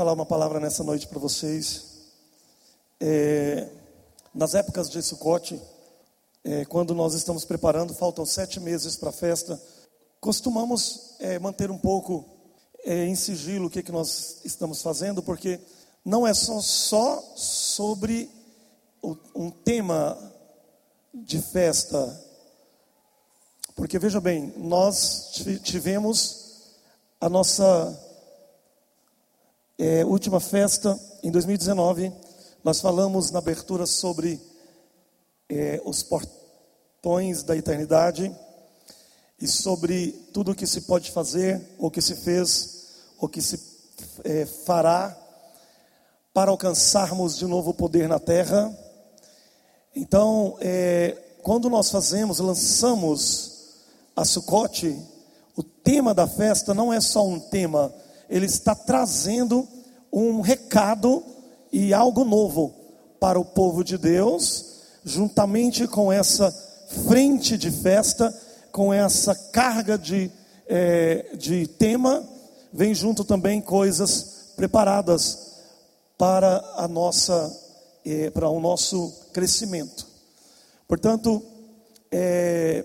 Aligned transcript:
falar 0.00 0.14
uma 0.14 0.24
palavra 0.24 0.58
nessa 0.58 0.82
noite 0.82 1.06
para 1.06 1.18
vocês. 1.18 1.84
É, 2.98 3.68
nas 4.34 4.54
épocas 4.54 4.88
de 4.88 5.02
Sukkot, 5.02 5.60
é, 6.42 6.64
quando 6.64 6.94
nós 6.94 7.12
estamos 7.12 7.44
preparando, 7.44 7.92
faltam 7.92 8.24
sete 8.24 8.58
meses 8.58 8.96
para 8.96 9.10
a 9.10 9.12
festa, 9.12 9.60
costumamos 10.18 11.16
é, 11.20 11.38
manter 11.38 11.70
um 11.70 11.76
pouco 11.76 12.24
é, 12.82 13.04
em 13.04 13.14
sigilo 13.14 13.66
o 13.66 13.70
que, 13.70 13.82
que 13.82 13.92
nós 13.92 14.40
estamos 14.42 14.80
fazendo, 14.80 15.22
porque 15.22 15.60
não 16.02 16.26
é 16.26 16.32
só, 16.32 16.62
só 16.62 17.20
sobre 17.36 18.30
o, 19.02 19.14
um 19.34 19.50
tema 19.50 20.16
de 21.12 21.42
festa. 21.42 22.24
Porque 23.76 23.98
veja 23.98 24.18
bem, 24.18 24.50
nós 24.56 25.30
tivemos 25.62 26.70
a 27.20 27.28
nossa 27.28 28.08
é, 29.82 30.04
última 30.04 30.40
festa, 30.40 31.00
em 31.22 31.30
2019, 31.30 32.12
nós 32.62 32.82
falamos 32.82 33.30
na 33.30 33.38
abertura 33.38 33.86
sobre 33.86 34.38
é, 35.48 35.80
os 35.86 36.02
portões 36.02 37.42
da 37.42 37.56
eternidade 37.56 38.30
e 39.40 39.48
sobre 39.48 40.12
tudo 40.34 40.50
o 40.50 40.54
que 40.54 40.66
se 40.66 40.82
pode 40.82 41.10
fazer, 41.10 41.58
o 41.78 41.90
que 41.90 42.02
se 42.02 42.14
fez, 42.14 42.88
o 43.18 43.26
que 43.26 43.40
se 43.40 43.58
é, 44.22 44.44
fará 44.44 45.16
para 46.34 46.50
alcançarmos 46.50 47.38
de 47.38 47.46
novo 47.46 47.70
o 47.70 47.74
poder 47.74 48.06
na 48.06 48.18
terra. 48.18 48.70
Então, 49.96 50.58
é, 50.60 51.16
quando 51.42 51.70
nós 51.70 51.90
fazemos, 51.90 52.38
lançamos 52.38 53.78
a 54.14 54.26
Sucote, 54.26 54.94
o 55.56 55.62
tema 55.62 56.12
da 56.12 56.26
festa 56.26 56.74
não 56.74 56.92
é 56.92 57.00
só 57.00 57.26
um 57.26 57.40
tema, 57.40 57.90
ele 58.30 58.46
está 58.46 58.74
trazendo 58.74 59.68
um 60.12 60.40
recado 60.40 61.22
e 61.72 61.92
algo 61.92 62.24
novo 62.24 62.72
para 63.18 63.38
o 63.38 63.44
povo 63.44 63.84
de 63.84 63.98
Deus, 63.98 64.76
juntamente 65.04 65.86
com 65.86 66.12
essa 66.12 66.50
frente 67.06 67.58
de 67.58 67.70
festa, 67.70 68.34
com 68.72 68.94
essa 68.94 69.34
carga 69.34 69.98
de, 69.98 70.30
é, 70.66 71.36
de 71.36 71.66
tema, 71.66 72.24
vem 72.72 72.94
junto 72.94 73.24
também 73.24 73.60
coisas 73.60 74.52
preparadas 74.56 75.50
para 76.16 76.64
a 76.76 76.86
nossa 76.86 77.68
é, 78.04 78.30
para 78.30 78.48
o 78.48 78.60
nosso 78.60 79.12
crescimento. 79.32 80.06
Portanto, 80.88 81.42
é, 82.10 82.84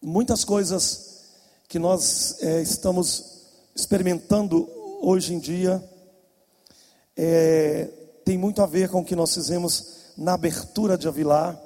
muitas 0.00 0.44
coisas 0.44 1.24
que 1.68 1.78
nós 1.78 2.36
é, 2.40 2.62
estamos 2.62 3.39
experimentando 3.80 4.68
hoje 5.00 5.34
em 5.34 5.38
dia 5.38 5.82
é, 7.16 7.88
tem 8.24 8.38
muito 8.38 8.62
a 8.62 8.66
ver 8.66 8.88
com 8.88 9.00
o 9.00 9.04
que 9.04 9.16
nós 9.16 9.34
fizemos 9.34 10.12
na 10.16 10.34
abertura 10.34 10.96
de 10.96 11.08
Avilar. 11.08 11.58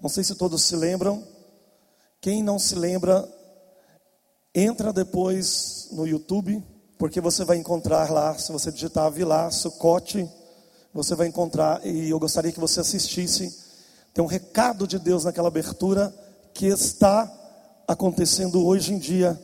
Não 0.00 0.08
sei 0.08 0.24
se 0.24 0.34
todos 0.34 0.62
se 0.62 0.76
lembram. 0.76 1.22
Quem 2.20 2.42
não 2.42 2.58
se 2.58 2.74
lembra, 2.74 3.28
entra 4.54 4.92
depois 4.92 5.88
no 5.92 6.06
YouTube, 6.06 6.62
porque 6.98 7.20
você 7.20 7.44
vai 7.44 7.56
encontrar 7.56 8.10
lá, 8.10 8.36
se 8.36 8.50
você 8.50 8.72
digitar 8.72 9.04
Avilar, 9.04 9.52
Sucote, 9.52 10.28
você 10.92 11.14
vai 11.14 11.28
encontrar, 11.28 11.84
e 11.86 12.10
eu 12.10 12.18
gostaria 12.18 12.50
que 12.50 12.58
você 12.58 12.80
assistisse. 12.80 13.56
Tem 14.12 14.24
um 14.24 14.28
recado 14.28 14.86
de 14.86 14.98
Deus 14.98 15.24
naquela 15.24 15.48
abertura 15.48 16.12
que 16.52 16.66
está 16.66 17.32
acontecendo 17.86 18.66
hoje 18.66 18.94
em 18.94 18.98
dia 18.98 19.38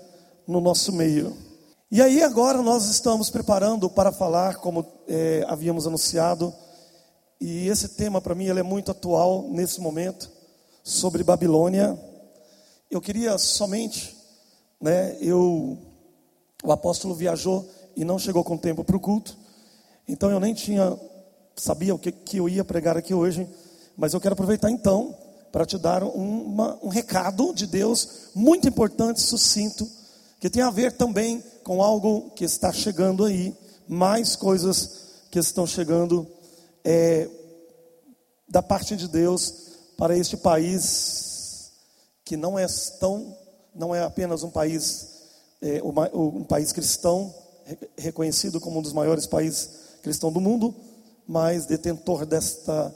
no 0.47 0.61
nosso 0.61 0.93
meio. 0.93 1.54
E 1.91 2.01
aí 2.01 2.23
agora 2.23 2.63
nós 2.63 2.87
estamos 2.87 3.31
preparando 3.31 3.89
para 3.91 4.11
falar, 4.11 4.57
como 4.57 4.85
é, 5.07 5.45
havíamos 5.47 5.87
anunciado, 5.87 6.53
e 7.41 7.69
esse 7.69 7.91
tema 7.91 8.21
para 8.21 8.35
mim 8.35 8.47
ele 8.47 8.61
é 8.61 8.63
muito 8.63 8.91
atual 8.91 9.49
nesse 9.51 9.81
momento, 9.81 10.31
sobre 10.83 11.23
Babilônia. 11.23 11.97
Eu 12.91 13.01
queria 13.01 13.37
somente, 13.39 14.17
né, 14.81 15.17
eu, 15.21 15.79
o 16.65 16.73
apóstolo 16.73 17.15
viajou 17.15 17.69
e 17.95 18.05
não 18.05 18.19
chegou 18.19 18.43
com 18.43 18.57
tempo 18.57 18.83
para 18.83 18.97
o 18.97 19.01
culto, 19.01 19.37
então 20.09 20.31
eu 20.31 20.41
nem 20.41 20.55
tinha, 20.55 20.99
sabia 21.55 21.95
o 21.95 21.99
que, 21.99 22.11
que 22.11 22.39
eu 22.39 22.49
ia 22.49 22.65
pregar 22.65 22.97
aqui 22.97 23.15
hoje, 23.15 23.47
mas 23.97 24.15
eu 24.15 24.21
quero 24.21 24.33
aproveitar 24.33 24.71
então 24.71 25.17
para 25.53 25.67
te 25.67 25.79
dar 25.79 26.03
uma, 26.03 26.79
um 26.83 26.89
recado 26.89 27.55
de 27.55 27.67
Deus 27.67 28.31
muito 28.35 28.67
importante, 28.67 29.21
sucinto, 29.21 29.89
que 30.45 30.51
tem 30.51 30.63
a 30.63 30.69
ver 30.69 30.93
também 30.93 31.43
com 31.63 31.83
algo 31.83 32.29
que 32.33 32.45
está 32.45 32.71
chegando 32.71 33.25
aí, 33.25 33.57
mais 33.89 34.37
coisas 34.37 35.25
que 35.31 35.39
estão 35.39 35.67
chegando 35.67 36.31
é, 36.85 37.31
da 38.47 38.63
parte 38.63 38.95
de 38.95 39.09
Deus 39.09 39.55
para 39.97 40.15
este 40.15 40.37
país 40.37 41.73
que 42.27 42.37
não 42.37 42.59
é 42.59 42.67
tão, 43.01 43.35
não 43.75 43.95
é 43.95 44.03
apenas 44.03 44.43
um 44.43 44.51
país, 44.51 45.09
é, 45.63 45.81
um 45.83 46.45
país 46.45 46.73
cristão 46.73 47.35
reconhecido 47.97 48.61
como 48.61 48.81
um 48.81 48.83
dos 48.83 48.93
maiores 48.93 49.27
países 49.27 49.71
cristãos 50.03 50.35
do 50.35 50.43
mundo, 50.43 50.75
mas 51.27 51.65
detentor 51.65 52.27
desta 52.27 52.95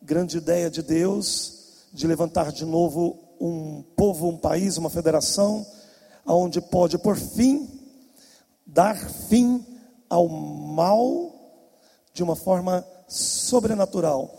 grande 0.00 0.36
ideia 0.36 0.70
de 0.70 0.80
Deus 0.80 1.54
de 1.92 2.06
levantar 2.06 2.52
de 2.52 2.64
novo 2.64 3.18
um 3.40 3.82
povo, 3.96 4.28
um 4.28 4.36
país, 4.36 4.76
uma 4.76 4.90
federação, 4.90 5.66
aonde 6.24 6.60
pode 6.60 6.98
por 6.98 7.16
fim 7.16 7.68
dar 8.66 8.96
fim 9.28 9.64
ao 10.08 10.28
mal 10.28 11.32
de 12.12 12.22
uma 12.22 12.36
forma 12.36 12.86
sobrenatural. 13.08 14.34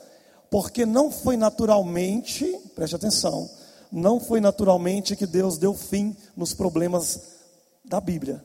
Porque 0.50 0.86
não 0.86 1.12
foi 1.12 1.38
naturalmente, 1.38 2.46
preste 2.76 2.96
atenção, 2.96 3.50
não 3.92 4.20
foi 4.20 4.40
naturalmente 4.40 5.16
que 5.16 5.26
Deus 5.26 5.58
deu 5.58 5.74
fim 5.74 6.16
nos 6.36 6.54
problemas 6.54 7.20
da 7.84 8.00
Bíblia. 8.00 8.44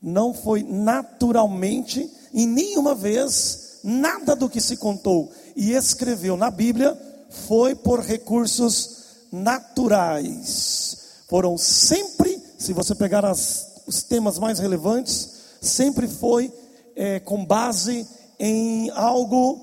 Não 0.00 0.34
foi 0.34 0.62
naturalmente, 0.62 2.10
e 2.32 2.46
nenhuma 2.46 2.94
vez, 2.94 3.80
nada 3.82 4.36
do 4.36 4.50
que 4.50 4.60
se 4.60 4.76
contou 4.76 5.32
e 5.56 5.72
escreveu 5.72 6.36
na 6.36 6.50
Bíblia 6.50 6.98
foi 7.30 7.74
por 7.74 8.00
recursos 8.00 9.04
naturais. 9.32 10.83
Foram 11.34 11.58
sempre, 11.58 12.40
se 12.56 12.72
você 12.72 12.94
pegar 12.94 13.24
as 13.24 13.82
os 13.88 14.04
temas 14.04 14.38
mais 14.38 14.60
relevantes, 14.60 15.56
sempre 15.60 16.06
foi 16.06 16.52
é, 16.94 17.18
com 17.18 17.44
base 17.44 18.08
em 18.38 18.88
algo 18.90 19.58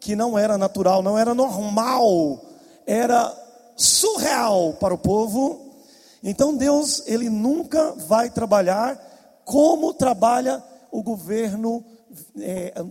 que 0.00 0.14
não 0.14 0.38
era 0.38 0.58
natural, 0.58 1.02
não 1.02 1.16
era 1.16 1.32
normal, 1.32 2.44
era 2.86 3.34
surreal 3.74 4.74
para 4.74 4.92
o 4.92 4.98
povo. 4.98 5.74
Então 6.22 6.54
Deus, 6.54 7.02
ele 7.06 7.30
nunca 7.30 7.92
vai 7.92 8.28
trabalhar 8.28 8.94
como 9.46 9.94
trabalha 9.94 10.62
o 10.92 11.02
governo 11.02 11.82
é, 12.38 12.84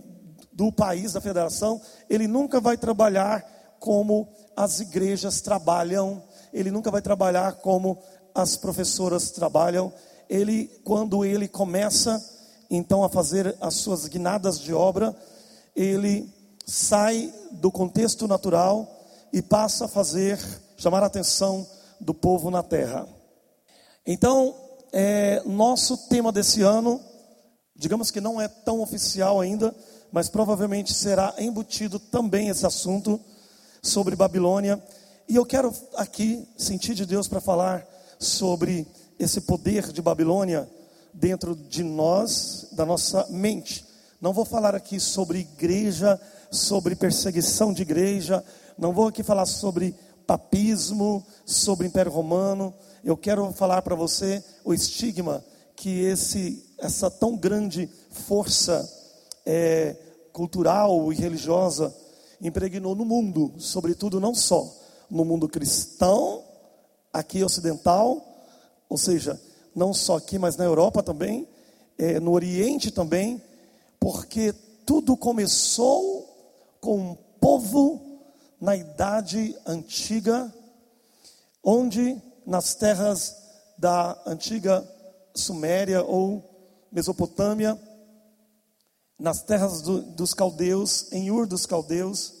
do 0.52 0.72
país, 0.72 1.12
da 1.12 1.20
federação, 1.20 1.80
ele 2.10 2.26
nunca 2.26 2.60
vai 2.60 2.76
trabalhar 2.76 3.48
como 3.78 4.28
as 4.56 4.80
igrejas 4.80 5.40
trabalham, 5.40 6.22
ele 6.52 6.70
nunca 6.70 6.90
vai 6.90 7.02
trabalhar 7.02 7.54
como 7.54 7.98
as 8.34 8.56
professoras 8.56 9.30
trabalham, 9.30 9.92
ele, 10.28 10.70
quando 10.82 11.24
ele 11.24 11.46
começa 11.46 12.22
então 12.70 13.04
a 13.04 13.08
fazer 13.08 13.56
as 13.60 13.74
suas 13.74 14.08
guinadas 14.08 14.58
de 14.58 14.72
obra, 14.74 15.14
ele 15.76 16.28
sai 16.66 17.32
do 17.52 17.70
contexto 17.70 18.26
natural 18.26 18.88
e 19.32 19.40
passa 19.42 19.84
a 19.84 19.88
fazer, 19.88 20.38
chamar 20.76 21.02
a 21.02 21.06
atenção 21.06 21.66
do 22.00 22.14
povo 22.14 22.50
na 22.50 22.62
terra. 22.62 23.06
Então, 24.06 24.54
é, 24.92 25.42
nosso 25.46 26.08
tema 26.08 26.32
desse 26.32 26.62
ano, 26.62 27.00
digamos 27.76 28.10
que 28.10 28.20
não 28.20 28.40
é 28.40 28.48
tão 28.48 28.80
oficial 28.80 29.40
ainda, 29.40 29.74
mas 30.12 30.28
provavelmente 30.28 30.94
será 30.94 31.34
embutido 31.38 31.98
também 31.98 32.48
esse 32.48 32.64
assunto 32.66 33.20
sobre 33.82 34.16
Babilônia. 34.16 34.82
E 35.28 35.36
eu 35.36 35.44
quero 35.44 35.74
aqui 35.96 36.46
sentir 36.56 36.94
de 36.94 37.04
Deus 37.04 37.26
para 37.26 37.40
falar 37.40 37.86
sobre 38.24 38.86
esse 39.18 39.42
poder 39.42 39.92
de 39.92 40.02
Babilônia 40.02 40.68
dentro 41.12 41.54
de 41.54 41.84
nós, 41.84 42.68
da 42.72 42.84
nossa 42.84 43.26
mente. 43.30 43.84
Não 44.20 44.32
vou 44.32 44.44
falar 44.44 44.74
aqui 44.74 44.98
sobre 44.98 45.40
igreja, 45.40 46.20
sobre 46.50 46.96
perseguição 46.96 47.72
de 47.72 47.82
igreja, 47.82 48.44
não 48.76 48.92
vou 48.92 49.08
aqui 49.08 49.22
falar 49.22 49.46
sobre 49.46 49.94
papismo, 50.26 51.24
sobre 51.44 51.86
Império 51.86 52.10
Romano. 52.10 52.74
Eu 53.04 53.16
quero 53.16 53.52
falar 53.52 53.82
para 53.82 53.94
você 53.94 54.42
o 54.64 54.72
estigma 54.72 55.44
que 55.76 56.00
esse, 56.00 56.64
essa 56.78 57.10
tão 57.10 57.36
grande 57.36 57.88
força 58.10 58.88
é, 59.44 59.96
cultural 60.32 61.12
e 61.12 61.16
religiosa 61.16 61.94
impregnou 62.40 62.94
no 62.94 63.04
mundo, 63.04 63.52
sobretudo 63.58 64.18
não 64.18 64.34
só 64.34 64.72
no 65.10 65.24
mundo 65.24 65.48
cristão, 65.48 66.43
aqui 67.14 67.44
ocidental, 67.44 68.22
ou 68.88 68.98
seja, 68.98 69.40
não 69.74 69.94
só 69.94 70.16
aqui, 70.16 70.36
mas 70.36 70.56
na 70.56 70.64
Europa 70.64 71.00
também, 71.00 71.48
é, 71.96 72.18
no 72.18 72.32
Oriente 72.32 72.90
também, 72.90 73.40
porque 74.00 74.52
tudo 74.84 75.16
começou 75.16 76.76
com 76.80 76.98
um 76.98 77.14
povo 77.40 78.20
na 78.60 78.76
idade 78.76 79.56
antiga, 79.64 80.52
onde 81.62 82.20
nas 82.44 82.74
terras 82.74 83.36
da 83.78 84.20
antiga 84.26 84.86
Suméria 85.34 86.02
ou 86.02 86.42
Mesopotâmia, 86.90 87.80
nas 89.18 89.42
terras 89.42 89.80
do, 89.82 90.02
dos 90.02 90.34
caldeus, 90.34 91.12
em 91.12 91.30
Ur 91.30 91.46
dos 91.46 91.64
caldeus, 91.64 92.34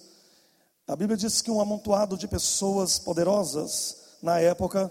a 0.86 0.94
Bíblia 0.94 1.16
diz 1.16 1.40
que 1.40 1.50
um 1.50 1.60
amontoado 1.60 2.16
de 2.18 2.28
pessoas 2.28 2.98
poderosas 2.98 4.03
na 4.24 4.40
época, 4.40 4.90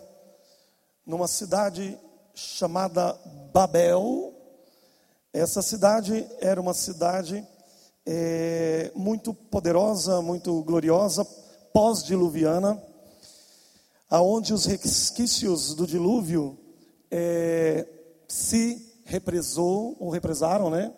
numa 1.03 1.27
cidade 1.27 1.99
chamada 2.35 3.19
Babel, 3.51 4.31
essa 5.33 5.59
cidade 5.63 6.29
era 6.39 6.61
uma 6.61 6.75
cidade 6.75 7.43
é, 8.05 8.91
muito 8.93 9.33
poderosa, 9.33 10.21
muito 10.21 10.61
gloriosa, 10.61 11.25
pós-diluviana, 11.73 12.79
aonde 14.07 14.53
os 14.53 14.65
resquícios 14.65 15.73
do 15.73 15.87
dilúvio 15.87 16.55
é, 17.09 17.87
se 18.27 19.01
represou 19.03 19.97
ou 19.99 20.11
represaram, 20.11 20.69
né? 20.69 20.93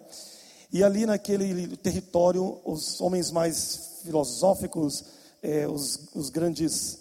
E 0.73 0.83
ali 0.83 1.05
naquele 1.05 1.77
território, 1.77 2.59
os 2.65 2.99
homens 2.99 3.31
mais 3.31 4.01
filosóficos, 4.03 5.05
é, 5.41 5.65
os, 5.69 6.09
os, 6.13 6.29
grandes 6.29 6.99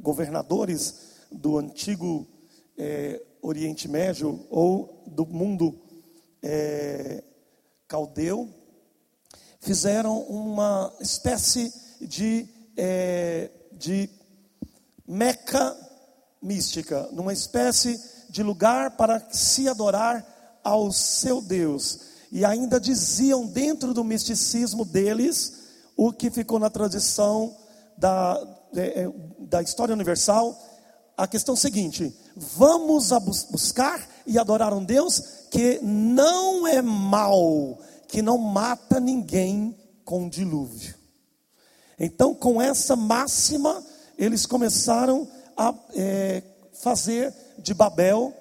governadores 0.00 0.94
do 1.30 1.58
antigo 1.58 2.26
é, 2.76 3.20
Oriente 3.42 3.88
Médio 3.88 4.46
ou 4.50 5.02
do 5.06 5.26
mundo 5.26 5.78
é, 6.42 7.22
caldeu, 7.86 8.48
fizeram 9.60 10.20
uma 10.22 10.92
espécie 11.00 11.72
de, 12.00 12.48
é, 12.76 13.50
de 13.72 14.08
meca 15.06 15.76
mística, 16.42 17.08
numa 17.12 17.32
espécie 17.32 18.00
de 18.28 18.42
lugar 18.42 18.96
para 18.96 19.26
se 19.30 19.68
adorar 19.68 20.60
ao 20.62 20.92
seu 20.92 21.40
Deus. 21.40 22.00
E 22.32 22.44
ainda 22.44 22.80
diziam 22.80 23.46
dentro 23.46 23.94
do 23.94 24.02
misticismo 24.02 24.84
deles 24.84 25.64
o 25.96 26.12
que 26.12 26.30
ficou 26.30 26.58
na 26.58 26.68
tradição 26.68 27.56
da, 27.96 28.34
é, 28.76 29.02
é, 29.02 29.12
da 29.38 29.62
história 29.62 29.94
universal, 29.94 30.56
a 31.16 31.26
questão 31.26 31.54
seguinte: 31.56 32.14
vamos 32.36 33.10
buscar 33.50 34.06
e 34.26 34.38
adorar 34.38 34.72
um 34.72 34.84
Deus 34.84 35.20
que 35.50 35.78
não 35.82 36.66
é 36.66 36.82
mau, 36.82 37.78
que 38.08 38.22
não 38.22 38.38
mata 38.38 38.98
ninguém 38.98 39.76
com 40.04 40.28
dilúvio. 40.28 40.94
Então, 41.98 42.34
com 42.34 42.60
essa 42.60 42.96
máxima, 42.96 43.82
eles 44.18 44.46
começaram 44.46 45.28
a 45.56 45.72
é, 45.94 46.42
fazer 46.72 47.32
de 47.58 47.72
Babel 47.72 48.34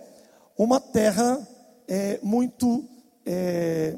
uma 0.58 0.80
terra 0.80 1.48
é, 1.88 2.20
muito 2.24 2.84
é, 3.26 3.96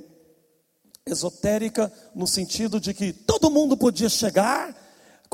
esotérica, 1.06 1.92
no 2.14 2.28
sentido 2.28 2.80
de 2.80 2.94
que 2.94 3.14
todo 3.14 3.52
mundo 3.52 3.78
podia 3.78 4.10
chegar 4.10 4.76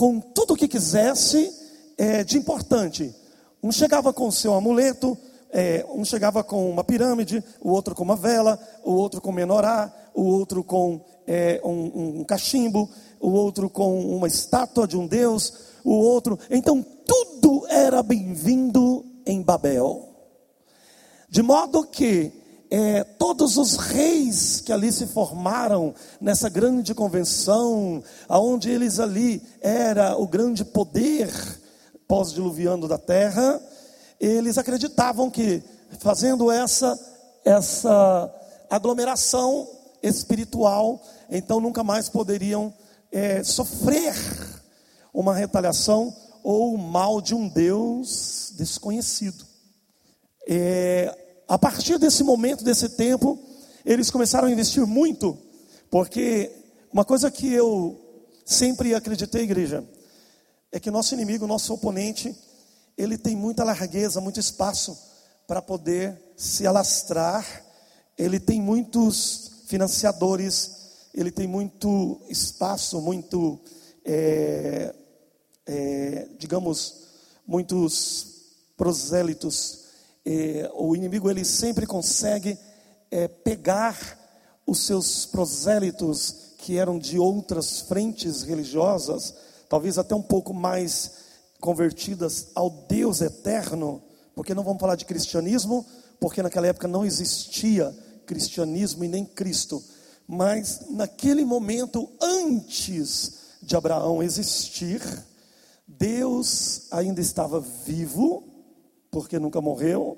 com 0.01 0.19
tudo 0.19 0.55
o 0.55 0.57
que 0.57 0.67
quisesse 0.67 1.53
é, 1.95 2.23
de 2.23 2.35
importante. 2.35 3.13
Um 3.61 3.71
chegava 3.71 4.11
com 4.11 4.27
o 4.27 4.31
seu 4.31 4.55
amuleto, 4.55 5.15
é, 5.51 5.85
um 5.93 6.03
chegava 6.03 6.43
com 6.43 6.67
uma 6.71 6.83
pirâmide, 6.83 7.43
o 7.61 7.69
outro 7.69 7.93
com 7.93 8.01
uma 8.01 8.15
vela, 8.15 8.59
o 8.83 8.93
outro 8.93 9.21
com 9.21 9.31
menorá, 9.31 9.93
o 10.15 10.23
outro 10.23 10.63
com 10.63 11.05
é, 11.27 11.61
um, 11.63 12.21
um 12.21 12.23
cachimbo, 12.23 12.89
o 13.19 13.29
outro 13.29 13.69
com 13.69 14.03
uma 14.15 14.27
estátua 14.27 14.87
de 14.87 14.97
um 14.97 15.05
deus, 15.05 15.53
o 15.83 15.93
outro. 15.93 16.39
Então 16.49 16.83
tudo 17.05 17.67
era 17.67 18.01
bem-vindo 18.01 19.05
em 19.23 19.39
Babel. 19.43 20.09
De 21.29 21.43
modo 21.43 21.85
que 21.85 22.40
é, 22.73 23.03
todos 23.03 23.57
os 23.57 23.75
reis 23.75 24.61
que 24.61 24.71
ali 24.71 24.93
se 24.93 25.05
formaram 25.05 25.93
nessa 26.21 26.47
grande 26.47 26.95
convenção, 26.95 28.01
aonde 28.29 28.69
eles 28.69 28.97
ali 28.97 29.43
era 29.59 30.15
o 30.17 30.25
grande 30.25 30.63
poder 30.63 31.29
pós-diluviano 32.07 32.87
da 32.87 32.97
terra, 32.97 33.61
eles 34.17 34.57
acreditavam 34.57 35.29
que 35.29 35.61
fazendo 35.99 36.49
essa 36.49 36.97
essa 37.43 38.33
aglomeração 38.69 39.67
espiritual, 40.01 41.01
então 41.29 41.59
nunca 41.59 41.83
mais 41.83 42.07
poderiam 42.07 42.73
é, 43.11 43.43
sofrer 43.43 44.15
uma 45.13 45.35
retaliação 45.35 46.15
ou 46.41 46.73
o 46.73 46.77
mal 46.77 47.19
de 47.19 47.35
um 47.35 47.49
Deus 47.49 48.53
desconhecido. 48.55 49.45
É, 50.47 51.20
a 51.51 51.59
partir 51.59 51.99
desse 51.99 52.23
momento, 52.23 52.63
desse 52.63 52.87
tempo, 52.87 53.37
eles 53.83 54.09
começaram 54.09 54.47
a 54.47 54.51
investir 54.51 54.87
muito, 54.87 55.37
porque 55.89 56.49
uma 56.93 57.03
coisa 57.03 57.29
que 57.29 57.51
eu 57.51 57.99
sempre 58.45 58.95
acreditei, 58.95 59.41
igreja, 59.41 59.83
é 60.71 60.79
que 60.79 60.89
nosso 60.89 61.13
inimigo, 61.13 61.45
nosso 61.45 61.73
oponente, 61.73 62.33
ele 62.97 63.17
tem 63.17 63.35
muita 63.35 63.65
largueza, 63.65 64.21
muito 64.21 64.39
espaço 64.39 64.97
para 65.45 65.61
poder 65.61 66.17
se 66.37 66.65
alastrar, 66.65 67.45
ele 68.17 68.39
tem 68.39 68.61
muitos 68.61 69.63
financiadores, 69.67 70.71
ele 71.13 71.31
tem 71.31 71.47
muito 71.47 72.21
espaço, 72.29 73.01
muito, 73.01 73.59
é, 74.05 74.95
é, 75.65 76.27
digamos, 76.39 77.07
muitos 77.45 78.27
prosélitos 78.77 79.80
é, 80.25 80.69
o 80.73 80.95
inimigo 80.95 81.29
ele 81.29 81.43
sempre 81.43 81.85
consegue 81.85 82.57
é, 83.09 83.27
pegar 83.27 84.19
os 84.65 84.85
seus 84.85 85.25
prosélitos 85.25 86.53
que 86.57 86.77
eram 86.77 86.99
de 86.99 87.17
outras 87.17 87.81
frentes 87.81 88.43
religiosas, 88.43 89.33
talvez 89.67 89.97
até 89.97 90.13
um 90.13 90.21
pouco 90.21 90.53
mais 90.53 91.11
convertidas 91.59 92.47
ao 92.53 92.69
Deus 92.69 93.21
eterno, 93.21 94.01
porque 94.35 94.53
não 94.53 94.63
vamos 94.63 94.79
falar 94.79 94.95
de 94.95 95.05
cristianismo, 95.05 95.85
porque 96.19 96.43
naquela 96.43 96.67
época 96.67 96.87
não 96.87 97.05
existia 97.05 97.95
cristianismo 98.25 99.03
e 99.03 99.07
nem 99.07 99.25
Cristo, 99.25 99.83
mas 100.27 100.85
naquele 100.89 101.43
momento 101.43 102.09
antes 102.21 103.39
de 103.61 103.75
Abraão 103.75 104.23
existir, 104.23 105.01
Deus 105.87 106.87
ainda 106.91 107.19
estava 107.19 107.59
vivo 107.59 108.50
porque 109.11 109.37
nunca 109.37 109.59
morreu, 109.59 110.17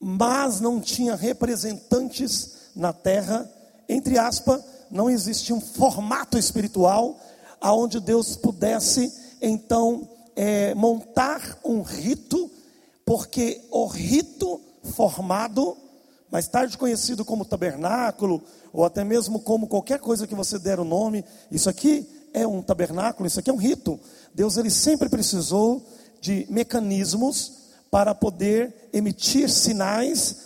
mas 0.00 0.58
não 0.58 0.80
tinha 0.80 1.14
representantes 1.14 2.70
na 2.74 2.92
terra, 2.92 3.48
entre 3.86 4.18
aspas, 4.18 4.64
não 4.90 5.10
existia 5.10 5.54
um 5.54 5.60
formato 5.60 6.38
espiritual 6.38 7.18
aonde 7.60 8.00
Deus 8.00 8.34
pudesse 8.36 9.12
então 9.42 10.08
é, 10.34 10.74
montar 10.74 11.58
um 11.62 11.82
rito, 11.82 12.50
porque 13.04 13.60
o 13.70 13.86
rito 13.86 14.60
formado, 14.82 15.76
mais 16.30 16.48
tarde 16.48 16.78
conhecido 16.78 17.24
como 17.24 17.44
tabernáculo, 17.44 18.42
ou 18.72 18.84
até 18.84 19.04
mesmo 19.04 19.40
como 19.40 19.66
qualquer 19.66 19.98
coisa 20.00 20.26
que 20.26 20.34
você 20.34 20.58
der 20.58 20.80
o 20.80 20.84
nome, 20.84 21.24
isso 21.50 21.68
aqui 21.68 22.08
é 22.32 22.46
um 22.46 22.62
tabernáculo, 22.62 23.26
isso 23.26 23.38
aqui 23.40 23.50
é 23.50 23.52
um 23.52 23.56
rito. 23.56 24.00
Deus 24.34 24.56
ele 24.56 24.70
sempre 24.70 25.08
precisou 25.08 25.84
de 26.20 26.46
mecanismos 26.48 27.59
para 27.90 28.14
poder 28.14 28.90
emitir 28.92 29.50
sinais 29.50 30.36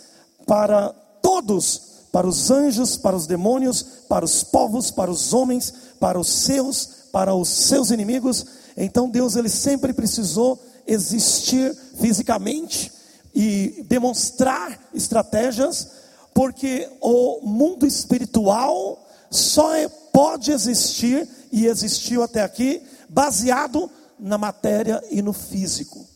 para 0.45 0.89
todos, 1.21 1.81
para 2.11 2.27
os 2.27 2.49
anjos, 2.49 2.97
para 2.97 3.15
os 3.15 3.27
demônios, 3.27 3.83
para 4.07 4.25
os 4.25 4.43
povos, 4.43 4.89
para 4.89 5.11
os 5.11 5.33
homens, 5.33 5.73
para 5.99 6.19
os 6.19 6.27
seus, 6.27 6.85
para 7.11 7.33
os 7.33 7.49
seus 7.49 7.91
inimigos. 7.91 8.45
Então 8.77 9.09
Deus 9.09 9.35
ele 9.35 9.49
sempre 9.49 9.93
precisou 9.93 10.61
existir 10.87 11.75
fisicamente 11.99 12.91
e 13.33 13.83
demonstrar 13.87 14.79
estratégias, 14.93 15.89
porque 16.33 16.89
o 17.01 17.41
mundo 17.45 17.85
espiritual 17.85 19.03
só 19.29 19.75
é, 19.75 19.89
pode 19.89 20.51
existir 20.51 21.27
e 21.51 21.65
existiu 21.65 22.23
até 22.23 22.41
aqui 22.41 22.81
baseado 23.09 23.89
na 24.17 24.37
matéria 24.37 25.03
e 25.11 25.21
no 25.21 25.33
físico. 25.33 26.14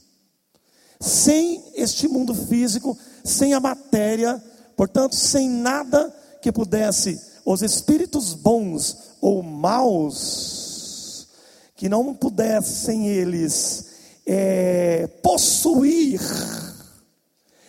Sem 1.00 1.64
este 1.76 2.08
mundo 2.08 2.34
físico, 2.34 2.98
sem 3.24 3.54
a 3.54 3.60
matéria, 3.60 4.44
portanto, 4.76 5.16
sem 5.16 5.50
nada 5.50 6.14
que 6.42 6.52
pudesse 6.52 7.20
os 7.46 7.62
espíritos 7.62 8.34
bons 8.34 8.98
ou 9.22 9.42
maus, 9.42 11.28
que 11.76 11.88
não 11.88 12.14
pudessem 12.14 13.08
eles 13.08 13.86
é, 14.26 15.08
possuir, 15.22 16.20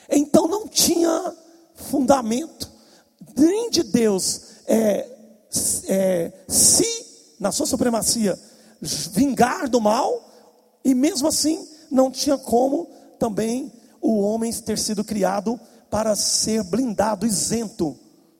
então 0.09 0.49
não 0.49 0.67
tinha 0.67 1.35
fundamento 1.75 2.71
além 3.51 3.71
de 3.71 3.83
Deus 3.83 4.43
é, 4.67 5.09
é, 5.89 6.33
se, 6.49 7.35
na 7.39 7.51
sua 7.51 7.67
supremacia, 7.67 8.39
vingar 8.81 9.69
do 9.69 9.81
mal, 9.81 10.29
e 10.85 10.95
mesmo 10.95 11.29
assim 11.29 11.67
não 11.91 12.11
tinha 12.11 12.39
como 12.39 12.89
também 13.21 13.71
o 14.00 14.19
homem 14.19 14.50
ter 14.53 14.79
sido 14.79 15.05
criado 15.05 15.61
para 15.91 16.17
ser 16.17 16.65
blindado, 16.65 17.27
isento 17.27 17.97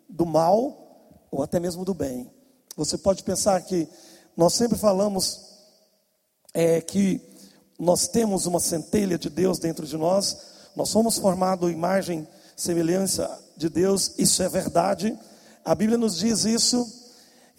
do 0.09 0.25
mal 0.25 1.21
ou 1.31 1.43
até 1.43 1.61
mesmo 1.61 1.85
do 1.85 1.93
bem. 1.93 2.33
Você 2.77 2.97
pode 2.97 3.23
pensar 3.23 3.61
que 3.61 3.87
nós 4.35 4.55
sempre 4.55 4.79
falamos 4.79 5.41
é, 6.55 6.81
que 6.81 7.21
nós 7.79 8.09
temos 8.09 8.47
uma 8.47 8.59
centelha 8.59 9.19
de 9.19 9.29
Deus 9.29 9.59
dentro 9.59 9.87
de 9.87 9.97
nós, 9.97 10.39
nós 10.75 10.89
somos 10.89 11.19
formados 11.19 11.71
imagem, 11.71 12.27
semelhança 12.57 13.39
de 13.57 13.69
Deus, 13.69 14.15
isso 14.17 14.43
é 14.43 14.49
verdade. 14.49 15.17
A 15.65 15.75
Bíblia 15.75 15.99
nos 15.99 16.17
diz 16.17 16.45
isso. 16.45 16.91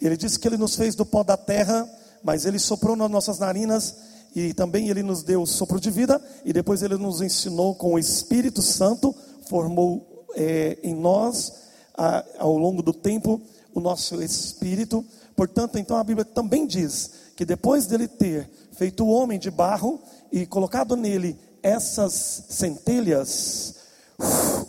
Ele 0.00 0.16
diz 0.16 0.36
que 0.36 0.48
ele 0.48 0.56
nos 0.56 0.74
fez 0.74 0.96
do 0.96 1.06
pó 1.06 1.22
da 1.22 1.36
terra, 1.36 1.88
mas 2.22 2.44
ele 2.44 2.58
soprou 2.58 2.96
nas 2.96 3.10
nossas 3.10 3.38
narinas 3.38 3.94
e 4.34 4.54
também 4.54 4.88
ele 4.88 5.02
nos 5.02 5.22
deu 5.22 5.42
o 5.42 5.46
sopro 5.46 5.78
de 5.78 5.90
vida 5.90 6.22
e 6.44 6.52
depois 6.52 6.82
ele 6.82 6.96
nos 6.96 7.20
ensinou 7.20 7.74
com 7.74 7.94
o 7.94 7.98
Espírito 7.98 8.62
Santo, 8.62 9.14
formou 9.48 10.24
é, 10.34 10.78
em 10.82 10.94
nós 10.94 11.52
a, 11.96 12.24
ao 12.38 12.56
longo 12.56 12.82
do 12.82 12.92
tempo 12.92 13.40
o 13.74 13.80
nosso 13.80 14.22
espírito. 14.22 15.04
Portanto, 15.36 15.78
então 15.78 15.96
a 15.96 16.04
Bíblia 16.04 16.24
também 16.24 16.66
diz 16.66 17.10
que 17.36 17.44
depois 17.44 17.86
dele 17.86 18.08
ter 18.08 18.48
feito 18.72 19.04
o 19.04 19.10
homem 19.10 19.38
de 19.38 19.50
barro 19.50 20.00
e 20.30 20.46
colocado 20.46 20.96
nele 20.96 21.38
essas 21.62 22.44
centelhas, 22.48 23.76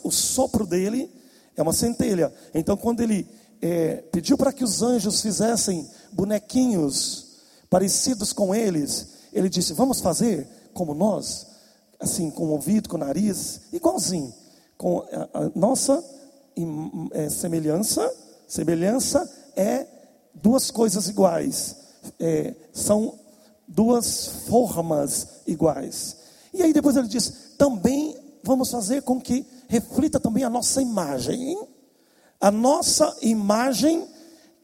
o 0.04 0.12
sopro 0.12 0.66
dele 0.66 1.10
é 1.56 1.62
uma 1.62 1.74
centelha. 1.74 2.34
Então, 2.54 2.78
quando 2.78 3.02
ele 3.02 3.28
é, 3.62 4.04
pediu 4.12 4.38
para 4.38 4.54
que 4.54 4.64
os 4.64 4.82
anjos 4.82 5.22
fizessem 5.22 5.88
bonequinhos 6.12 7.40
parecidos 7.70 8.32
com 8.34 8.54
eles, 8.54 9.13
ele 9.34 9.50
disse: 9.50 9.74
Vamos 9.74 10.00
fazer 10.00 10.48
como 10.74 10.94
nós, 10.94 11.48
assim, 12.00 12.30
com 12.30 12.46
o 12.46 12.52
ouvido, 12.52 12.90
com 12.90 12.96
o 12.96 13.00
nariz, 13.00 13.62
igualzinho, 13.72 14.34
com 14.78 15.00
a, 15.12 15.46
a 15.46 15.52
nossa 15.56 16.04
é, 17.12 17.30
semelhança. 17.30 18.14
Semelhança 18.48 19.30
é 19.56 19.88
duas 20.34 20.70
coisas 20.72 21.08
iguais, 21.08 21.76
é, 22.20 22.54
são 22.72 23.18
duas 23.68 24.28
formas 24.48 25.28
iguais. 25.48 26.18
E 26.54 26.62
aí 26.62 26.74
depois 26.74 26.96
ele 26.96 27.08
diz: 27.08 27.56
também 27.58 28.16
vamos 28.44 28.70
fazer 28.70 29.02
com 29.02 29.20
que 29.20 29.46
reflita 29.68 30.20
também 30.20 30.44
a 30.44 30.50
nossa 30.50 30.82
imagem, 30.82 31.58
a 32.40 32.52
nossa 32.52 33.16
imagem 33.22 34.08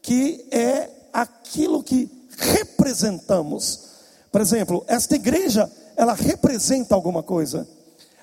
que 0.02 0.46
é 0.50 0.90
aquilo 1.12 1.82
que 1.82 2.10
representamos. 2.38 3.89
Por 4.30 4.40
exemplo, 4.40 4.84
esta 4.86 5.16
igreja, 5.16 5.70
ela 5.96 6.14
representa 6.14 6.94
alguma 6.94 7.22
coisa. 7.22 7.66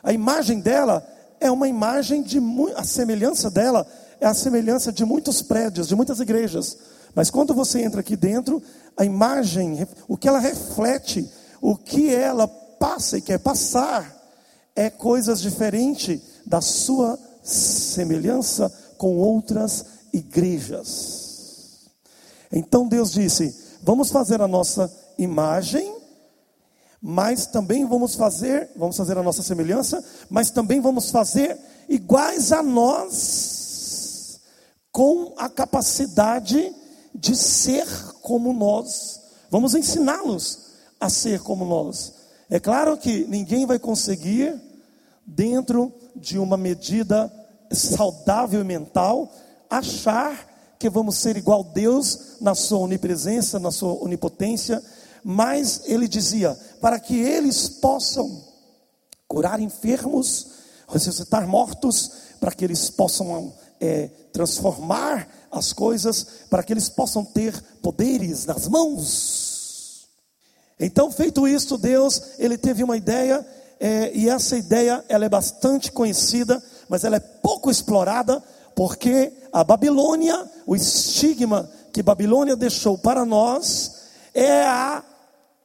A 0.01 0.13
imagem 0.13 0.59
dela 0.59 1.05
é 1.39 1.51
uma 1.51 1.67
imagem 1.67 2.23
de 2.23 2.39
a 2.75 2.83
semelhança 2.83 3.49
dela 3.49 3.85
é 4.19 4.25
a 4.25 4.33
semelhança 4.33 4.91
de 4.91 5.05
muitos 5.05 5.41
prédios, 5.41 5.87
de 5.87 5.95
muitas 5.95 6.19
igrejas. 6.19 6.77
Mas 7.13 7.29
quando 7.29 7.53
você 7.53 7.81
entra 7.81 8.01
aqui 8.01 8.15
dentro, 8.15 8.61
a 8.95 9.05
imagem, 9.05 9.87
o 10.07 10.17
que 10.17 10.27
ela 10.27 10.39
reflete, 10.39 11.29
o 11.61 11.75
que 11.75 12.13
ela 12.13 12.47
passa 12.47 13.17
e 13.17 13.21
quer 13.21 13.39
passar, 13.39 14.15
é 14.75 14.89
coisas 14.89 15.41
diferentes 15.41 16.21
da 16.45 16.61
sua 16.61 17.17
semelhança 17.43 18.71
com 18.97 19.17
outras 19.17 19.85
igrejas. 20.13 21.87
Então 22.51 22.87
Deus 22.87 23.11
disse: 23.11 23.55
vamos 23.83 24.09
fazer 24.09 24.41
a 24.41 24.47
nossa 24.47 24.91
imagem 25.17 25.96
mas 27.01 27.45
também 27.45 27.85
vamos 27.85 28.15
fazer, 28.15 28.69
vamos 28.75 28.97
fazer 28.97 29.17
a 29.17 29.23
nossa 29.23 29.43
semelhança, 29.43 30.03
mas 30.29 30.49
também 30.49 30.81
vamos 30.81 31.11
fazer 31.11 31.57
iguais 31.87 32.51
a 32.51 32.63
nós, 32.63 34.39
com 34.91 35.33
a 35.37 35.47
capacidade 35.47 36.73
de 37.13 37.35
ser 37.35 37.85
como 38.21 38.51
nós. 38.51 39.21
Vamos 39.49 39.75
ensiná-los 39.75 40.59
a 40.99 41.09
ser 41.09 41.39
como 41.41 41.65
nós. 41.65 42.13
É 42.49 42.59
claro 42.59 42.97
que 42.97 43.25
ninguém 43.27 43.65
vai 43.65 43.77
conseguir, 43.77 44.59
dentro 45.25 45.93
de 46.15 46.39
uma 46.39 46.57
medida 46.57 47.31
saudável 47.71 48.61
e 48.61 48.63
mental, 48.63 49.31
achar 49.69 50.47
que 50.79 50.89
vamos 50.89 51.17
ser 51.17 51.37
igual 51.37 51.61
a 51.61 51.73
Deus 51.73 52.37
na 52.39 52.55
sua 52.55 52.79
onipresença, 52.79 53.59
na 53.59 53.71
sua 53.71 53.93
onipotência 54.03 54.81
mas 55.29 55.81
ele 55.83 56.07
dizia: 56.07 56.57
para 56.79 56.97
que 57.01 57.19
eles 57.19 57.67
possam 57.67 58.45
curar 59.27 59.59
enfermos, 59.59 60.47
ressuscitar 60.87 61.45
mortos, 61.45 62.11
para 62.39 62.53
que 62.53 62.63
eles 62.63 62.89
possam 62.89 63.53
é, 63.77 64.07
transformar 64.31 65.27
as 65.51 65.73
coisas, 65.73 66.25
para 66.49 66.63
que 66.63 66.71
eles 66.71 66.87
possam 66.87 67.25
ter 67.25 67.61
poderes 67.81 68.45
nas 68.45 68.69
mãos. 68.69 70.07
Então, 70.79 71.11
feito 71.11 71.45
isto, 71.45 71.77
Deus, 71.77 72.21
ele 72.39 72.57
teve 72.57 72.81
uma 72.81 72.95
ideia, 72.95 73.45
é, 73.81 74.09
e 74.15 74.29
essa 74.29 74.55
ideia 74.55 75.03
ela 75.09 75.25
é 75.25 75.29
bastante 75.29 75.91
conhecida, 75.91 76.63
mas 76.87 77.03
ela 77.03 77.17
é 77.17 77.19
pouco 77.19 77.69
explorada, 77.69 78.41
porque 78.73 79.33
a 79.51 79.61
Babilônia, 79.61 80.49
o 80.65 80.73
estigma 80.73 81.69
que 81.91 82.01
Babilônia 82.01 82.55
deixou 82.55 82.97
para 82.97 83.25
nós, 83.25 83.91
é 84.33 84.63
a 84.63 85.03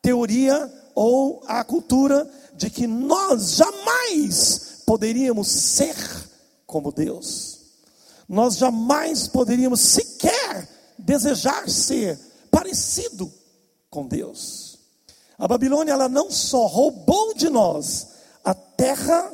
teoria 0.02 0.70
ou 0.94 1.42
a 1.46 1.62
cultura 1.64 2.28
de 2.54 2.68
que 2.68 2.86
nós 2.86 3.54
jamais 3.54 4.82
poderíamos 4.84 5.48
ser 5.48 5.96
como 6.66 6.92
Deus. 6.92 7.60
Nós 8.28 8.56
jamais 8.56 9.28
poderíamos 9.28 9.80
sequer 9.80 10.68
desejar 10.98 11.68
ser 11.70 12.18
parecido 12.50 13.32
com 13.88 14.06
Deus. 14.06 14.78
A 15.38 15.48
Babilônia 15.48 15.92
ela 15.92 16.08
não 16.08 16.30
só 16.30 16.66
roubou 16.66 17.34
de 17.34 17.48
nós 17.48 18.08
a 18.44 18.54
terra, 18.54 19.32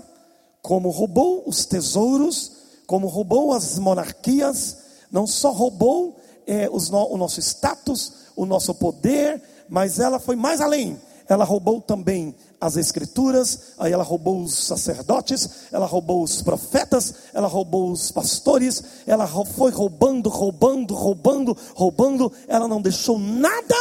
como 0.62 0.90
roubou 0.90 1.44
os 1.46 1.64
tesouros, 1.64 2.52
como 2.86 3.06
roubou 3.06 3.52
as 3.52 3.78
monarquias, 3.78 4.76
não 5.10 5.26
só 5.26 5.50
roubou 5.50 6.16
é, 6.46 6.68
os, 6.70 6.90
o 6.90 7.16
nosso 7.16 7.40
status, 7.40 8.12
o 8.34 8.46
nosso 8.46 8.74
poder, 8.74 9.42
mas 9.68 9.98
ela 9.98 10.18
foi 10.18 10.36
mais 10.36 10.60
além. 10.60 10.98
Ela 11.28 11.44
roubou 11.44 11.80
também 11.80 12.34
as 12.60 12.76
escrituras, 12.76 13.74
aí 13.78 13.92
ela 13.92 14.02
roubou 14.02 14.42
os 14.42 14.54
sacerdotes, 14.54 15.48
ela 15.70 15.84
roubou 15.84 16.22
os 16.22 16.40
profetas, 16.40 17.14
ela 17.34 17.46
roubou 17.46 17.92
os 17.92 18.10
pastores, 18.10 18.82
ela 19.06 19.26
foi 19.44 19.70
roubando, 19.70 20.28
roubando, 20.30 20.94
roubando, 20.94 21.56
roubando, 21.74 22.32
ela 22.48 22.66
não 22.66 22.80
deixou 22.80 23.18
nada 23.18 23.76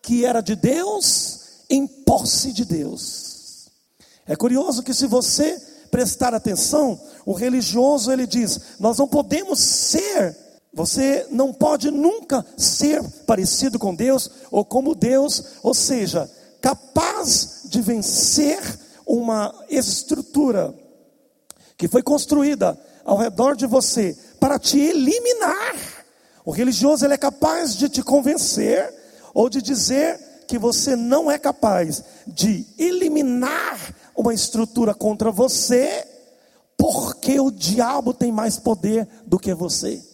que 0.00 0.24
era 0.24 0.40
de 0.40 0.54
Deus 0.54 1.40
em 1.68 1.86
posse 1.86 2.52
de 2.52 2.64
Deus. 2.64 3.68
É 4.26 4.36
curioso 4.36 4.82
que 4.82 4.94
se 4.94 5.06
você 5.06 5.60
prestar 5.90 6.32
atenção, 6.34 7.00
o 7.26 7.32
religioso 7.32 8.12
ele 8.12 8.26
diz: 8.26 8.60
"Nós 8.78 8.96
não 8.96 9.08
podemos 9.08 9.58
ser 9.58 10.36
você 10.72 11.26
não 11.30 11.52
pode 11.52 11.90
nunca 11.90 12.44
ser 12.56 13.02
parecido 13.26 13.78
com 13.78 13.94
Deus 13.94 14.30
ou 14.50 14.64
como 14.64 14.94
Deus, 14.94 15.56
ou 15.62 15.74
seja, 15.74 16.30
capaz 16.60 17.62
de 17.64 17.80
vencer 17.80 18.60
uma 19.04 19.52
estrutura 19.68 20.72
que 21.76 21.88
foi 21.88 22.02
construída 22.02 22.78
ao 23.04 23.16
redor 23.16 23.56
de 23.56 23.66
você 23.66 24.16
para 24.38 24.58
te 24.58 24.78
eliminar. 24.78 25.74
O 26.44 26.52
religioso 26.52 27.04
ele 27.04 27.14
é 27.14 27.18
capaz 27.18 27.76
de 27.76 27.88
te 27.88 28.02
convencer 28.02 28.94
ou 29.34 29.48
de 29.48 29.60
dizer 29.60 30.44
que 30.46 30.58
você 30.58 30.94
não 30.94 31.30
é 31.30 31.38
capaz 31.38 32.02
de 32.26 32.66
eliminar 32.78 33.94
uma 34.16 34.34
estrutura 34.34 34.94
contra 34.94 35.30
você, 35.30 36.06
porque 36.76 37.40
o 37.40 37.50
diabo 37.50 38.12
tem 38.12 38.30
mais 38.30 38.58
poder 38.58 39.08
do 39.26 39.38
que 39.38 39.54
você. 39.54 40.09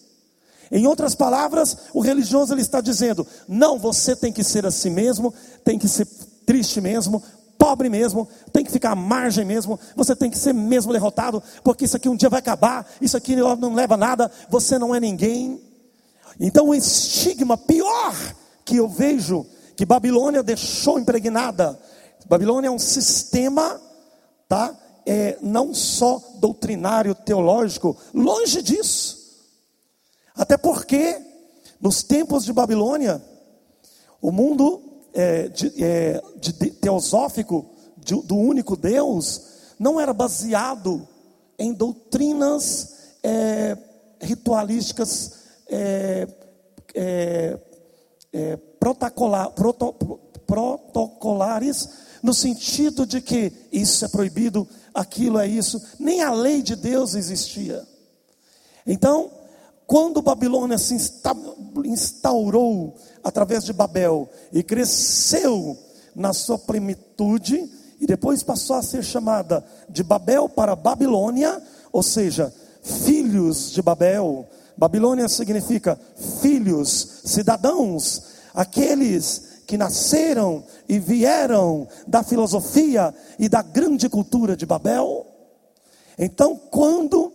Em 0.70 0.87
outras 0.87 1.14
palavras, 1.14 1.76
o 1.94 2.00
religioso 2.00 2.52
ele 2.52 2.61
está 2.61 2.80
dizendo: 2.80 3.26
não, 3.49 3.78
você 3.78 4.16
tem 4.16 4.32
que 4.32 4.42
ser 4.42 4.66
assim 4.66 4.90
mesmo, 4.90 5.32
tem 5.64 5.78
que 5.78 5.88
ser 5.88 6.06
triste 6.44 6.80
mesmo, 6.80 7.23
pobre 7.58 7.88
mesmo, 7.88 8.28
tem 8.52 8.64
que 8.64 8.70
ficar 8.70 8.92
à 8.92 8.96
margem 8.96 9.44
mesmo, 9.44 9.78
você 9.94 10.14
tem 10.14 10.30
que 10.30 10.38
ser 10.38 10.52
mesmo 10.52 10.92
derrotado, 10.92 11.42
porque 11.62 11.85
isso 11.85 11.96
aqui 11.96 12.08
um 12.08 12.16
dia 12.16 12.28
vai 12.28 12.40
acabar, 12.40 12.87
isso 13.00 13.16
aqui 13.16 13.37
não 13.37 13.75
leva 13.75 13.94
a 13.94 13.99
nada, 13.99 14.30
você 14.49 14.78
não 14.78 14.94
é 14.94 15.00
ninguém. 15.00 15.61
Então, 16.38 16.68
o 16.68 16.75
estigma 16.75 17.56
pior 17.56 18.14
que 18.64 18.76
eu 18.76 18.88
vejo 18.88 19.46
que 19.76 19.87
Babilônia 19.87 20.42
deixou 20.42 20.99
impregnada, 20.99 21.78
Babilônia 22.28 22.68
é 22.68 22.70
um 22.70 22.78
sistema, 22.78 23.80
tá? 24.49 24.75
É, 25.08 25.38
não 25.40 25.73
só 25.73 26.20
doutrinário, 26.40 27.14
teológico, 27.14 27.96
longe 28.12 28.61
disso 28.61 29.15
Até 30.37 30.57
porque, 30.57 31.19
nos 31.81 32.02
tempos 32.02 32.45
de 32.45 32.52
Babilônia, 32.52 33.23
o 34.21 34.31
mundo 34.31 34.83
é, 35.14 35.49
de, 35.49 35.73
é, 35.83 36.23
de, 36.38 36.52
teosófico 36.52 37.71
de, 37.97 38.14
do 38.23 38.37
único 38.37 38.76
Deus 38.76 39.43
não 39.78 39.99
era 39.99 40.12
baseado 40.12 41.09
em 41.59 41.73
doutrinas 41.73 43.16
é, 43.23 43.78
ritualísticas 44.21 45.33
é, 45.69 46.28
é, 46.95 47.59
é, 48.33 48.57
protocolar, 48.78 49.50
proto, 49.50 49.93
protocolares, 50.47 51.88
no 52.23 52.35
sentido 52.35 53.07
de 53.07 53.21
que 53.21 53.52
isso 53.73 54.05
é 54.05 54.09
proibido, 54.09 54.69
aquilo 54.93 55.38
é 55.38 55.47
isso, 55.47 55.83
nem 55.99 56.23
a 56.23 56.31
lei 56.31 56.62
de 56.62 56.76
Deus 56.76 57.14
existia. 57.14 57.87
Então, 58.87 59.31
quando 59.87 60.21
Babilônia 60.21 60.78
se 60.78 60.97
instaurou 61.85 62.95
através 63.23 63.64
de 63.64 63.73
Babel 63.73 64.28
e 64.52 64.62
cresceu 64.62 65.76
na 66.14 66.33
sua 66.33 66.59
plenitude, 66.59 67.71
e 68.00 68.07
depois 68.07 68.43
passou 68.43 68.76
a 68.76 68.83
ser 68.83 69.02
chamada 69.05 69.64
de 69.88 70.02
Babel 70.02 70.49
para 70.49 70.75
Babilônia, 70.75 71.62
ou 71.93 72.02
seja, 72.02 72.52
filhos 72.83 73.71
de 73.71 73.81
Babel. 73.81 74.47
Babilônia 74.76 75.28
significa 75.28 75.99
filhos, 76.40 77.21
cidadãos, 77.25 78.23
aqueles 78.55 79.62
que 79.66 79.76
nasceram 79.76 80.64
e 80.88 80.99
vieram 80.99 81.88
da 82.07 82.23
filosofia 82.23 83.14
e 83.38 83.49
da 83.49 83.62
grande 83.62 84.09
cultura 84.09 84.57
de 84.57 84.66
Babel. 84.66 85.26
Então, 86.19 86.57
quando 86.71 87.33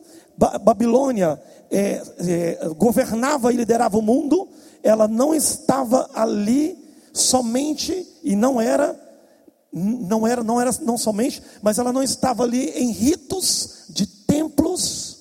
Babilônia 0.64 1.42
é, 1.72 2.02
é, 2.20 2.70
governava 2.78 3.52
e 3.52 3.56
liderava 3.56 3.98
o 3.98 4.02
mundo, 4.02 4.48
ela 4.84 5.08
não 5.08 5.34
estava 5.34 6.10
ali 6.14 6.78
somente 7.14 8.06
e 8.24 8.36
não 8.36 8.60
era 8.60 9.00
não 9.74 10.28
era, 10.28 10.44
não 10.44 10.60
era 10.60 10.72
não 10.82 10.98
somente, 10.98 11.42
mas 11.62 11.80
ela 11.80 11.94
não 11.94 12.04
estava 12.04 12.44
ali 12.44 12.72
em 12.72 12.92
ritos 12.92 13.86
de 13.90 14.06
templos, 14.06 15.18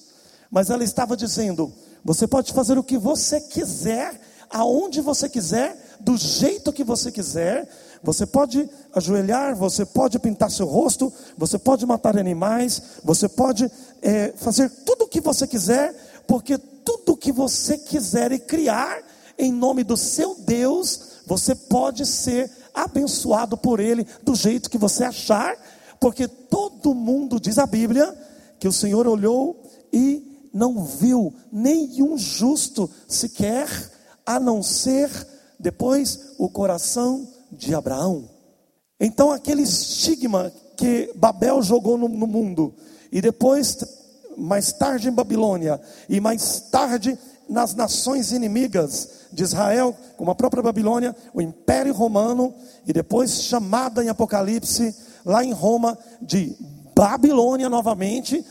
mas 0.51 0.71
ela 0.71 0.83
estava 0.83 1.17
dizendo: 1.17 1.73
você 2.05 2.27
pode 2.27 2.53
fazer 2.53 2.77
o 2.77 2.83
que 2.83 2.99
você 2.99 3.41
quiser, 3.41 4.21
aonde 4.51 5.01
você 5.01 5.29
quiser, 5.29 5.77
do 6.01 6.17
jeito 6.17 6.73
que 6.73 6.83
você 6.83 7.13
quiser. 7.13 7.69
Você 8.03 8.25
pode 8.25 8.69
ajoelhar, 8.95 9.55
você 9.55 9.85
pode 9.85 10.19
pintar 10.19 10.51
seu 10.51 10.67
rosto, 10.67 11.13
você 11.37 11.59
pode 11.59 11.85
matar 11.85 12.19
animais, 12.19 12.81
você 13.05 13.29
pode 13.29 13.71
é, 14.01 14.33
fazer 14.37 14.71
tudo 14.87 15.05
o 15.05 15.09
que 15.09 15.21
você 15.21 15.47
quiser, 15.47 15.95
porque 16.31 16.57
tudo 16.57 17.17
que 17.17 17.33
você 17.33 17.77
quiser 17.77 18.31
e 18.31 18.39
criar 18.39 19.03
em 19.37 19.51
nome 19.51 19.83
do 19.83 19.97
seu 19.97 20.37
Deus, 20.37 21.25
você 21.27 21.57
pode 21.57 22.07
ser 22.07 22.49
abençoado 22.73 23.57
por 23.57 23.81
Ele 23.81 24.07
do 24.23 24.37
jeito 24.37 24.71
que 24.71 24.79
você 24.79 25.03
achar, 25.03 25.57
porque 25.99 26.29
todo 26.29 26.95
mundo, 26.95 27.41
diz 27.41 27.59
a 27.59 27.67
Bíblia, 27.67 28.17
que 28.61 28.69
o 28.69 28.73
Senhor 28.73 29.09
olhou 29.09 29.61
e 29.93 30.49
não 30.55 30.85
viu 30.85 31.35
nenhum 31.51 32.17
justo 32.17 32.89
sequer, 33.09 33.69
a 34.25 34.39
não 34.39 34.63
ser 34.63 35.11
depois 35.59 36.35
o 36.39 36.49
coração 36.49 37.27
de 37.51 37.75
Abraão. 37.75 38.31
Então, 39.01 39.33
aquele 39.33 39.63
estigma 39.63 40.53
que 40.77 41.13
Babel 41.17 41.61
jogou 41.61 41.99
no, 41.99 42.09
no 42.09 42.29
mundo, 42.29 42.73
e 43.11 43.21
depois, 43.21 44.00
mais 44.37 44.73
tarde 44.73 45.09
em 45.09 45.13
Babilônia, 45.13 45.81
e 46.09 46.21
mais 46.21 46.61
tarde 46.71 47.19
nas 47.49 47.75
nações 47.75 48.33
inimigas 48.33 49.09
de 49.33 49.43
Israel, 49.43 49.95
como 50.17 50.31
a 50.31 50.35
própria 50.35 50.63
Babilônia, 50.63 51.15
o 51.35 51.41
Império 51.41 51.93
Romano, 51.93 52.55
e 52.87 52.93
depois 52.93 53.43
chamada 53.43 54.05
em 54.05 54.09
Apocalipse, 54.09 54.95
lá 55.25 55.45
em 55.45 55.53
Roma, 55.53 55.99
de 56.21 56.57
Babilônia 56.95 57.69
novamente, 57.69 58.45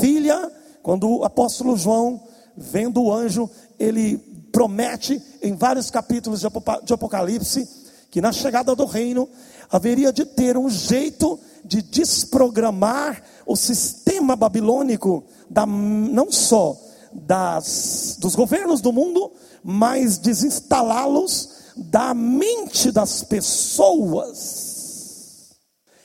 filha, 0.00 0.50
quando 0.82 1.08
o 1.08 1.24
apóstolo 1.24 1.76
João, 1.76 2.20
vendo 2.56 3.02
o 3.02 3.12
anjo, 3.12 3.50
ele 3.78 4.18
promete 4.52 5.20
em 5.42 5.54
vários 5.54 5.90
capítulos 5.90 6.40
de 6.40 6.92
Apocalipse 6.94 7.68
que 8.10 8.20
na 8.20 8.30
chegada 8.30 8.76
do 8.76 8.84
reino 8.84 9.28
haveria 9.68 10.12
de 10.12 10.24
ter 10.24 10.56
um 10.56 10.70
jeito 10.70 11.40
de 11.64 11.80
desprogramar 11.82 13.22
o 13.46 13.56
sistema 13.56 14.36
babilônico 14.36 15.24
da, 15.48 15.64
não 15.64 16.30
só 16.30 16.76
das, 17.12 18.16
dos 18.18 18.34
governos 18.34 18.80
do 18.80 18.92
mundo, 18.92 19.32
mas 19.62 20.18
desinstalá-los 20.18 21.50
da 21.76 22.12
mente 22.14 22.90
das 22.92 23.22
pessoas. 23.24 24.74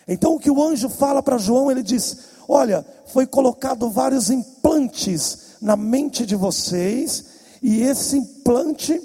Então 0.07 0.35
o 0.35 0.39
que 0.39 0.49
o 0.49 0.63
anjo 0.63 0.89
fala 0.89 1.21
para 1.21 1.37
João, 1.37 1.69
ele 1.69 1.83
diz: 1.83 2.17
Olha, 2.47 2.85
foi 3.07 3.27
colocado 3.27 3.89
vários 3.89 4.29
implantes 4.29 5.57
na 5.61 5.75
mente 5.75 6.25
de 6.25 6.35
vocês, 6.35 7.25
e 7.61 7.81
esse 7.81 8.17
implante, 8.17 9.01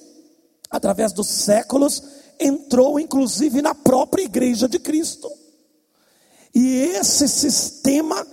através 0.70 1.12
dos 1.12 1.26
séculos, 1.26 2.02
entrou 2.38 2.98
inclusive 3.00 3.60
na 3.60 3.74
própria 3.74 4.22
igreja 4.22 4.68
de 4.68 4.78
Cristo. 4.78 5.28
E 6.54 6.82
esse 6.96 7.28
sistema 7.28 8.26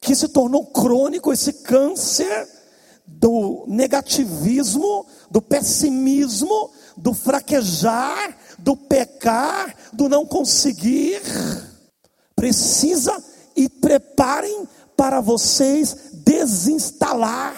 que 0.00 0.14
se 0.14 0.28
tornou 0.28 0.66
crônico, 0.66 1.32
esse 1.32 1.52
câncer, 1.54 2.48
do 3.06 3.64
negativismo, 3.68 5.06
do 5.30 5.40
pessimismo, 5.40 6.70
do 6.96 7.12
fraquejar, 7.12 8.36
do 8.58 8.76
pecar, 8.76 9.74
do 9.92 10.08
não 10.08 10.26
conseguir. 10.26 11.20
Precisa 12.34 13.22
e 13.54 13.68
preparem 13.68 14.66
para 14.96 15.20
vocês 15.20 16.10
desinstalar 16.14 17.56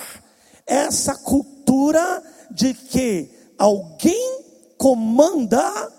essa 0.67 1.15
cultura 1.15 2.23
de 2.51 2.75
que 2.75 3.31
alguém 3.59 4.43
comanda, 4.77 5.93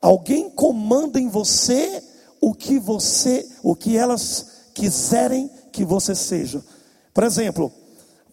alguém 0.00 0.50
comanda 0.50 1.18
em 1.18 1.28
você 1.28 2.02
o 2.42 2.52
que 2.52 2.76
você, 2.80 3.48
o 3.62 3.76
que 3.76 3.96
elas 3.96 4.46
quiserem 4.74 5.48
que 5.70 5.84
você 5.84 6.12
seja. 6.12 6.60
Por 7.14 7.22
exemplo, 7.22 7.72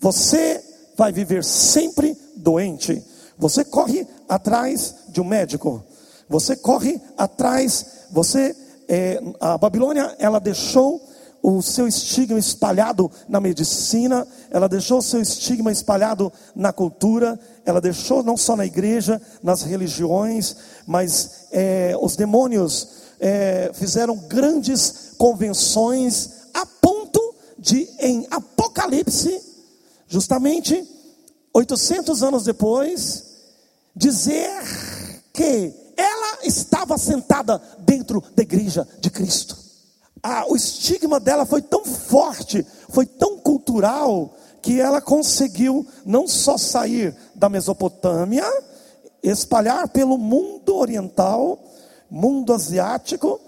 você 0.02 0.64
vai 0.98 1.12
viver 1.12 1.44
sempre 1.44 2.18
doente. 2.36 3.04
Você 3.38 3.64
corre 3.64 4.08
atrás 4.28 4.96
de 5.10 5.22
um 5.22 5.24
médico. 5.24 5.84
Você 6.28 6.56
corre 6.56 7.00
atrás. 7.16 7.86
Você, 8.12 8.56
é, 8.88 9.22
a 9.40 9.60
Babilônia, 9.60 10.16
ela 10.18 10.40
deixou 10.40 11.08
o 11.42 11.62
seu 11.62 11.88
estigma 11.88 12.38
espalhado 12.38 13.10
na 13.28 13.40
medicina, 13.40 14.28
ela 14.52 14.68
deixou 14.68 14.98
o 14.98 15.04
seu 15.04 15.22
estigma 15.22 15.72
espalhado 15.72 16.34
na 16.54 16.74
cultura, 16.74 17.40
ela 17.64 17.80
deixou 17.80 18.22
não 18.24 18.36
só 18.36 18.58
na 18.58 18.66
igreja, 18.66 19.22
nas 19.42 19.62
religiões, 19.62 20.56
mas 20.86 21.48
é, 21.52 21.96
os 22.02 22.18
demônios 22.18 22.99
é, 23.20 23.72
fizeram 23.74 24.16
grandes 24.16 25.14
convenções 25.18 26.48
a 26.54 26.66
ponto 26.66 27.36
de, 27.58 27.88
em 28.00 28.28
Apocalipse, 28.32 29.42
justamente 30.08 30.88
800 31.54 32.24
anos 32.24 32.44
depois, 32.44 33.26
dizer 33.96 34.62
que 35.34 35.74
ela 35.98 36.40
estava 36.44 36.98
sentada 36.98 37.62
dentro 37.80 38.24
da 38.36 38.44
igreja 38.44 38.88
de 39.00 39.10
Cristo. 39.10 39.58
Ah, 40.24 40.46
o 40.48 40.56
estigma 40.56 41.20
dela 41.20 41.46
foi 41.46 41.62
tão 41.62 41.84
forte, 41.84 42.66
foi 42.90 43.06
tão 43.06 43.38
cultural, 43.38 44.36
que 44.62 44.80
ela 44.80 45.02
conseguiu 45.02 45.86
não 46.06 46.28
só 46.28 46.58
sair 46.58 47.16
da 47.36 47.50
Mesopotâmia, 47.50 48.46
espalhar 49.24 49.88
pelo 49.90 50.18
mundo 50.18 50.76
oriental, 50.76 51.60
mundo 52.10 52.54
asiático, 52.54 53.40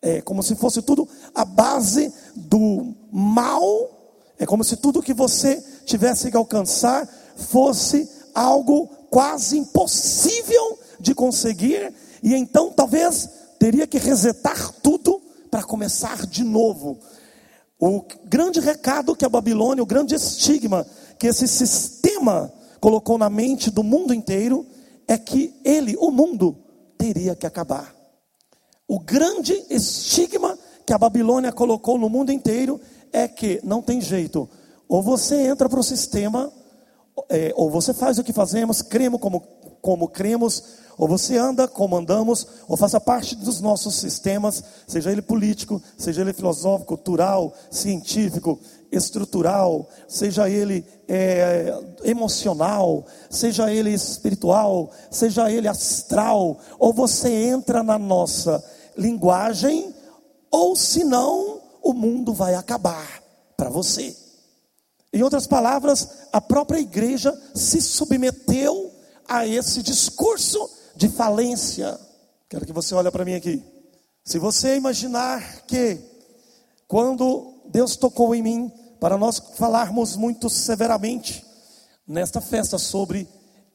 É 0.00 0.20
como 0.20 0.42
se 0.42 0.54
fosse 0.54 0.82
tudo 0.82 1.08
a 1.34 1.44
base 1.44 2.12
do 2.34 2.94
mal. 3.10 3.90
É 4.38 4.46
como 4.46 4.64
se 4.64 4.76
tudo 4.76 5.02
que 5.02 5.14
você 5.14 5.62
tivesse 5.84 6.30
que 6.30 6.36
alcançar 6.36 7.08
fosse 7.36 8.08
algo 8.34 8.88
quase 9.10 9.58
impossível 9.58 10.78
de 10.98 11.14
conseguir. 11.14 11.92
E 12.22 12.34
então 12.34 12.70
talvez 12.70 13.28
teria 13.58 13.86
que 13.86 13.98
resetar 13.98 14.72
tudo 14.82 15.20
para 15.54 15.62
começar 15.62 16.26
de 16.26 16.42
novo. 16.42 16.98
O 17.78 18.04
grande 18.24 18.58
recado 18.58 19.14
que 19.14 19.24
a 19.24 19.28
Babilônia, 19.28 19.84
o 19.84 19.86
grande 19.86 20.12
estigma 20.12 20.84
que 21.16 21.28
esse 21.28 21.46
sistema 21.46 22.52
colocou 22.80 23.16
na 23.16 23.30
mente 23.30 23.70
do 23.70 23.84
mundo 23.84 24.12
inteiro 24.12 24.66
é 25.06 25.16
que 25.16 25.54
ele, 25.64 25.96
o 26.00 26.10
mundo, 26.10 26.56
teria 26.98 27.36
que 27.36 27.46
acabar. 27.46 27.94
O 28.88 28.98
grande 28.98 29.64
estigma 29.70 30.58
que 30.84 30.92
a 30.92 30.98
Babilônia 30.98 31.52
colocou 31.52 31.98
no 31.98 32.08
mundo 32.08 32.32
inteiro 32.32 32.80
é 33.12 33.28
que 33.28 33.60
não 33.62 33.80
tem 33.80 34.00
jeito. 34.00 34.50
Ou 34.88 35.00
você 35.04 35.36
entra 35.46 35.68
para 35.68 35.78
o 35.78 35.84
sistema, 35.84 36.52
é, 37.28 37.52
ou 37.54 37.70
você 37.70 37.94
faz 37.94 38.18
o 38.18 38.24
que 38.24 38.32
fazemos, 38.32 38.82
cremos 38.82 39.20
como, 39.20 39.40
como 39.80 40.08
cremos, 40.08 40.64
ou 40.96 41.08
você 41.08 41.36
anda 41.36 41.66
como 41.66 41.96
andamos, 41.96 42.46
ou 42.68 42.76
faça 42.76 43.00
parte 43.00 43.34
dos 43.34 43.60
nossos 43.60 43.96
sistemas, 43.96 44.62
seja 44.86 45.10
ele 45.10 45.22
político, 45.22 45.82
seja 45.96 46.20
ele 46.20 46.32
filosófico, 46.32 46.96
cultural, 46.96 47.52
científico, 47.70 48.58
estrutural, 48.92 49.88
seja 50.06 50.48
ele 50.48 50.86
é, 51.08 51.74
emocional, 52.04 53.04
seja 53.28 53.72
ele 53.72 53.90
espiritual, 53.90 54.90
seja 55.10 55.50
ele 55.50 55.68
astral, 55.68 56.58
ou 56.78 56.92
você 56.92 57.28
entra 57.28 57.82
na 57.82 57.98
nossa 57.98 58.62
linguagem, 58.96 59.92
ou 60.50 60.76
senão 60.76 61.60
o 61.82 61.92
mundo 61.92 62.32
vai 62.32 62.54
acabar 62.54 63.22
para 63.56 63.68
você. 63.68 64.16
Em 65.12 65.22
outras 65.22 65.46
palavras, 65.46 66.08
a 66.32 66.40
própria 66.40 66.78
igreja 66.78 67.32
se 67.54 67.80
submeteu 67.80 68.92
a 69.28 69.46
esse 69.46 69.82
discurso 69.82 70.68
de 70.96 71.08
falência. 71.08 71.98
Quero 72.48 72.66
que 72.66 72.72
você 72.72 72.94
olhe 72.94 73.10
para 73.10 73.24
mim 73.24 73.34
aqui. 73.34 73.62
Se 74.24 74.38
você 74.38 74.76
imaginar 74.76 75.62
que 75.66 75.98
quando 76.88 77.54
Deus 77.66 77.96
tocou 77.96 78.34
em 78.34 78.42
mim 78.42 78.72
para 79.00 79.18
nós 79.18 79.38
falarmos 79.56 80.16
muito 80.16 80.48
severamente 80.48 81.44
nesta 82.06 82.40
festa 82.40 82.78
sobre 82.78 83.28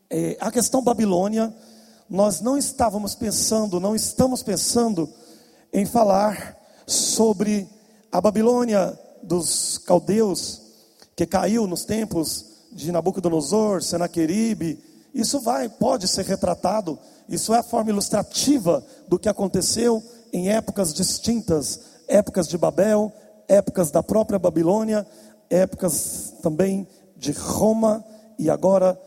eh, 0.09 0.37
a 0.39 0.51
questão 0.51 0.81
Babilônia, 0.81 1.53
nós 2.09 2.41
não 2.41 2.57
estávamos 2.57 3.13
pensando, 3.13 3.79
não 3.79 3.95
estamos 3.95 4.41
pensando 4.41 5.09
em 5.71 5.85
falar 5.85 6.57
sobre 6.87 7.67
a 8.11 8.19
Babilônia 8.19 8.97
dos 9.21 9.77
caldeus 9.77 10.61
que 11.15 11.25
caiu 11.25 11.67
nos 11.67 11.85
tempos 11.85 12.45
de 12.71 12.91
Nabucodonosor, 12.91 13.83
Senaqueribe, 13.83 14.81
isso 15.13 15.39
vai, 15.39 15.67
pode 15.67 16.07
ser 16.07 16.25
retratado, 16.25 16.97
isso 17.27 17.53
é 17.53 17.59
a 17.59 17.63
forma 17.63 17.89
ilustrativa 17.89 18.83
do 19.07 19.19
que 19.19 19.29
aconteceu 19.29 20.03
em 20.31 20.49
épocas 20.49 20.93
distintas, 20.93 21.79
épocas 22.07 22.47
de 22.47 22.57
Babel, 22.57 23.11
épocas 23.47 23.91
da 23.91 24.03
própria 24.03 24.39
Babilônia, 24.39 25.05
épocas 25.49 26.35
também 26.41 26.87
de 27.17 27.31
Roma 27.31 28.03
e 28.37 28.49
agora 28.49 28.99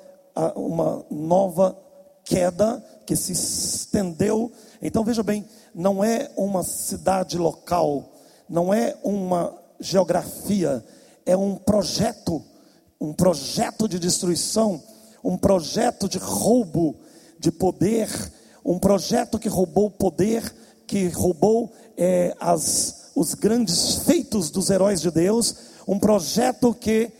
uma 0.56 1.04
nova 1.10 1.76
queda 2.24 2.84
que 3.06 3.14
se 3.16 3.32
estendeu. 3.32 4.50
Então 4.80 5.04
veja 5.04 5.22
bem, 5.22 5.46
não 5.74 6.02
é 6.02 6.30
uma 6.36 6.62
cidade 6.62 7.38
local, 7.38 8.12
não 8.48 8.72
é 8.72 8.96
uma 9.02 9.54
geografia, 9.80 10.84
é 11.24 11.36
um 11.36 11.56
projeto, 11.56 12.42
um 13.00 13.12
projeto 13.12 13.88
de 13.88 13.98
destruição 13.98 14.82
um 15.22 15.36
projeto 15.36 16.08
de 16.08 16.18
roubo 16.18 16.96
de 17.38 17.50
poder, 17.50 18.08
um 18.64 18.78
projeto 18.78 19.38
que 19.38 19.48
roubou 19.48 19.90
poder, 19.90 20.54
que 20.86 21.08
roubou 21.08 21.72
é, 21.96 22.34
as, 22.40 23.10
os 23.14 23.34
grandes 23.34 23.96
feitos 24.04 24.50
dos 24.50 24.70
heróis 24.70 25.00
de 25.00 25.10
Deus, 25.10 25.54
um 25.86 25.98
projeto 25.98 26.74
que, 26.74 27.10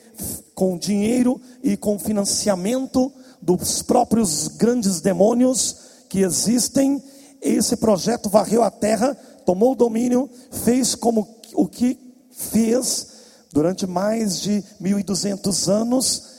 com 0.54 0.78
dinheiro 0.78 1.40
e 1.62 1.76
com 1.76 1.98
financiamento 1.98 3.12
dos 3.40 3.82
próprios 3.82 4.48
grandes 4.48 5.00
demônios 5.00 5.76
que 6.08 6.20
existem, 6.20 7.02
esse 7.40 7.76
projeto 7.76 8.28
varreu 8.28 8.62
a 8.62 8.70
terra, 8.70 9.16
tomou 9.44 9.72
o 9.72 9.76
domínio, 9.76 10.30
fez 10.50 10.94
como 10.94 11.28
o 11.54 11.66
que 11.66 11.98
fez 12.30 13.08
durante 13.52 13.86
mais 13.86 14.40
de 14.40 14.62
1200 14.78 15.68
anos 15.68 16.31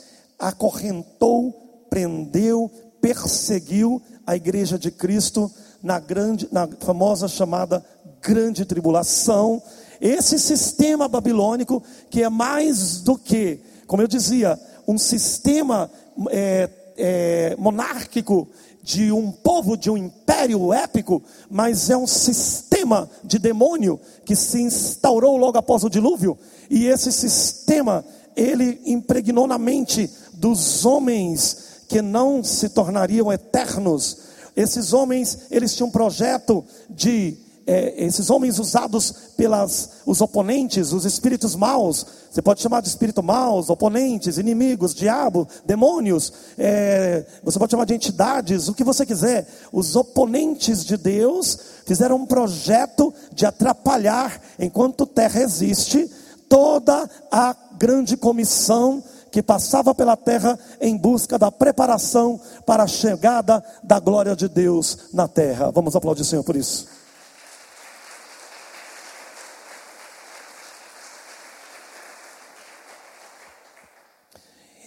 acorrentou, 0.44 1.86
prendeu, 1.88 2.70
perseguiu 3.00 4.00
a 4.26 4.36
igreja 4.36 4.78
de 4.78 4.90
Cristo 4.90 5.50
na 5.82 5.98
grande, 5.98 6.46
na 6.52 6.68
famosa 6.80 7.28
chamada 7.28 7.84
grande 8.20 8.64
tribulação. 8.66 9.62
Esse 10.00 10.38
sistema 10.38 11.08
babilônico 11.08 11.82
que 12.10 12.22
é 12.22 12.28
mais 12.28 13.00
do 13.00 13.16
que, 13.16 13.60
como 13.86 14.02
eu 14.02 14.06
dizia, 14.06 14.58
um 14.86 14.98
sistema 14.98 15.90
é, 16.30 16.68
é, 16.96 17.56
monárquico 17.58 18.46
de 18.82 19.10
um 19.10 19.32
povo, 19.32 19.78
de 19.78 19.90
um 19.90 19.96
império 19.96 20.74
épico, 20.74 21.22
mas 21.48 21.88
é 21.88 21.96
um 21.96 22.06
sistema 22.06 23.08
de 23.24 23.38
demônio 23.38 23.98
que 24.26 24.36
se 24.36 24.60
instaurou 24.60 25.38
logo 25.38 25.56
após 25.56 25.84
o 25.84 25.88
dilúvio, 25.88 26.36
e 26.68 26.86
esse 26.86 27.10
sistema 27.10 28.04
ele 28.36 28.80
impregnou 28.84 29.46
na 29.46 29.58
mente 29.58 30.10
dos 30.44 30.84
homens 30.84 31.56
que 31.88 32.02
não 32.02 32.44
se 32.44 32.68
tornariam 32.68 33.32
eternos. 33.32 34.18
Esses 34.54 34.92
homens, 34.92 35.46
eles 35.50 35.74
tinham 35.74 35.88
um 35.88 35.90
projeto 35.90 36.62
de 36.90 37.38
é, 37.66 38.04
esses 38.04 38.28
homens 38.28 38.58
usados 38.58 39.10
pelas 39.38 40.02
os 40.04 40.20
oponentes, 40.20 40.92
os 40.92 41.06
espíritos 41.06 41.56
maus, 41.56 42.04
você 42.30 42.42
pode 42.42 42.60
chamar 42.60 42.82
de 42.82 42.88
espírito 42.88 43.22
maus, 43.22 43.70
oponentes, 43.70 44.36
inimigos, 44.36 44.94
diabo, 44.94 45.48
demônios, 45.64 46.30
é, 46.58 47.24
você 47.42 47.58
pode 47.58 47.70
chamar 47.70 47.86
de 47.86 47.94
entidades, 47.94 48.68
o 48.68 48.74
que 48.74 48.84
você 48.84 49.06
quiser. 49.06 49.48
Os 49.72 49.96
oponentes 49.96 50.84
de 50.84 50.98
Deus 50.98 51.58
fizeram 51.86 52.16
um 52.16 52.26
projeto 52.26 53.14
de 53.32 53.46
atrapalhar, 53.46 54.38
enquanto 54.58 55.06
terra 55.06 55.40
existe, 55.40 56.06
toda 56.50 57.08
a 57.32 57.56
grande 57.78 58.14
comissão 58.14 59.02
que 59.34 59.42
passava 59.42 59.92
pela 59.92 60.16
terra 60.16 60.56
em 60.80 60.96
busca 60.96 61.36
da 61.36 61.50
preparação 61.50 62.40
para 62.64 62.84
a 62.84 62.86
chegada 62.86 63.64
da 63.82 63.98
glória 63.98 64.36
de 64.36 64.46
Deus 64.46 65.08
na 65.12 65.26
terra. 65.26 65.72
Vamos 65.72 65.96
aplaudir 65.96 66.22
o 66.22 66.24
Senhor 66.24 66.44
por 66.44 66.54
isso. 66.54 66.86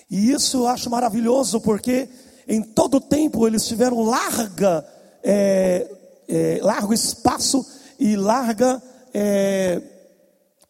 E 0.09 0.31
isso 0.31 0.59
eu 0.59 0.67
acho 0.69 0.89
maravilhoso, 0.89 1.59
porque 1.59 2.07
em 2.47 2.61
todo 2.61 3.01
tempo 3.01 3.45
eles 3.45 3.67
tiveram 3.67 4.01
larga, 4.01 4.87
é, 5.25 5.93
é, 6.25 6.59
largo 6.61 6.93
espaço 6.93 7.65
e 7.99 8.15
larga 8.15 8.81
é, 9.13 9.81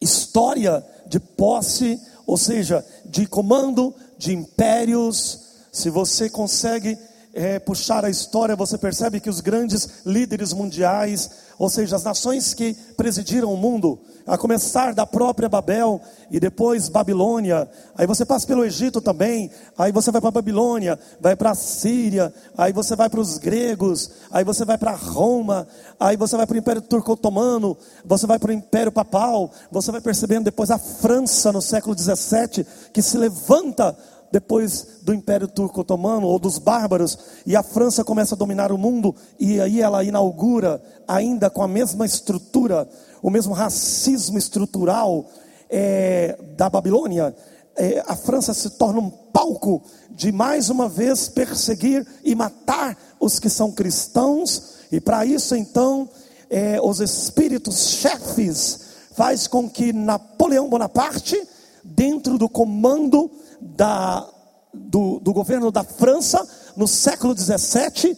história 0.00 0.84
de 1.06 1.20
posse, 1.20 2.00
ou 2.26 2.36
seja, 2.36 2.84
de 3.08 3.26
comando 3.26 3.94
de 4.16 4.34
impérios. 4.34 5.40
Se 5.72 5.90
você 5.90 6.28
consegue 6.28 6.98
é, 7.32 7.58
puxar 7.58 8.04
a 8.04 8.10
história, 8.10 8.56
você 8.56 8.76
percebe 8.76 9.20
que 9.20 9.30
os 9.30 9.40
grandes 9.40 10.04
líderes 10.04 10.52
mundiais, 10.52 11.30
ou 11.58 11.68
seja, 11.68 11.96
as 11.96 12.04
nações 12.04 12.54
que 12.54 12.72
presidiram 12.96 13.52
o 13.52 13.56
mundo, 13.56 13.98
a 14.24 14.38
começar 14.38 14.94
da 14.94 15.04
própria 15.04 15.48
Babel 15.48 16.00
e 16.30 16.38
depois 16.38 16.88
Babilônia, 16.88 17.68
aí 17.96 18.06
você 18.06 18.24
passa 18.24 18.46
pelo 18.46 18.64
Egito 18.64 19.00
também, 19.00 19.50
aí 19.76 19.90
você 19.90 20.12
vai 20.12 20.20
para 20.20 20.30
Babilônia, 20.30 20.98
vai 21.20 21.34
para 21.34 21.50
a 21.50 21.54
Síria, 21.54 22.32
aí 22.56 22.72
você 22.72 22.94
vai 22.94 23.08
para 23.08 23.20
os 23.20 23.38
gregos, 23.38 24.10
aí 24.30 24.44
você 24.44 24.64
vai 24.64 24.78
para 24.78 24.92
Roma, 24.92 25.66
aí 25.98 26.16
você 26.16 26.36
vai 26.36 26.46
para 26.46 26.54
o 26.54 26.58
Império 26.58 26.82
Turco 26.82 27.12
Otomano, 27.12 27.76
você 28.04 28.26
vai 28.26 28.38
para 28.38 28.50
o 28.50 28.54
Império 28.54 28.92
Papal, 28.92 29.50
você 29.72 29.90
vai 29.90 30.00
percebendo 30.00 30.44
depois 30.44 30.70
a 30.70 30.78
França 30.78 31.50
no 31.50 31.62
século 31.62 31.94
17 31.94 32.64
que 32.92 33.02
se 33.02 33.18
levanta 33.18 33.96
depois 34.30 34.98
do 35.02 35.14
Império 35.14 35.48
Turco 35.48 35.80
Otomano 35.80 36.26
ou 36.26 36.38
dos 36.38 36.58
bárbaros, 36.58 37.18
e 37.46 37.56
a 37.56 37.62
França 37.62 38.04
começa 38.04 38.34
a 38.34 38.38
dominar 38.38 38.72
o 38.72 38.78
mundo, 38.78 39.14
e 39.38 39.60
aí 39.60 39.80
ela 39.80 40.04
inaugura, 40.04 40.82
ainda 41.06 41.48
com 41.48 41.62
a 41.62 41.68
mesma 41.68 42.04
estrutura, 42.04 42.88
o 43.22 43.30
mesmo 43.30 43.52
racismo 43.52 44.38
estrutural 44.38 45.26
é, 45.70 46.38
da 46.56 46.68
Babilônia, 46.68 47.34
é, 47.76 48.02
a 48.06 48.16
França 48.16 48.52
se 48.52 48.70
torna 48.70 49.00
um 49.00 49.10
palco 49.10 49.82
de 50.10 50.32
mais 50.32 50.68
uma 50.68 50.88
vez 50.88 51.28
perseguir 51.28 52.06
e 52.24 52.34
matar 52.34 52.96
os 53.20 53.38
que 53.38 53.48
são 53.48 53.70
cristãos, 53.70 54.78
e 54.90 55.00
para 55.00 55.24
isso 55.24 55.54
então 55.54 56.08
é, 56.50 56.80
os 56.82 57.00
espíritos 57.00 57.88
chefes 57.88 58.80
faz 59.14 59.46
com 59.46 59.68
que 59.68 59.92
Napoleão 59.92 60.68
Bonaparte, 60.68 61.40
dentro 61.84 62.36
do 62.36 62.48
comando 62.48 63.30
da, 63.60 64.28
do, 64.72 65.20
do 65.20 65.32
governo 65.32 65.70
da 65.70 65.84
França, 65.84 66.46
no 66.76 66.86
século 66.86 67.34
17, 67.34 68.16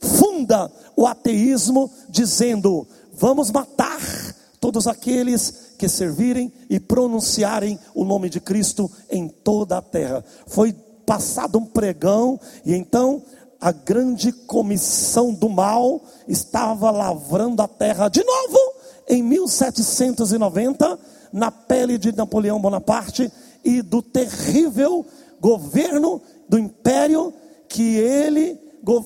funda 0.00 0.70
o 0.96 1.06
ateísmo, 1.06 1.90
dizendo: 2.08 2.86
vamos 3.12 3.50
matar 3.50 4.00
todos 4.60 4.86
aqueles 4.86 5.74
que 5.78 5.88
servirem 5.88 6.52
e 6.68 6.80
pronunciarem 6.80 7.78
o 7.94 8.04
nome 8.04 8.28
de 8.28 8.40
Cristo 8.40 8.90
em 9.10 9.28
toda 9.28 9.78
a 9.78 9.82
terra. 9.82 10.24
Foi 10.46 10.72
passado 11.06 11.58
um 11.58 11.64
pregão, 11.64 12.38
e 12.64 12.74
então 12.74 13.22
a 13.60 13.72
grande 13.72 14.32
comissão 14.32 15.32
do 15.32 15.48
mal 15.48 16.02
estava 16.26 16.90
lavrando 16.90 17.62
a 17.62 17.68
terra 17.68 18.08
de 18.08 18.22
novo 18.22 18.58
em 19.08 19.22
1790, 19.22 20.98
na 21.32 21.50
pele 21.50 21.98
de 21.98 22.14
Napoleão 22.14 22.60
Bonaparte 22.60 23.30
e 23.68 23.82
do 23.82 24.00
terrível 24.00 25.04
governo 25.38 26.22
do 26.48 26.58
império 26.58 27.34
que 27.68 27.96
ele 27.96 28.58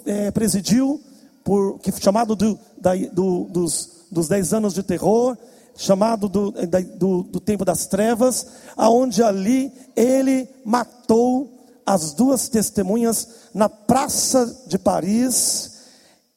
é, 0.07 0.31
presidiu, 0.31 1.01
por, 1.42 1.81
que 1.81 1.90
chamado 2.01 2.37
do, 2.37 2.57
da, 2.81 2.94
do, 2.94 3.44
dos, 3.51 4.07
dos 4.09 4.29
dez 4.29 4.55
anos 4.55 4.72
de 4.72 4.85
terror, 4.85 5.37
chamado 5.77 6.29
do, 6.29 6.53
do, 6.96 7.22
do 7.25 7.40
tempo 7.40 7.64
das 7.64 7.87
trevas, 7.87 8.46
aonde 8.77 9.20
ali 9.20 9.72
ele 9.96 10.48
matou 10.64 11.51
as 11.85 12.12
duas 12.12 12.48
testemunhas 12.48 13.29
na 13.53 13.68
praça 13.68 14.62
de 14.68 14.79
Paris, 14.79 15.72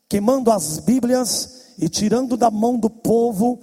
queimando 0.09 0.49
as 0.49 0.79
Bíblias 0.79 1.75
e 1.77 1.87
tirando 1.87 2.35
da 2.35 2.49
mão 2.49 2.79
do 2.79 2.89
povo 2.89 3.59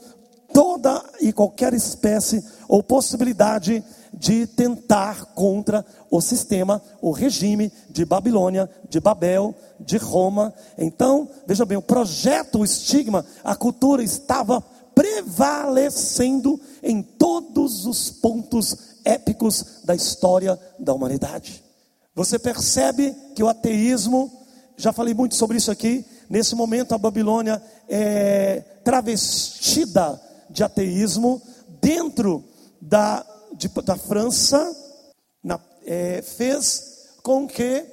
toda 0.54 1.02
e 1.20 1.32
qualquer 1.32 1.74
espécie 1.74 2.44
ou 2.68 2.80
possibilidade 2.80 3.82
de 4.12 4.46
tentar 4.46 5.26
contra 5.34 5.84
o 6.10 6.20
sistema, 6.20 6.82
o 7.00 7.10
regime 7.10 7.72
de 7.88 8.04
Babilônia, 8.04 8.68
de 8.88 9.00
Babel, 9.00 9.54
de 9.80 9.96
Roma. 9.96 10.52
Então, 10.76 11.28
veja 11.46 11.64
bem, 11.64 11.78
o 11.78 11.82
projeto, 11.82 12.58
o 12.58 12.64
estigma, 12.64 13.24
a 13.42 13.56
cultura 13.56 14.02
estava 14.02 14.60
prevalecendo 14.94 16.60
em 16.82 17.02
todos 17.02 17.86
os 17.86 18.10
pontos 18.10 18.76
épicos 19.04 19.82
da 19.84 19.94
história 19.94 20.58
da 20.78 20.92
humanidade. 20.92 21.64
Você 22.14 22.38
percebe 22.38 23.14
que 23.34 23.42
o 23.42 23.48
ateísmo, 23.48 24.30
já 24.76 24.92
falei 24.92 25.14
muito 25.14 25.34
sobre 25.34 25.56
isso 25.56 25.70
aqui, 25.70 26.04
nesse 26.28 26.54
momento 26.54 26.94
a 26.94 26.98
Babilônia 26.98 27.62
é 27.88 28.60
travestida 28.84 30.20
de 30.50 30.62
ateísmo 30.62 31.40
dentro 31.80 32.44
da, 32.80 33.24
de, 33.62 33.68
da 33.82 33.96
França, 33.96 34.76
na, 35.42 35.60
é, 35.86 36.20
fez 36.22 37.10
com 37.22 37.46
que 37.46 37.84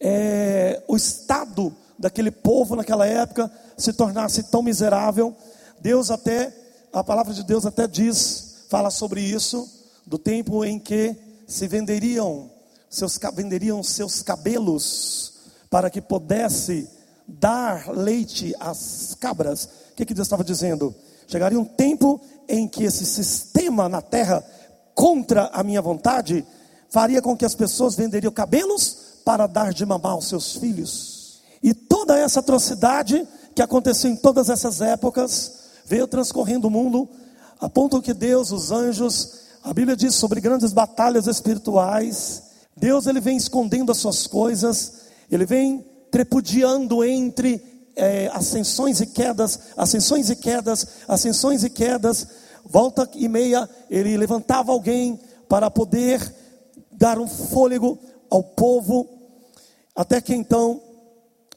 é, 0.00 0.82
o 0.88 0.96
estado 0.96 1.74
daquele 1.98 2.30
povo 2.30 2.76
naquela 2.76 3.06
época 3.06 3.50
se 3.76 3.92
tornasse 3.92 4.44
tão 4.44 4.62
miserável. 4.62 5.34
Deus 5.80 6.10
até, 6.10 6.52
a 6.92 7.04
palavra 7.04 7.34
de 7.34 7.42
Deus 7.42 7.66
até 7.66 7.86
diz, 7.86 8.66
fala 8.70 8.90
sobre 8.90 9.20
isso, 9.20 9.68
do 10.06 10.18
tempo 10.18 10.64
em 10.64 10.78
que 10.78 11.14
se 11.46 11.68
venderiam 11.68 12.50
seus, 12.88 13.18
venderiam 13.34 13.82
seus 13.82 14.22
cabelos 14.22 15.34
para 15.68 15.90
que 15.90 16.00
pudesse 16.00 16.88
dar 17.28 17.90
leite 17.90 18.54
às 18.58 19.14
cabras. 19.18 19.64
O 19.92 19.94
que, 19.96 20.06
que 20.06 20.14
Deus 20.14 20.26
estava 20.26 20.44
dizendo? 20.44 20.94
Chegaria 21.26 21.58
um 21.58 21.64
tempo 21.64 22.20
em 22.48 22.68
que 22.68 22.84
esse 22.84 23.04
sistema 23.04 23.88
na 23.88 24.00
terra, 24.00 24.44
contra 24.96 25.50
a 25.52 25.62
minha 25.62 25.82
vontade, 25.82 26.44
faria 26.88 27.20
com 27.20 27.36
que 27.36 27.44
as 27.44 27.54
pessoas 27.54 27.94
venderiam 27.94 28.32
cabelos 28.32 29.20
para 29.22 29.46
dar 29.46 29.74
de 29.74 29.84
mamar 29.84 30.12
aos 30.12 30.26
seus 30.26 30.56
filhos. 30.56 31.42
E 31.62 31.74
toda 31.74 32.18
essa 32.18 32.40
atrocidade 32.40 33.28
que 33.54 33.60
aconteceu 33.60 34.10
em 34.10 34.16
todas 34.16 34.48
essas 34.48 34.80
épocas 34.80 35.52
veio 35.84 36.06
transcorrendo 36.06 36.68
o 36.68 36.70
mundo, 36.70 37.08
a 37.60 37.68
ponto 37.68 38.00
que 38.00 38.14
Deus, 38.14 38.50
os 38.50 38.72
anjos, 38.72 39.40
a 39.62 39.74
Bíblia 39.74 39.94
diz 39.94 40.14
sobre 40.14 40.40
grandes 40.40 40.72
batalhas 40.72 41.26
espirituais, 41.26 42.42
Deus 42.74 43.06
ele 43.06 43.20
vem 43.20 43.36
escondendo 43.36 43.92
as 43.92 43.98
suas 43.98 44.26
coisas, 44.26 44.92
ele 45.30 45.44
vem 45.44 45.84
trepudiando 46.10 47.04
entre 47.04 47.62
é, 47.96 48.30
ascensões 48.32 49.00
e 49.00 49.06
quedas, 49.06 49.58
ascensões 49.76 50.30
e 50.30 50.36
quedas, 50.36 50.86
ascensões 51.08 51.64
e 51.64 51.70
quedas. 51.70 52.26
Volta 52.68 53.08
e 53.14 53.28
meia, 53.28 53.68
ele 53.88 54.16
levantava 54.16 54.72
alguém 54.72 55.18
para 55.48 55.70
poder 55.70 56.20
dar 56.92 57.18
um 57.18 57.28
fôlego 57.28 57.98
ao 58.30 58.42
povo, 58.42 59.08
até 59.94 60.20
que 60.20 60.34
então, 60.34 60.80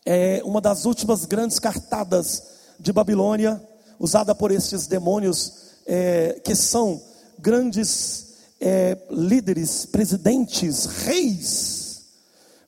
é, 0.05 0.41
uma 0.43 0.61
das 0.61 0.85
últimas 0.85 1.25
grandes 1.25 1.59
cartadas 1.59 2.43
de 2.79 2.93
Babilônia, 2.93 3.61
usada 3.99 4.33
por 4.33 4.51
estes 4.51 4.87
demônios, 4.87 5.53
é, 5.85 6.39
que 6.43 6.55
são 6.55 7.01
grandes 7.37 8.35
é, 8.61 8.97
líderes, 9.09 9.85
presidentes, 9.85 10.85
reis. 10.85 12.03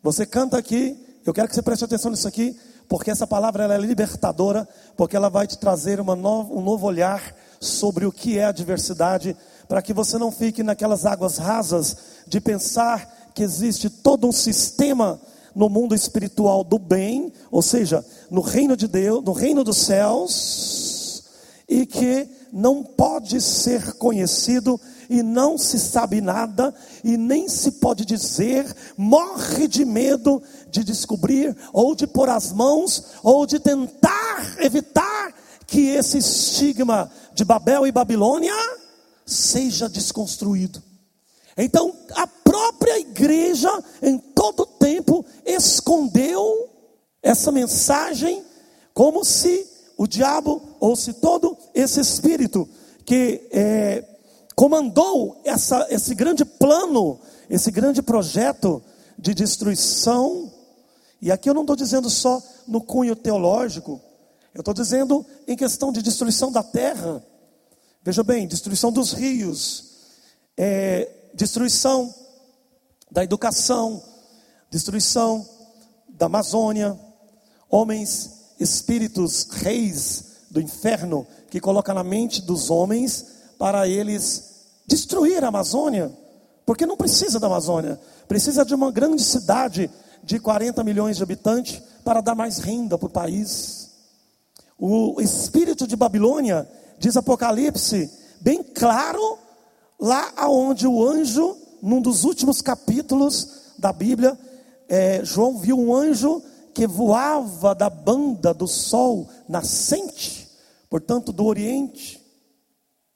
Você 0.02 0.26
canta 0.26 0.58
aqui, 0.58 0.98
eu 1.26 1.34
quero 1.34 1.48
que 1.48 1.56
você 1.56 1.62
preste 1.62 1.86
atenção 1.86 2.12
nisso 2.12 2.28
aqui, 2.28 2.58
porque 2.90 3.12
essa 3.12 3.28
palavra 3.28 3.74
é 3.74 3.78
libertadora, 3.78 4.68
porque 4.98 5.16
ela 5.16 5.30
vai 5.30 5.48
te 5.48 5.58
trazer 5.58 6.04
nova, 6.04 6.54
um 6.54 6.62
novo 6.62 6.86
olhar 6.88 7.36
sobre 7.62 8.06
o 8.08 8.12
que 8.12 8.40
é 8.40 8.46
a 8.46 8.52
diversidade, 8.52 9.38
para 9.68 9.82
que 9.82 9.94
você 9.94 10.18
não 10.18 10.32
fique 10.32 10.64
naquelas 10.64 11.06
águas 11.06 11.38
rasas 11.38 11.96
de 12.28 12.42
pensar 12.42 13.32
que 13.36 13.44
existe 13.44 13.90
todo 13.90 14.28
um 14.28 14.32
sistema 14.32 15.22
no 15.54 15.70
mundo 15.70 15.94
espiritual 15.94 16.64
do 16.64 16.80
bem, 16.80 17.32
ou 17.52 17.62
seja, 17.62 18.04
no 18.30 18.42
reino 18.42 18.76
de 18.76 18.88
Deus, 18.88 19.24
no 19.24 19.32
reino 19.32 19.64
dos 19.64 19.78
céus, 19.78 21.24
e 21.70 21.86
que 21.86 22.28
não 22.52 22.84
pode 22.84 23.40
ser 23.40 23.94
conhecido 23.94 24.80
e 25.10 25.22
não 25.22 25.58
se 25.58 25.80
sabe 25.80 26.20
nada 26.20 26.74
e 27.04 27.16
nem 27.16 27.48
se 27.48 27.74
pode 27.74 28.06
dizer, 28.06 28.66
morre 28.98 29.68
de 29.68 29.86
medo 29.86 30.42
de 30.70 30.84
descobrir 30.84 31.56
ou 31.72 31.96
de 31.96 32.08
pôr 32.08 32.30
as 32.30 32.52
mãos 32.52 33.04
ou 33.24 33.46
de 33.46 33.60
tentar 33.60 34.58
evitar 34.60 35.34
que 35.72 35.88
esse 35.88 36.18
estigma 36.18 37.10
de 37.34 37.46
Babel 37.46 37.88
e 37.88 37.94
Babilônia 37.94 38.54
seja 39.26 39.88
desconstruído. 39.88 40.84
Então, 41.56 41.96
a 42.14 42.28
própria 42.28 43.00
igreja, 43.00 43.70
em 44.02 44.18
todo 44.18 44.66
tempo, 44.66 45.26
escondeu 45.46 46.70
essa 47.24 47.54
mensagem, 47.54 48.44
como 48.94 49.24
se 49.24 49.66
o 49.98 50.06
diabo, 50.06 50.62
ou 50.78 50.94
se 50.94 51.14
todo 51.14 51.58
esse 51.74 52.02
espírito 52.02 52.68
que 53.06 53.48
é, 53.54 54.04
comandou 54.54 55.40
essa, 55.46 55.88
esse 55.90 56.14
grande 56.14 56.44
plano, 56.44 57.18
esse 57.50 57.72
grande 57.72 58.02
projeto 58.02 58.84
de 59.18 59.34
destruição. 59.34 60.52
E 61.22 61.32
aqui 61.32 61.50
eu 61.50 61.54
não 61.54 61.62
estou 61.62 61.78
dizendo 61.78 62.10
só 62.10 62.44
no 62.68 62.82
cunho 62.82 63.16
teológico, 63.16 64.02
eu 64.54 64.60
estou 64.60 64.74
dizendo 64.74 65.26
em 65.48 65.56
questão 65.56 65.92
de 65.92 66.02
destruição 66.02 66.52
da 66.52 66.62
terra. 66.62 67.24
Veja 68.04 68.24
bem, 68.24 68.48
destruição 68.48 68.92
dos 68.92 69.14
rios, 69.14 69.92
é, 70.58 71.10
destruição 71.34 72.14
da 73.10 73.24
educação, 73.24 74.02
destruição 74.70 75.48
da 76.10 76.26
Amazônia, 76.26 77.00
homens, 77.70 78.54
espíritos, 78.60 79.48
reis 79.52 80.32
do 80.50 80.60
inferno 80.60 81.26
que 81.50 81.60
coloca 81.60 81.94
na 81.94 82.04
mente 82.04 82.42
dos 82.42 82.70
homens 82.70 83.26
para 83.58 83.88
eles 83.88 84.52
destruir 84.86 85.44
a 85.44 85.48
Amazônia, 85.48 86.12
porque 86.66 86.86
não 86.86 86.98
precisa 86.98 87.40
da 87.40 87.48
Amazônia, 87.48 88.00
precisa 88.28 88.66
de 88.66 88.76
uma 88.76 88.92
grande 88.92 89.24
cidade 89.24 89.90
de 90.24 90.40
40 90.40 90.84
milhões 90.84 91.18
de 91.18 91.24
habitantes 91.24 91.82
para 92.04 92.22
dar 92.22 92.36
mais 92.36 92.60
renda 92.60 92.98
para 92.98 93.08
o 93.08 93.10
país. 93.10 93.81
O 94.84 95.22
espírito 95.22 95.86
de 95.86 95.96
Babilônia, 95.96 96.68
diz 96.98 97.16
Apocalipse, 97.16 98.10
bem 98.42 98.64
claro, 98.64 99.38
lá 100.00 100.34
aonde 100.36 100.88
o 100.88 101.08
anjo, 101.08 101.56
num 101.84 102.02
dos 102.02 102.24
últimos 102.24 102.64
capítulos 102.64 103.76
da 103.78 103.94
Bíblia, 103.94 104.36
é, 104.90 105.24
João 105.24 105.60
viu 105.60 105.80
um 105.80 105.94
anjo 105.94 106.42
que 106.74 106.88
voava 106.88 107.76
da 107.76 107.92
banda 107.92 108.56
do 108.56 108.68
sol 108.68 109.30
nascente, 109.48 110.50
portanto 110.90 111.32
do 111.32 111.46
Oriente 111.46 112.20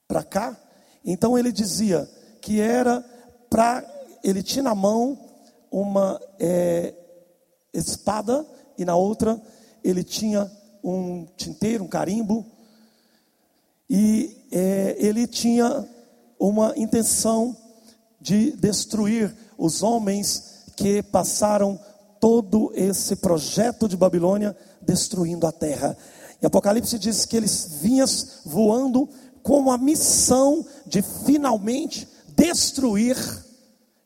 para 0.08 0.24
cá, 0.24 0.56
então 1.04 1.36
ele 1.36 1.52
dizia 1.52 2.08
que 2.42 2.62
era 2.62 3.04
para. 3.50 3.84
Ele 4.24 4.44
tinha 4.44 4.62
na 4.62 4.76
mão 4.76 5.18
uma 5.72 6.22
é, 6.40 6.94
espada 7.74 8.46
e 8.78 8.86
na 8.86 8.96
outra 8.96 9.42
ele 9.84 10.04
tinha 10.04 10.52
um 10.86 11.28
tinteiro, 11.36 11.84
um 11.84 11.88
carimbo. 11.88 12.46
E 13.90 14.38
é, 14.52 14.96
ele 15.00 15.26
tinha 15.26 15.86
uma 16.40 16.74
intenção 16.78 17.58
de 18.22 18.52
destruir 18.52 19.36
os 19.58 19.82
homens 19.82 20.66
que 20.76 21.02
passaram 21.02 21.80
todo 22.20 22.72
esse 22.76 23.16
projeto 23.16 23.88
de 23.88 23.98
Babilônia 23.98 24.56
destruindo 24.82 25.48
a 25.48 25.52
terra. 25.52 25.98
E 26.42 26.46
Apocalipse 26.46 27.00
diz 27.00 27.26
que 27.26 27.36
eles 27.36 27.80
vinham 27.82 28.08
voando 28.46 29.10
com 29.42 29.72
a 29.72 29.78
missão 29.78 30.66
de 30.86 31.02
finalmente 31.02 32.08
destruir 32.36 33.18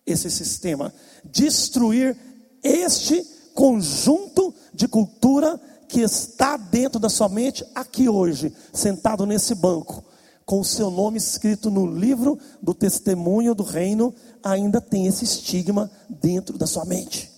esse 0.06 0.30
sistema, 0.30 0.94
destruir 1.24 2.16
este 2.64 3.26
conjunto 3.54 4.54
de 4.74 4.88
cultura 4.88 5.60
que 5.90 6.02
está 6.02 6.56
dentro 6.56 7.00
da 7.00 7.10
sua 7.10 7.28
mente 7.28 7.66
aqui 7.74 8.08
hoje, 8.08 8.54
sentado 8.72 9.26
nesse 9.26 9.56
banco, 9.56 10.04
com 10.46 10.60
o 10.60 10.64
seu 10.66 10.92
nome 10.92 11.18
escrito 11.18 11.72
no 11.72 11.86
livro 11.86 12.38
do 12.62 12.76
testemunho 12.76 13.56
do 13.56 13.64
reino, 13.64 14.14
ainda 14.44 14.80
tem 14.80 15.08
esse 15.08 15.26
estigma 15.26 15.90
dentro 16.08 16.58
da 16.60 16.68
sua 16.68 16.86
mente. 16.86 17.29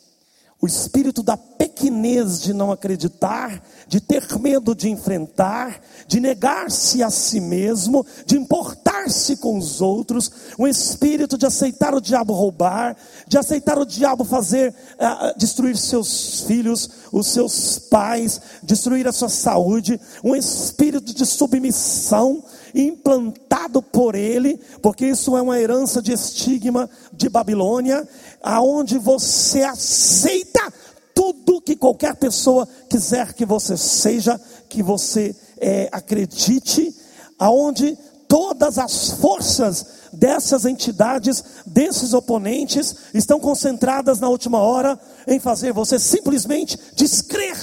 O 0.61 0.67
espírito 0.67 1.23
da 1.23 1.35
pequenez 1.35 2.39
de 2.39 2.53
não 2.53 2.71
acreditar, 2.71 3.63
de 3.87 3.99
ter 3.99 4.23
medo 4.39 4.75
de 4.75 4.89
enfrentar, 4.89 5.81
de 6.07 6.19
negar-se 6.19 7.01
a 7.01 7.09
si 7.09 7.39
mesmo, 7.39 8.05
de 8.27 8.37
importar-se 8.37 9.37
com 9.37 9.57
os 9.57 9.81
outros, 9.81 10.31
um 10.59 10.67
espírito 10.67 11.35
de 11.35 11.47
aceitar 11.47 11.95
o 11.95 11.99
diabo 11.99 12.33
roubar, 12.33 12.95
de 13.27 13.39
aceitar 13.39 13.79
o 13.79 13.85
diabo 13.85 14.23
fazer, 14.23 14.71
uh, 14.71 15.35
destruir 15.35 15.75
seus 15.75 16.41
filhos, 16.41 16.89
os 17.11 17.25
seus 17.25 17.79
pais, 17.79 18.39
destruir 18.61 19.07
a 19.07 19.11
sua 19.11 19.29
saúde, 19.29 19.99
um 20.23 20.35
espírito 20.35 21.11
de 21.11 21.25
submissão 21.25 22.43
implantado 22.73 23.81
por 23.81 24.15
ele, 24.15 24.59
porque 24.81 25.05
isso 25.05 25.35
é 25.35 25.41
uma 25.41 25.59
herança 25.59 26.01
de 26.01 26.11
estigma 26.11 26.89
de 27.13 27.29
Babilônia, 27.29 28.07
aonde 28.41 28.97
você 28.97 29.63
aceita 29.63 30.71
tudo 31.13 31.61
que 31.61 31.75
qualquer 31.75 32.15
pessoa 32.15 32.67
quiser 32.89 33.33
que 33.33 33.45
você 33.45 33.77
seja, 33.77 34.39
que 34.69 34.81
você 34.81 35.35
é, 35.57 35.89
acredite, 35.91 36.95
aonde 37.37 37.97
todas 38.27 38.77
as 38.77 39.11
forças 39.11 39.85
dessas 40.13 40.65
entidades, 40.65 41.43
desses 41.65 42.13
oponentes, 42.13 42.95
estão 43.13 43.39
concentradas 43.39 44.19
na 44.19 44.29
última 44.29 44.59
hora 44.59 44.99
em 45.27 45.39
fazer 45.39 45.73
você 45.73 45.99
simplesmente 45.99 46.79
descrer. 46.95 47.57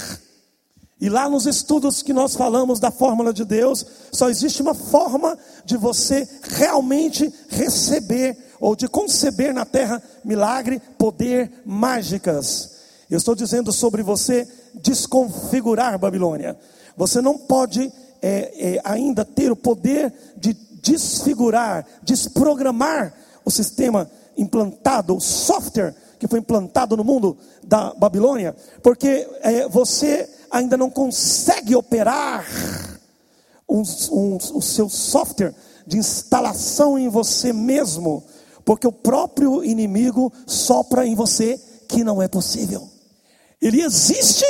E 1.01 1.07
lá 1.07 1.29
nos 1.29 1.45
estudos 1.45 2.01
que 2.01 2.11
nós 2.11 2.35
falamos 2.35 2.79
da 2.79 2.91
fórmula 2.91 3.31
de 3.31 3.45
Deus, 3.45 3.85
só 4.11 4.29
existe 4.29 4.61
uma 4.61 4.73
forma 4.73 5.37
de 5.63 5.77
você 5.77 6.27
realmente 6.41 7.33
receber 7.47 8.37
ou 8.59 8.75
de 8.75 8.87
conceber 8.87 9.53
na 9.53 9.63
terra 9.63 10.03
milagre, 10.25 10.81
poder, 10.97 11.61
mágicas. 11.65 12.71
Eu 13.09 13.17
estou 13.17 13.33
dizendo 13.33 13.71
sobre 13.71 14.03
você 14.03 14.45
desconfigurar 14.73 15.97
Babilônia. 15.97 16.57
Você 16.97 17.21
não 17.21 17.37
pode 17.37 17.91
é, 18.21 18.75
é, 18.75 18.81
ainda 18.83 19.23
ter 19.23 19.51
o 19.51 19.55
poder 19.55 20.13
de 20.35 20.53
desfigurar, 20.81 21.85
desprogramar 22.03 23.13
o 23.45 23.49
sistema 23.49 24.09
implantado, 24.37 25.15
o 25.15 25.21
software 25.21 25.95
que 26.19 26.27
foi 26.27 26.39
implantado 26.39 26.97
no 26.97 27.03
mundo 27.03 27.37
da 27.63 27.93
Babilônia, 27.93 28.53
porque 28.83 29.25
é, 29.41 29.67
você 29.69 30.29
ainda 30.51 30.77
não 30.77 30.89
consegue 30.89 31.75
operar 31.75 32.45
um, 33.67 33.83
um, 34.11 34.37
o 34.53 34.61
seu 34.61 34.89
software 34.89 35.53
de 35.85 35.97
instalação 35.97 36.97
em 36.97 37.09
você 37.09 37.51
mesmo 37.51 38.23
porque 38.69 38.85
o 38.85 38.91
próprio 38.91 39.63
inimigo 39.63 40.31
sopra 40.45 41.03
em 41.03 41.15
você 41.15 41.59
que 41.87 42.03
não 42.03 42.21
é 42.21 42.27
possível. 42.27 42.87
Ele 43.59 43.81
existe, 43.81 44.45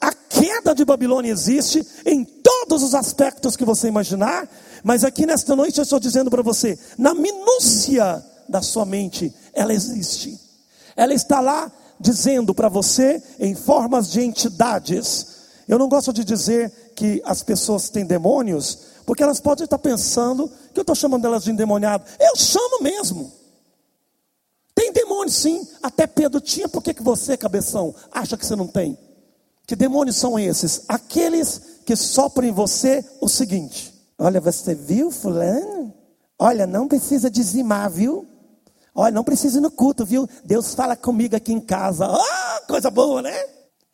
a 0.00 0.12
queda 0.12 0.72
de 0.72 0.84
Babilônia 0.84 1.32
existe 1.32 1.84
em 2.06 2.24
todos 2.24 2.84
os 2.84 2.94
aspectos 2.94 3.56
que 3.56 3.64
você 3.64 3.88
imaginar, 3.88 4.48
mas 4.84 5.02
aqui 5.02 5.26
nesta 5.26 5.56
noite 5.56 5.78
eu 5.78 5.82
estou 5.82 5.98
dizendo 5.98 6.30
para 6.30 6.40
você, 6.40 6.78
na 6.96 7.14
minúcia 7.14 8.24
da 8.48 8.62
sua 8.62 8.86
mente, 8.86 9.34
ela 9.52 9.74
existe. 9.74 10.38
Ela 10.94 11.12
está 11.12 11.40
lá 11.40 11.68
dizendo 11.98 12.54
para 12.54 12.68
você 12.68 13.20
em 13.40 13.56
formas 13.56 14.08
de 14.08 14.20
entidades. 14.20 15.33
Eu 15.68 15.78
não 15.78 15.88
gosto 15.88 16.12
de 16.12 16.24
dizer 16.24 16.70
que 16.94 17.22
as 17.24 17.42
pessoas 17.42 17.88
têm 17.88 18.04
demônios, 18.04 18.78
porque 19.06 19.22
elas 19.22 19.40
podem 19.40 19.64
estar 19.64 19.78
pensando 19.78 20.50
que 20.72 20.78
eu 20.78 20.82
estou 20.82 20.94
chamando 20.94 21.26
elas 21.26 21.44
de 21.44 21.50
endemoniado. 21.50 22.04
Eu 22.20 22.36
chamo 22.36 22.82
mesmo. 22.82 23.32
Tem 24.74 24.92
demônios 24.92 25.36
sim, 25.36 25.66
até 25.82 26.06
Pedro 26.06 26.40
tinha, 26.40 26.68
por 26.68 26.82
que, 26.82 26.92
que 26.92 27.02
você, 27.02 27.36
cabeção, 27.36 27.94
acha 28.10 28.36
que 28.36 28.44
você 28.44 28.56
não 28.56 28.66
tem? 28.66 28.98
Que 29.66 29.76
demônios 29.76 30.16
são 30.16 30.38
esses? 30.38 30.82
Aqueles 30.88 31.60
que 31.86 31.96
sopram 31.96 32.46
em 32.46 32.52
você 32.52 33.04
o 33.20 33.28
seguinte: 33.28 33.94
olha, 34.18 34.40
você 34.40 34.74
viu, 34.74 35.10
Fulano? 35.10 35.94
Olha, 36.38 36.66
não 36.66 36.88
precisa 36.88 37.30
dizimar, 37.30 37.88
viu? 37.90 38.26
Olha, 38.94 39.12
não 39.12 39.24
precisa 39.24 39.58
ir 39.58 39.60
no 39.60 39.70
culto, 39.70 40.04
viu? 40.04 40.28
Deus 40.44 40.74
fala 40.74 40.96
comigo 40.96 41.34
aqui 41.34 41.52
em 41.52 41.60
casa. 41.60 42.06
Ah, 42.06 42.62
coisa 42.66 42.90
boa, 42.90 43.22
né? 43.22 43.34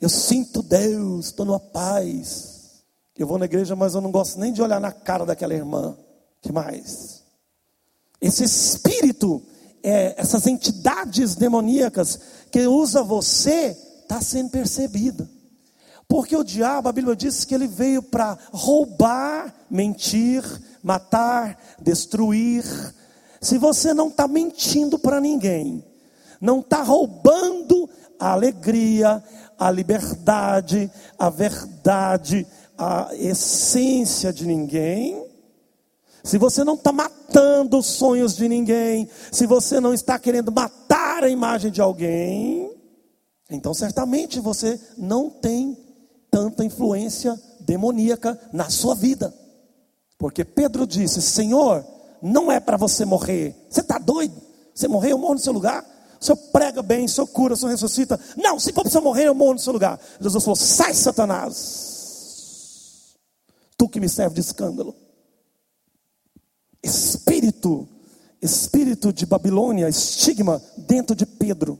Eu 0.00 0.08
sinto 0.08 0.62
Deus, 0.62 1.26
estou 1.26 1.44
numa 1.44 1.60
paz. 1.60 2.82
Eu 3.16 3.26
vou 3.26 3.38
na 3.38 3.44
igreja, 3.44 3.76
mas 3.76 3.94
eu 3.94 4.00
não 4.00 4.10
gosto 4.10 4.38
nem 4.38 4.52
de 4.52 4.62
olhar 4.62 4.80
na 4.80 4.92
cara 4.92 5.26
daquela 5.26 5.54
irmã. 5.54 5.96
que 6.40 6.50
mais? 6.50 7.22
Esse 8.20 8.44
espírito 8.44 9.42
é, 9.82 10.14
essas 10.16 10.46
entidades 10.46 11.34
demoníacas 11.34 12.20
que 12.50 12.66
usa 12.66 13.02
você, 13.02 13.76
está 14.02 14.20
sendo 14.20 14.50
percebida. 14.50 15.28
Porque 16.08 16.36
o 16.36 16.42
diabo, 16.42 16.88
a 16.88 16.92
Bíblia 16.92 17.14
diz 17.14 17.44
que 17.44 17.54
ele 17.54 17.68
veio 17.68 18.02
para 18.02 18.36
roubar, 18.52 19.54
mentir, 19.70 20.42
matar, 20.82 21.56
destruir. 21.80 22.64
Se 23.40 23.56
você 23.58 23.94
não 23.94 24.08
está 24.08 24.26
mentindo 24.26 24.98
para 24.98 25.20
ninguém, 25.20 25.84
não 26.40 26.60
está 26.60 26.82
roubando 26.82 27.88
a 28.18 28.32
alegria, 28.32 29.22
a 29.61 29.70
liberdade, 29.70 30.90
a 31.18 31.29
verdade, 31.29 32.46
a 32.79 33.11
essência 33.14 34.33
de 34.33 34.46
ninguém, 34.46 35.23
se 36.25 36.38
você 36.38 36.64
não 36.64 36.75
está 36.75 36.90
matando 36.90 37.79
os 37.79 37.87
sonhos 37.87 38.35
de 38.35 38.49
ninguém, 38.49 39.07
se 39.31 39.46
você 39.46 39.79
não 39.79 39.92
está 39.92 40.18
querendo 40.18 40.51
matar 40.51 41.25
a 41.25 41.29
imagem 41.29 41.70
de 41.70 41.81
alguém, 41.81 42.70
então 43.51 43.75
certamente 43.75 44.40
você 44.40 44.81
não 44.96 45.29
tem 45.29 45.77
tanta 46.31 46.64
influência 46.64 47.38
demoníaca 47.61 48.38
na 48.53 48.70
sua 48.70 48.94
vida. 48.94 49.35
Porque 50.18 50.44
Pedro 50.44 50.87
disse: 50.87 51.20
Senhor, 51.20 51.85
não 52.23 52.53
é 52.53 52.61
para 52.61 52.77
você 52.77 53.05
morrer. 53.05 53.55
Você 53.68 53.81
está 53.81 53.99
doido? 53.99 54.40
Você 54.75 54.87
morrer, 54.88 55.12
eu 55.12 55.18
morro 55.18 55.35
no 55.35 55.40
seu 55.40 55.53
lugar. 55.53 55.85
O 56.20 56.24
senhor 56.24 56.37
prega 56.52 56.83
bem, 56.83 57.06
o 57.06 57.09
senhor 57.09 57.26
cura, 57.28 57.54
o 57.54 57.56
senhor 57.56 57.70
ressuscita. 57.70 58.20
Não, 58.37 58.61
se 58.61 58.72
for 58.72 58.83
para 58.83 58.90
você 58.90 59.00
morrer, 59.00 59.28
eu 59.28 59.35
morro 59.35 59.54
no 59.54 59.59
seu 59.59 59.72
lugar. 59.72 59.98
Jesus 60.20 60.44
falou: 60.44 60.56
sai, 60.56 60.92
Satanás. 60.94 61.98
Tu 63.76 63.88
que 63.88 63.98
me 63.98 64.09
serve 64.09 64.35
de 64.35 64.40
escândalo 64.40 64.94
espírito, 66.83 67.88
espírito 68.40 69.12
de 69.12 69.26
Babilônia, 69.26 69.88
estigma 69.88 70.62
dentro 70.76 71.14
de 71.14 71.26
Pedro. 71.26 71.78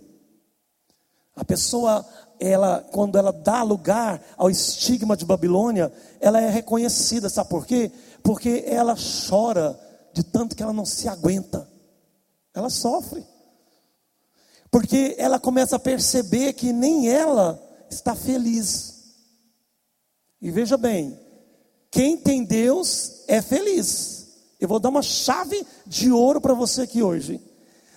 A 1.35 1.45
pessoa, 1.45 2.05
ela, 2.39 2.87
quando 2.93 3.17
ela 3.17 3.33
dá 3.33 3.63
lugar 3.63 4.23
ao 4.37 4.51
estigma 4.51 5.17
de 5.17 5.25
Babilônia, 5.25 5.93
ela 6.21 6.41
é 6.41 6.51
reconhecida, 6.51 7.29
sabe 7.29 7.49
por 7.49 7.67
quê? 7.67 7.91
Porque 8.23 8.65
ela 8.67 8.95
chora 9.29 9.79
de 10.13 10.23
tanto 10.23 10.55
que 10.55 10.63
ela 10.63 10.73
não 10.73 10.85
se 10.85 11.09
aguenta. 11.09 11.69
Ela 12.53 12.69
sofre. 12.69 13.25
Porque 14.71 15.17
ela 15.19 15.39
começa 15.41 15.77
a 15.77 15.81
perceber 15.81 16.53
que 16.53 16.73
nem 16.73 17.09
ela 17.09 17.61
está 17.91 18.15
feliz. 18.15 19.01
E 20.41 20.51
veja 20.51 20.77
bem, 20.77 21.19
quem 21.91 22.17
tem 22.17 22.45
Deus 22.45 23.25
é 23.27 23.43
feliz. 23.43 24.29
Eu 24.61 24.69
vou 24.69 24.79
dar 24.79 24.91
uma 24.91 25.03
chave 25.03 25.67
de 25.87 26.11
ouro 26.11 26.41
para 26.41 26.55
você 26.55 26.83
aqui 26.83 27.03
hoje. 27.03 27.41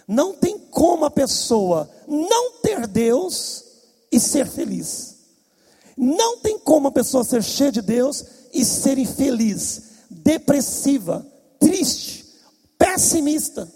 Não 0.07 0.33
tem 0.33 0.57
como 0.57 1.05
a 1.05 1.11
pessoa 1.11 1.89
não 2.07 2.53
ter 2.61 2.87
Deus 2.87 3.63
e 4.11 4.19
ser 4.19 4.47
feliz. 4.47 5.13
Não 5.95 6.39
tem 6.39 6.57
como 6.57 6.87
a 6.87 6.91
pessoa 6.91 7.23
ser 7.23 7.43
cheia 7.43 7.71
de 7.71 7.81
Deus 7.81 8.25
e 8.51 8.65
ser 8.65 8.97
infeliz, 8.97 9.83
depressiva, 10.09 11.25
triste, 11.59 12.25
pessimista. 12.77 13.71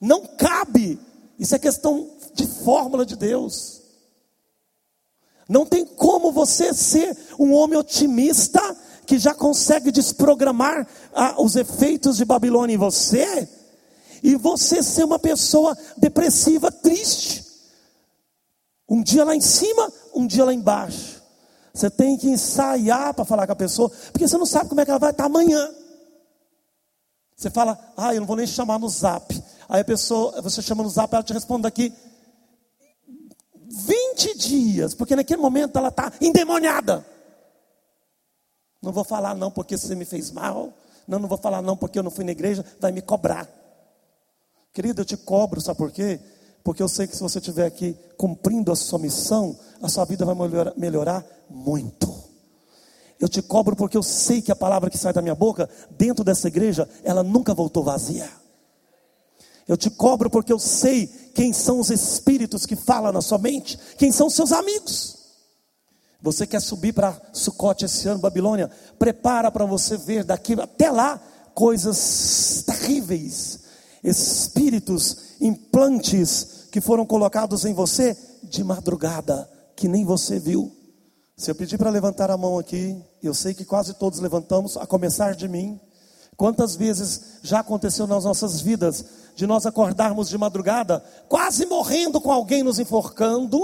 Não 0.00 0.24
cabe. 0.26 0.98
Isso 1.40 1.54
é 1.54 1.58
questão 1.58 2.18
de 2.34 2.46
fórmula 2.46 3.06
de 3.06 3.16
Deus. 3.16 3.80
Não 5.48 5.64
tem 5.64 5.86
como 5.86 6.30
você 6.30 6.74
ser 6.74 7.16
um 7.38 7.54
homem 7.54 7.78
otimista 7.78 8.60
que 9.06 9.18
já 9.18 9.32
consegue 9.32 9.90
desprogramar 9.90 10.86
ah, 11.14 11.42
os 11.42 11.56
efeitos 11.56 12.18
de 12.18 12.26
Babilônia 12.26 12.74
em 12.74 12.78
você, 12.78 13.48
e 14.22 14.36
você 14.36 14.82
ser 14.82 15.02
uma 15.04 15.18
pessoa 15.18 15.76
depressiva, 15.96 16.70
triste. 16.70 17.42
Um 18.86 19.02
dia 19.02 19.24
lá 19.24 19.34
em 19.34 19.40
cima, 19.40 19.90
um 20.14 20.26
dia 20.26 20.44
lá 20.44 20.52
embaixo. 20.52 21.22
Você 21.72 21.88
tem 21.88 22.18
que 22.18 22.28
ensaiar 22.28 23.14
para 23.14 23.24
falar 23.24 23.46
com 23.46 23.54
a 23.54 23.56
pessoa, 23.56 23.90
porque 24.12 24.28
você 24.28 24.36
não 24.36 24.44
sabe 24.44 24.68
como 24.68 24.82
é 24.82 24.84
que 24.84 24.90
ela 24.90 25.00
vai 25.00 25.10
estar 25.10 25.24
amanhã. 25.24 25.70
Você 27.34 27.48
fala, 27.48 27.78
ah, 27.96 28.14
eu 28.14 28.20
não 28.20 28.26
vou 28.26 28.36
nem 28.36 28.46
chamar 28.46 28.78
no 28.78 28.90
zap. 28.90 29.42
Aí 29.70 29.80
a 29.80 29.84
pessoa, 29.84 30.42
você 30.42 30.60
chama 30.60 30.82
no 30.82 30.90
zap, 30.90 31.14
ela 31.14 31.24
te 31.24 31.32
responde 31.32 31.62
daqui 31.62 31.90
20 33.70 34.10
20 34.20 34.38
dias, 34.38 34.94
porque 34.94 35.16
naquele 35.16 35.40
momento 35.40 35.78
ela 35.78 35.88
está 35.88 36.12
endemoniada. 36.20 37.04
Não 38.82 38.92
vou 38.92 39.04
falar 39.04 39.34
não 39.34 39.50
porque 39.50 39.76
você 39.76 39.94
me 39.94 40.04
fez 40.04 40.30
mal. 40.30 40.72
Não, 41.06 41.18
não 41.18 41.28
vou 41.28 41.38
falar 41.38 41.62
não 41.62 41.76
porque 41.76 41.98
eu 41.98 42.02
não 42.02 42.10
fui 42.10 42.24
na 42.24 42.32
igreja, 42.32 42.64
vai 42.78 42.92
me 42.92 43.00
cobrar. 43.00 43.48
Querido, 44.72 45.00
eu 45.00 45.04
te 45.04 45.16
cobro, 45.16 45.60
sabe 45.60 45.78
por 45.78 45.90
quê? 45.90 46.20
Porque 46.62 46.82
eu 46.82 46.88
sei 46.88 47.06
que 47.06 47.16
se 47.16 47.22
você 47.22 47.38
estiver 47.38 47.66
aqui 47.66 47.96
cumprindo 48.16 48.70
a 48.70 48.76
sua 48.76 48.98
missão, 48.98 49.58
a 49.82 49.88
sua 49.88 50.04
vida 50.04 50.24
vai 50.24 50.34
melhorar, 50.34 50.72
melhorar 50.76 51.24
muito. 51.48 52.12
Eu 53.18 53.28
te 53.28 53.42
cobro 53.42 53.74
porque 53.74 53.96
eu 53.96 54.02
sei 54.02 54.40
que 54.40 54.52
a 54.52 54.56
palavra 54.56 54.88
que 54.88 54.96
sai 54.96 55.12
da 55.12 55.20
minha 55.20 55.34
boca, 55.34 55.68
dentro 55.90 56.22
dessa 56.22 56.48
igreja, 56.48 56.88
ela 57.02 57.22
nunca 57.22 57.52
voltou 57.52 57.82
vazia. 57.82 58.30
Eu 59.68 59.76
te 59.76 59.90
cobro 59.90 60.28
porque 60.28 60.52
eu 60.52 60.58
sei 60.58 61.06
quem 61.34 61.52
são 61.52 61.80
os 61.80 61.90
espíritos 61.90 62.66
que 62.66 62.76
falam 62.76 63.12
na 63.12 63.22
sua 63.22 63.38
mente, 63.38 63.78
quem 63.96 64.10
são 64.10 64.28
seus 64.28 64.52
amigos. 64.52 65.18
Você 66.22 66.46
quer 66.46 66.60
subir 66.60 66.92
para 66.92 67.18
Sucote 67.32 67.84
esse 67.84 68.06
ano, 68.08 68.20
Babilônia? 68.20 68.70
Prepara 68.98 69.50
para 69.50 69.64
você 69.64 69.96
ver 69.96 70.24
daqui 70.24 70.52
até 70.52 70.90
lá 70.90 71.20
coisas 71.54 72.62
terríveis, 72.66 73.60
espíritos, 74.04 75.36
implantes 75.40 76.68
que 76.70 76.80
foram 76.80 77.06
colocados 77.06 77.64
em 77.64 77.72
você 77.72 78.16
de 78.42 78.62
madrugada, 78.62 79.48
que 79.76 79.88
nem 79.88 80.04
você 80.04 80.38
viu. 80.38 80.70
Se 81.36 81.50
eu 81.50 81.54
pedir 81.54 81.78
para 81.78 81.90
levantar 81.90 82.30
a 82.30 82.36
mão 82.36 82.58
aqui, 82.58 83.02
eu 83.22 83.32
sei 83.32 83.54
que 83.54 83.64
quase 83.64 83.94
todos 83.94 84.20
levantamos, 84.20 84.76
a 84.76 84.86
começar 84.86 85.34
de 85.34 85.48
mim. 85.48 85.80
Quantas 86.40 86.74
vezes 86.74 87.20
já 87.42 87.60
aconteceu 87.60 88.06
nas 88.06 88.24
nossas 88.24 88.62
vidas 88.62 89.04
de 89.36 89.46
nós 89.46 89.66
acordarmos 89.66 90.30
de 90.30 90.38
madrugada, 90.38 91.04
quase 91.28 91.66
morrendo 91.66 92.18
com 92.18 92.32
alguém 92.32 92.62
nos 92.62 92.78
enforcando? 92.78 93.60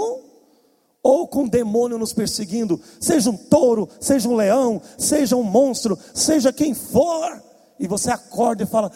ou 1.01 1.27
com 1.27 1.43
um 1.43 1.47
demônio 1.47 1.97
nos 1.97 2.13
perseguindo, 2.13 2.79
seja 2.99 3.31
um 3.31 3.37
touro, 3.37 3.89
seja 3.99 4.29
um 4.29 4.35
leão, 4.35 4.79
seja 4.95 5.35
um 5.37 5.43
monstro, 5.43 5.97
seja 6.13 6.53
quem 6.53 6.73
for, 6.73 7.41
e 7.79 7.87
você 7.87 8.11
acorda 8.11 8.63
e 8.63 8.67
fala. 8.67 8.91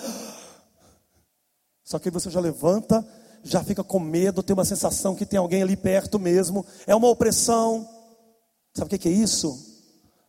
Só 1.84 1.98
que 1.98 2.12
você 2.12 2.30
já 2.30 2.40
levanta, 2.40 3.04
já 3.44 3.64
fica 3.64 3.84
com 3.84 4.00
medo, 4.00 4.44
tem 4.44 4.54
uma 4.54 4.66
sensação 4.66 5.16
que 5.16 5.26
tem 5.26 5.40
alguém 5.40 5.64
ali 5.64 5.78
perto 5.78 6.20
mesmo, 6.20 6.66
é 6.86 6.94
uma 6.94 7.08
opressão. 7.08 7.88
Sabe 8.76 8.94
o 8.94 9.00
que 9.00 9.08
é 9.08 9.12
isso? 9.12 9.71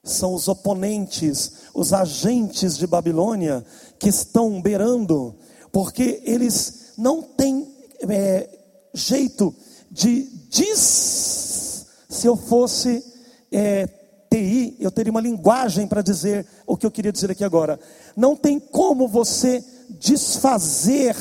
São 0.04 0.34
os 0.34 0.48
oponentes, 0.48 1.52
os 1.72 1.92
agentes 1.92 2.76
de 2.76 2.86
Babilônia 2.86 3.64
que 3.98 4.08
estão 4.08 4.60
beirando, 4.60 5.34
porque 5.70 6.20
eles 6.24 6.92
não 6.98 7.22
têm 7.22 7.72
é, 8.08 8.48
jeito 8.92 9.54
de 9.90 10.24
dis 10.48 11.86
se 12.08 12.26
eu 12.26 12.36
fosse 12.36 13.02
é, 13.50 13.86
TI, 14.30 14.76
eu 14.78 14.90
teria 14.90 15.10
uma 15.10 15.20
linguagem 15.20 15.86
para 15.86 16.02
dizer 16.02 16.46
o 16.66 16.76
que 16.76 16.84
eu 16.84 16.90
queria 16.90 17.10
dizer 17.10 17.30
aqui 17.30 17.42
agora. 17.42 17.80
Não 18.16 18.36
tem 18.36 18.60
como 18.60 19.08
você 19.08 19.64
desfazer 19.88 21.16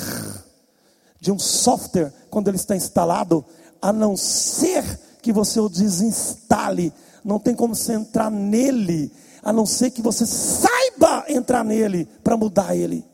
de 1.20 1.32
um 1.32 1.40
software 1.40 2.12
quando 2.30 2.50
ele 2.50 2.58
está 2.58 2.76
instalado, 2.76 3.46
a 3.82 3.94
não 3.94 4.18
ser 4.18 4.84
que 5.22 5.32
você 5.32 5.60
o 5.60 5.70
desinstale. 5.70 6.92
Não 7.24 7.40
tem 7.40 7.56
como 7.56 7.76
você 7.76 7.94
entrar 7.94 8.30
nele, 8.30 9.12
a 9.44 9.52
não 9.52 9.66
ser 9.66 9.92
que 9.92 10.02
você 10.02 10.26
saiba 10.26 11.26
entrar 11.28 11.64
nele 11.64 12.08
para 12.24 12.38
mudar 12.38 12.76
ele. 12.76 13.06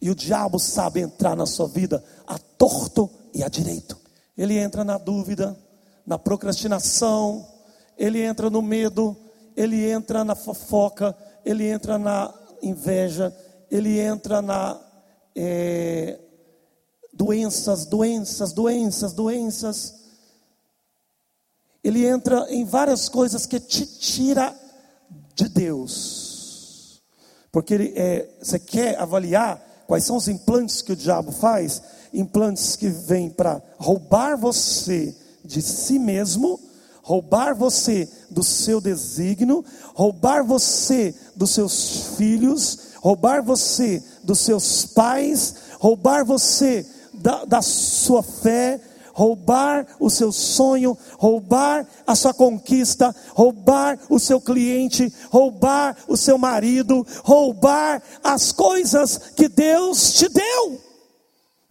E 0.00 0.10
o 0.10 0.14
diabo 0.14 0.58
sabe 0.58 1.00
entrar 1.00 1.34
na 1.34 1.46
sua 1.46 1.66
vida 1.66 2.02
a 2.26 2.38
torto 2.38 3.10
e 3.32 3.42
a 3.42 3.48
direito. 3.48 3.96
Ele 4.36 4.58
entra 4.58 4.84
na 4.84 4.98
dúvida, 4.98 5.56
na 6.06 6.18
procrastinação, 6.18 7.46
ele 7.96 8.20
entra 8.20 8.50
no 8.50 8.60
medo, 8.60 9.16
ele 9.56 9.90
entra 9.90 10.22
na 10.22 10.34
fofoca, 10.34 11.16
ele 11.44 11.66
entra 11.66 11.98
na 11.98 12.32
inveja, 12.62 13.34
ele 13.70 13.98
entra 13.98 14.42
na 14.42 14.78
é, 15.34 16.18
doenças, 17.12 17.86
doenças, 17.86 18.52
doenças, 18.52 19.12
doenças. 19.12 20.05
Ele 21.86 22.04
entra 22.04 22.48
em 22.50 22.64
várias 22.64 23.08
coisas 23.08 23.46
que 23.46 23.60
te 23.60 23.86
tira 23.86 24.52
de 25.36 25.48
Deus. 25.48 27.00
Porque 27.52 27.72
ele, 27.72 27.92
é, 27.94 28.28
você 28.42 28.58
quer 28.58 28.98
avaliar 28.98 29.84
quais 29.86 30.02
são 30.02 30.16
os 30.16 30.26
implantes 30.26 30.82
que 30.82 30.90
o 30.90 30.96
diabo 30.96 31.30
faz? 31.30 31.80
Implantes 32.12 32.74
que 32.74 32.88
vêm 32.88 33.30
para 33.30 33.62
roubar 33.78 34.36
você 34.36 35.14
de 35.44 35.62
si 35.62 35.96
mesmo, 35.96 36.58
roubar 37.04 37.54
você 37.54 38.08
do 38.28 38.42
seu 38.42 38.80
desígnio, 38.80 39.64
roubar 39.94 40.42
você 40.42 41.14
dos 41.36 41.50
seus 41.50 42.16
filhos, 42.16 42.78
roubar 42.96 43.44
você 43.44 44.02
dos 44.24 44.40
seus 44.40 44.86
pais, 44.86 45.54
roubar 45.78 46.24
você 46.24 46.84
da, 47.14 47.44
da 47.44 47.62
sua 47.62 48.24
fé, 48.24 48.80
roubar 49.16 49.86
o 49.98 50.10
seu 50.10 50.30
sonho, 50.30 50.94
roubar 51.16 51.88
a 52.06 52.14
sua 52.14 52.34
conquista, 52.34 53.16
roubar 53.30 53.98
o 54.10 54.18
seu 54.18 54.38
cliente, 54.38 55.10
roubar 55.30 55.96
o 56.06 56.18
seu 56.18 56.36
marido, 56.36 57.04
roubar 57.24 58.02
as 58.22 58.52
coisas 58.52 59.16
que 59.34 59.48
Deus 59.48 60.12
te 60.12 60.28
deu. 60.28 60.78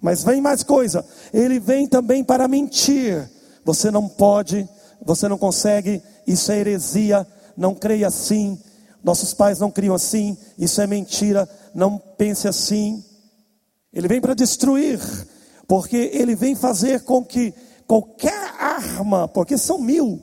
Mas 0.02 0.24
vem 0.24 0.42
mais 0.42 0.64
coisa, 0.64 1.06
ele 1.32 1.60
vem 1.60 1.88
também 1.88 2.24
para 2.24 2.48
mentir, 2.48 3.30
você 3.64 3.92
não 3.92 4.10
pode, 4.10 4.68
você 5.06 5.28
não 5.28 5.38
consegue, 5.38 6.02
isso 6.26 6.52
é 6.52 6.58
heresia, 6.58 7.28
não 7.56 7.76
creia 7.76 8.08
assim. 8.08 8.60
Nossos 9.04 9.36
pais 9.36 9.60
não 9.60 9.70
criam 9.70 9.94
assim, 9.94 10.36
isso 10.58 10.82
é 10.82 10.88
mentira, 10.88 11.48
não 11.76 12.00
pense 12.18 12.48
assim. 12.48 13.06
Ele 13.94 14.08
vem 14.08 14.20
para 14.20 14.34
destruir, 14.34 15.00
porque 15.68 16.12
ele 16.14 16.36
vem 16.36 16.56
fazer 16.56 17.04
com 17.04 17.24
que 17.24 17.54
qualquer 17.88 18.54
arma, 18.60 19.28
porque 19.28 19.58
são 19.58 19.80
mil 19.80 20.22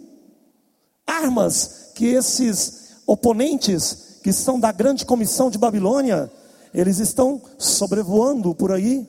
armas 1.06 1.90
que 1.94 2.06
esses 2.06 3.02
oponentes, 3.06 4.18
que 4.22 4.32
são 4.32 4.58
da 4.58 4.72
grande 4.72 5.04
comissão 5.04 5.50
de 5.50 5.58
Babilônia, 5.58 6.30
eles 6.72 6.98
estão 6.98 7.40
sobrevoando 7.58 8.54
por 8.54 8.72
aí, 8.72 9.06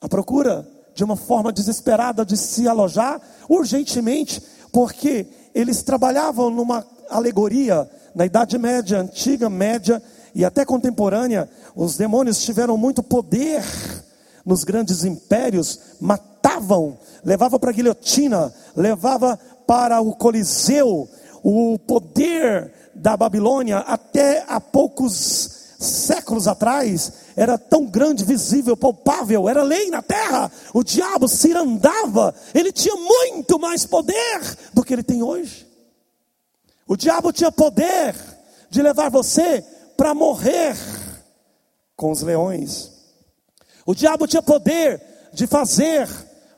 à 0.00 0.08
procura 0.08 0.68
de 0.94 1.04
uma 1.04 1.16
forma 1.16 1.52
desesperada 1.52 2.24
de 2.24 2.36
se 2.36 2.66
alojar 2.66 3.20
urgentemente, 3.48 4.42
porque 4.72 5.26
eles 5.54 5.82
trabalhavam 5.82 6.50
numa 6.50 6.84
alegoria 7.08 7.88
na 8.14 8.26
Idade 8.26 8.58
Média, 8.58 9.00
Antiga, 9.00 9.48
Média 9.48 10.02
e 10.34 10.44
até 10.44 10.64
contemporânea. 10.64 11.48
Os 11.74 11.96
demônios 11.96 12.42
tiveram 12.42 12.76
muito 12.76 13.02
poder 13.02 13.62
nos 14.44 14.64
grandes 14.64 15.04
impérios, 15.04 15.78
matavam, 16.00 16.98
levavam 17.24 17.58
para 17.58 17.70
a 17.70 17.74
guilhotina, 17.74 18.52
levava 18.76 19.38
para 19.66 20.00
o 20.00 20.14
Coliseu. 20.14 21.08
O 21.42 21.78
poder 21.78 22.72
da 22.94 23.16
Babilônia 23.16 23.78
até 23.78 24.44
há 24.46 24.60
poucos 24.60 25.62
séculos 25.82 26.46
atrás, 26.46 27.12
era 27.36 27.58
tão 27.58 27.84
grande, 27.86 28.24
visível, 28.24 28.76
palpável, 28.76 29.48
era 29.48 29.62
lei 29.62 29.90
na 29.90 30.00
terra. 30.00 30.50
O 30.72 30.82
diabo 30.82 31.28
se 31.28 31.52
andava, 31.52 32.34
ele 32.54 32.72
tinha 32.72 32.94
muito 32.94 33.58
mais 33.58 33.84
poder 33.84 34.40
do 34.72 34.84
que 34.84 34.92
ele 34.92 35.02
tem 35.02 35.22
hoje. 35.22 35.66
O 36.86 36.96
diabo 36.96 37.32
tinha 37.32 37.50
poder 37.50 38.14
de 38.70 38.80
levar 38.82 39.10
você 39.10 39.64
para 39.96 40.14
morrer 40.14 40.76
com 41.96 42.10
os 42.10 42.22
leões. 42.22 42.91
O 43.84 43.94
diabo 43.94 44.26
tinha 44.26 44.42
poder 44.42 45.00
de 45.32 45.46
fazer 45.46 46.08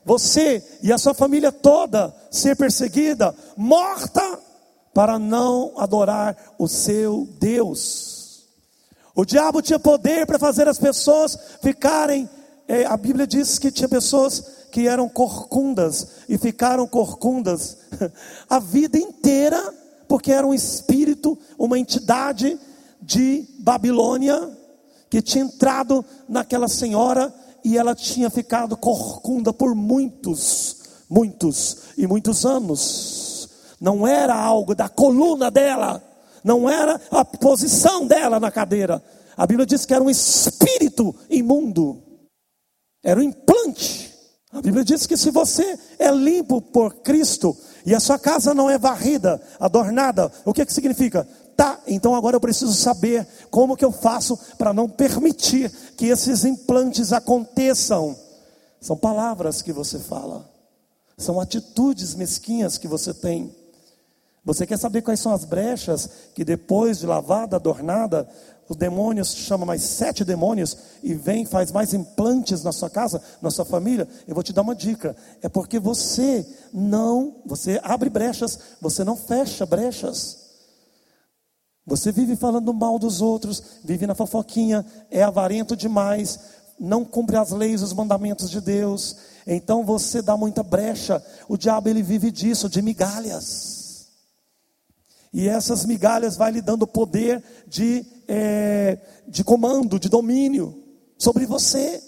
você 0.03 0.63
e 0.83 0.93
a 0.93 0.97
sua 0.97 1.13
família 1.13 1.51
toda 1.51 2.15
ser 2.29 2.55
perseguida, 2.55 3.33
morta, 3.57 4.39
para 4.93 5.19
não 5.19 5.73
adorar 5.77 6.37
o 6.57 6.67
seu 6.67 7.27
Deus. 7.39 8.45
O 9.15 9.25
diabo 9.25 9.61
tinha 9.61 9.79
poder 9.79 10.25
para 10.25 10.37
fazer 10.37 10.67
as 10.67 10.77
pessoas 10.77 11.37
ficarem. 11.61 12.29
É, 12.67 12.85
a 12.85 12.95
Bíblia 12.95 13.27
diz 13.27 13.59
que 13.59 13.71
tinha 13.71 13.89
pessoas 13.89 14.43
que 14.71 14.87
eram 14.87 15.07
corcundas 15.09 16.07
e 16.29 16.37
ficaram 16.37 16.87
corcundas 16.87 17.77
a 18.49 18.59
vida 18.59 18.97
inteira, 18.97 19.73
porque 20.07 20.31
era 20.31 20.45
um 20.45 20.53
espírito, 20.53 21.37
uma 21.57 21.79
entidade 21.79 22.59
de 23.01 23.45
Babilônia 23.59 24.54
que 25.09 25.21
tinha 25.21 25.43
entrado 25.43 26.03
naquela 26.27 26.67
senhora 26.67 27.33
e 27.63 27.77
ela 27.77 27.95
tinha 27.95 28.29
ficado 28.29 28.77
corcunda 28.77 29.53
por 29.53 29.73
muitos, 29.73 30.77
muitos 31.09 31.77
e 31.97 32.07
muitos 32.07 32.45
anos. 32.45 33.49
Não 33.79 34.07
era 34.07 34.35
algo 34.35 34.73
da 34.73 34.87
coluna 34.89 35.51
dela 35.51 36.01
não 36.45 36.69
era 36.69 37.01
a 37.09 37.25
posição 37.25 38.05
dela 38.05 38.39
na 38.39 38.51
cadeira. 38.51 39.03
A 39.35 39.47
Bíblia 39.47 39.65
diz 39.65 39.83
que 39.83 39.95
era 39.95 40.03
um 40.03 40.11
espírito 40.11 41.13
imundo, 41.27 42.03
era 43.03 43.19
um 43.19 43.23
implante. 43.23 44.13
A 44.51 44.61
Bíblia 44.61 44.85
diz 44.85 45.07
que 45.07 45.17
se 45.17 45.31
você 45.31 45.77
é 45.97 46.11
limpo 46.11 46.61
por 46.61 46.97
Cristo 46.97 47.57
e 47.83 47.95
a 47.95 47.99
sua 47.99 48.19
casa 48.19 48.53
não 48.53 48.69
é 48.69 48.77
varrida, 48.77 49.41
adornada, 49.59 50.31
o 50.45 50.53
que, 50.53 50.63
que 50.63 50.71
significa? 50.71 51.27
Tá, 51.55 51.79
então 51.87 52.13
agora 52.13 52.35
eu 52.35 52.41
preciso 52.41 52.73
saber 52.73 53.25
como 53.49 53.77
que 53.77 53.85
eu 53.85 53.91
faço 53.91 54.37
para 54.57 54.73
não 54.73 54.89
permitir 54.89 55.71
que 55.95 56.07
esses 56.07 56.43
implantes 56.43 57.13
aconteçam. 57.13 58.15
São 58.81 58.97
palavras 58.97 59.61
que 59.61 59.71
você 59.71 59.97
fala, 59.97 60.49
são 61.17 61.39
atitudes 61.39 62.13
mesquinhas 62.13 62.77
que 62.77 62.87
você 62.87 63.13
tem. 63.13 63.55
Você 64.43 64.67
quer 64.67 64.77
saber 64.77 65.01
quais 65.01 65.19
são 65.19 65.33
as 65.33 65.45
brechas 65.45 66.09
que 66.35 66.43
depois 66.43 66.99
de 66.99 67.07
lavada, 67.07 67.55
adornada, 67.55 68.29
os 68.67 68.75
demônios 68.75 69.33
chama 69.33 69.65
mais 69.65 69.81
sete 69.81 70.23
demônios 70.23 70.77
e 71.01 71.13
vem 71.13 71.45
faz 71.45 71.71
mais 71.71 71.93
implantes 71.93 72.63
na 72.63 72.71
sua 72.71 72.89
casa, 72.89 73.21
na 73.41 73.49
sua 73.49 73.63
família, 73.65 74.07
eu 74.27 74.33
vou 74.33 74.43
te 74.43 74.53
dar 74.53 74.61
uma 74.61 74.75
dica. 74.75 75.15
É 75.41 75.47
porque 75.47 75.79
você 75.79 76.45
não, 76.73 77.37
você 77.45 77.79
abre 77.83 78.09
brechas, 78.09 78.59
você 78.81 79.03
não 79.03 79.15
fecha 79.15 79.65
brechas. 79.65 80.44
Você 81.85 82.11
vive 82.11 82.35
falando 82.35 82.73
mal 82.73 82.97
dos 82.97 83.21
outros, 83.21 83.61
vive 83.83 84.07
na 84.07 84.15
fofoquinha, 84.15 84.83
é 85.11 85.21
avarento 85.21 85.75
demais, 85.75 86.39
não 86.79 87.05
cumpre 87.05 87.37
as 87.37 87.51
leis, 87.51 87.83
os 87.83 87.93
mandamentos 87.93 88.49
de 88.49 88.59
Deus. 88.59 89.15
Então 89.45 89.85
você 89.85 90.21
dá 90.21 90.35
muita 90.35 90.63
brecha. 90.63 91.23
O 91.47 91.55
diabo 91.55 91.87
ele 91.87 92.01
vive 92.01 92.31
disso, 92.31 92.67
de 92.67 92.81
migalhas. 92.81 94.07
E 95.31 95.47
essas 95.47 95.85
migalhas 95.85 96.35
vai 96.35 96.51
lhe 96.51 96.61
dando 96.61 96.87
poder 96.87 97.43
de, 97.67 98.05
é, 98.27 98.97
de 99.27 99.43
comando, 99.43 99.99
de 99.99 100.09
domínio 100.09 100.83
sobre 101.17 101.45
você. 101.45 102.01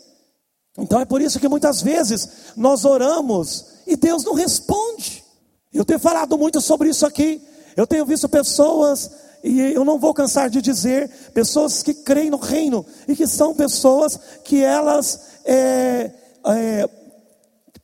Então 0.78 1.00
é 1.00 1.06
por 1.06 1.22
isso 1.22 1.40
que 1.40 1.48
muitas 1.48 1.82
vezes 1.82 2.54
nós 2.56 2.84
oramos 2.84 3.66
e 3.86 3.96
Deus 3.96 4.24
não 4.24 4.34
responde. 4.34 5.24
Eu 5.72 5.86
tenho 5.86 6.00
falado 6.00 6.38
muito 6.38 6.62
sobre 6.62 6.90
isso 6.90 7.06
aqui. 7.06 7.42
Eu 7.76 7.86
tenho 7.86 8.06
visto 8.06 8.28
pessoas, 8.28 9.12
e 9.44 9.60
eu 9.60 9.86
não 9.86 10.00
vou 10.00 10.14
cansar 10.14 10.50
de 10.50 10.62
dizer, 10.62 11.10
pessoas 11.34 11.84
que 11.84 11.94
creem 11.94 12.30
no 12.30 12.38
reino 12.38 12.86
e 13.08 13.16
que 13.16 13.28
são 13.28 13.54
pessoas 13.54 14.20
que 14.44 14.64
elas 14.64 15.20
é, 15.46 16.12
é, 16.46 16.90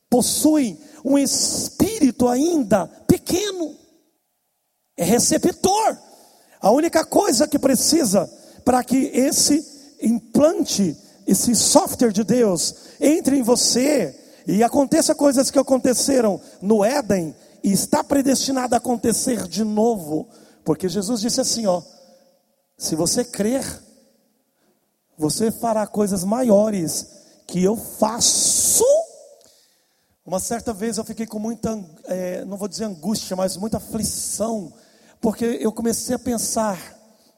possuem 0.09 0.77
um 1.03 1.17
espírito 1.17 2.27
ainda 2.27 2.87
pequeno 3.07 3.75
é 4.97 5.03
receptor. 5.03 5.97
A 6.61 6.71
única 6.71 7.03
coisa 7.03 7.47
que 7.47 7.59
precisa 7.59 8.29
para 8.63 8.83
que 8.83 9.11
esse 9.13 9.65
implante, 10.01 10.95
esse 11.27 11.55
software 11.55 12.11
de 12.11 12.23
Deus 12.23 12.75
entre 12.99 13.37
em 13.37 13.43
você 13.43 14.17
e 14.47 14.63
aconteça 14.63 15.15
coisas 15.15 15.49
que 15.49 15.59
aconteceram 15.59 16.39
no 16.61 16.83
Éden 16.83 17.35
e 17.63 17.71
está 17.71 18.03
predestinado 18.03 18.75
a 18.75 18.77
acontecer 18.77 19.47
de 19.47 19.63
novo, 19.63 20.27
porque 20.63 20.89
Jesus 20.89 21.21
disse 21.21 21.41
assim, 21.41 21.65
ó: 21.65 21.81
se 22.77 22.95
você 22.95 23.23
crer, 23.23 23.63
você 25.17 25.51
fará 25.51 25.85
coisas 25.85 26.23
maiores 26.23 27.07
que 27.47 27.63
eu 27.63 27.75
faço. 27.75 28.85
Uma 30.25 30.39
certa 30.39 30.73
vez 30.73 30.97
eu 30.97 31.03
fiquei 31.03 31.27
com 31.27 31.37
muita, 31.37 31.83
é, 32.05 32.45
não 32.45 32.57
vou 32.57 32.67
dizer 32.67 32.85
angústia, 32.85 33.35
mas 33.35 33.57
muita 33.57 33.77
aflição 33.77 34.73
porque 35.23 35.45
eu 35.61 35.71
comecei 35.71 36.13
a 36.13 36.19
pensar 36.19 36.77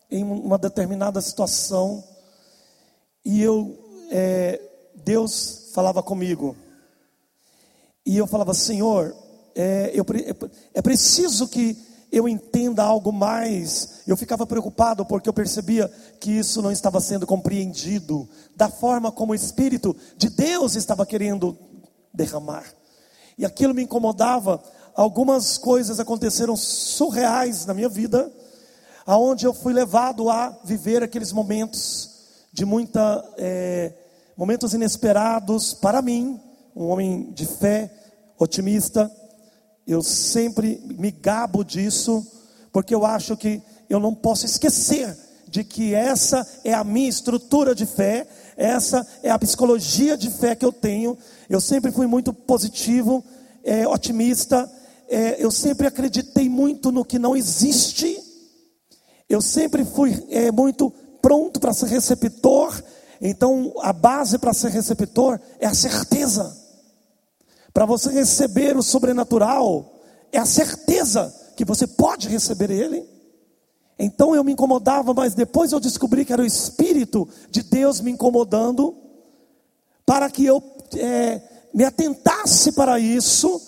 em 0.09 0.23
uma 0.23 0.57
determinada 0.57 1.21
situação 1.21 2.03
e 3.23 3.43
eu, 3.43 3.78
é, 4.09 4.59
Deus 4.95 5.69
falava 5.71 6.01
comigo 6.01 6.57
e 8.03 8.17
eu 8.17 8.26
falava, 8.26 8.55
Senhor, 8.55 9.15
é, 9.53 9.91
eu, 9.93 10.03
é, 10.15 10.49
é 10.73 10.82
preciso 10.82 11.47
que 11.47 11.78
eu 12.18 12.28
entenda 12.30 12.84
algo 12.84 13.11
mais. 13.11 14.01
Eu 14.07 14.16
ficava 14.16 14.47
preocupado 14.47 15.05
porque 15.05 15.28
eu 15.28 15.34
percebia 15.34 15.91
que 16.20 16.32
isso 16.32 16.61
não 16.61 16.72
estava 16.72 17.01
sendo 17.01 17.28
compreendido 17.28 18.28
da 18.55 18.70
forma 18.70 19.11
como 19.11 19.34
o 19.34 19.36
Espírito 19.36 19.95
de 20.18 20.30
Deus 20.30 20.76
estava 20.76 21.05
querendo 21.05 21.57
derramar. 22.13 22.66
E 23.38 23.45
aquilo 23.45 23.74
me 23.74 23.84
incomodava 23.84 24.63
algumas 24.95 25.57
coisas 25.57 25.99
aconteceram 25.99 26.55
surreais 26.55 27.66
na 27.66 27.74
minha 27.74 27.89
vida, 27.89 28.32
aonde 29.05 29.45
eu 29.45 29.53
fui 29.53 29.74
levado 29.74 30.30
a 30.30 30.57
viver 30.63 31.03
aqueles 31.03 31.34
momentos 31.34 32.11
de 32.53 32.63
muita 32.63 33.30
é, 33.38 33.91
momentos 34.38 34.74
inesperados 34.74 35.74
para 35.74 36.01
mim, 36.01 36.39
um 36.74 36.88
homem 36.88 37.32
de 37.34 37.45
fé, 37.45 37.91
otimista. 38.39 39.11
Eu 39.88 40.01
sempre 40.01 40.81
me 40.97 41.11
gabo 41.11 41.63
disso, 41.63 42.25
porque 42.71 42.93
eu 42.93 43.05
acho 43.05 43.38
que 43.38 43.61
eu 43.89 43.99
não 43.99 44.15
posso 44.15 44.45
esquecer 44.45 45.15
de 45.47 45.63
que 45.63 45.93
essa 45.93 46.45
é 46.63 46.73
a 46.73 46.83
minha 46.83 47.07
estrutura 47.07 47.75
de 47.75 47.86
fé, 47.86 48.27
essa 48.57 49.05
é 49.21 49.29
a 49.29 49.38
psicologia 49.38 50.17
de 50.17 50.29
fé 50.29 50.55
que 50.55 50.65
eu 50.65 50.73
tenho. 50.73 51.17
Eu 51.47 51.61
sempre 51.61 51.91
fui 51.91 52.07
muito 52.07 52.33
positivo, 52.33 53.23
é, 53.63 53.88
otimista, 53.88 54.69
é, 55.07 55.43
eu 55.43 55.51
sempre 55.51 55.86
acreditei 55.86 56.49
muito 56.49 56.91
no 56.91 57.05
que 57.05 57.19
não 57.19 57.36
existe, 57.36 58.17
eu 59.29 59.39
sempre 59.39 59.86
fui 59.86 60.25
é, 60.29 60.51
muito 60.51 60.91
pronto 61.21 61.59
para 61.59 61.73
ser 61.73 61.88
receptor, 61.88 62.83
então 63.21 63.73
a 63.81 63.93
base 63.93 64.38
para 64.39 64.53
ser 64.53 64.71
receptor 64.71 65.39
é 65.59 65.67
a 65.67 65.73
certeza. 65.73 66.64
Para 67.76 67.86
você 67.86 68.09
receber 68.09 68.78
o 68.78 68.82
sobrenatural, 68.82 69.99
é 70.32 70.39
a 70.39 70.45
certeza 70.45 71.36
que 71.57 71.65
você 71.65 71.86
pode 71.86 72.30
receber 72.30 72.71
ele. 72.71 73.05
Então 73.99 74.34
eu 74.34 74.45
me 74.45 74.53
incomodava, 74.53 75.13
mas 75.13 75.34
depois 75.34 75.73
eu 75.73 75.80
descobri 75.82 76.23
que 76.23 76.32
era 76.32 76.41
o 76.41 76.45
Espírito 76.45 77.28
de 77.51 77.63
Deus 77.63 77.99
me 77.99 78.11
incomodando, 78.11 78.95
para 80.05 80.30
que 80.30 80.45
eu 80.45 80.63
é, 80.95 81.41
me 81.73 81.84
atentasse 81.84 82.71
para 82.71 82.97
isso 82.97 83.61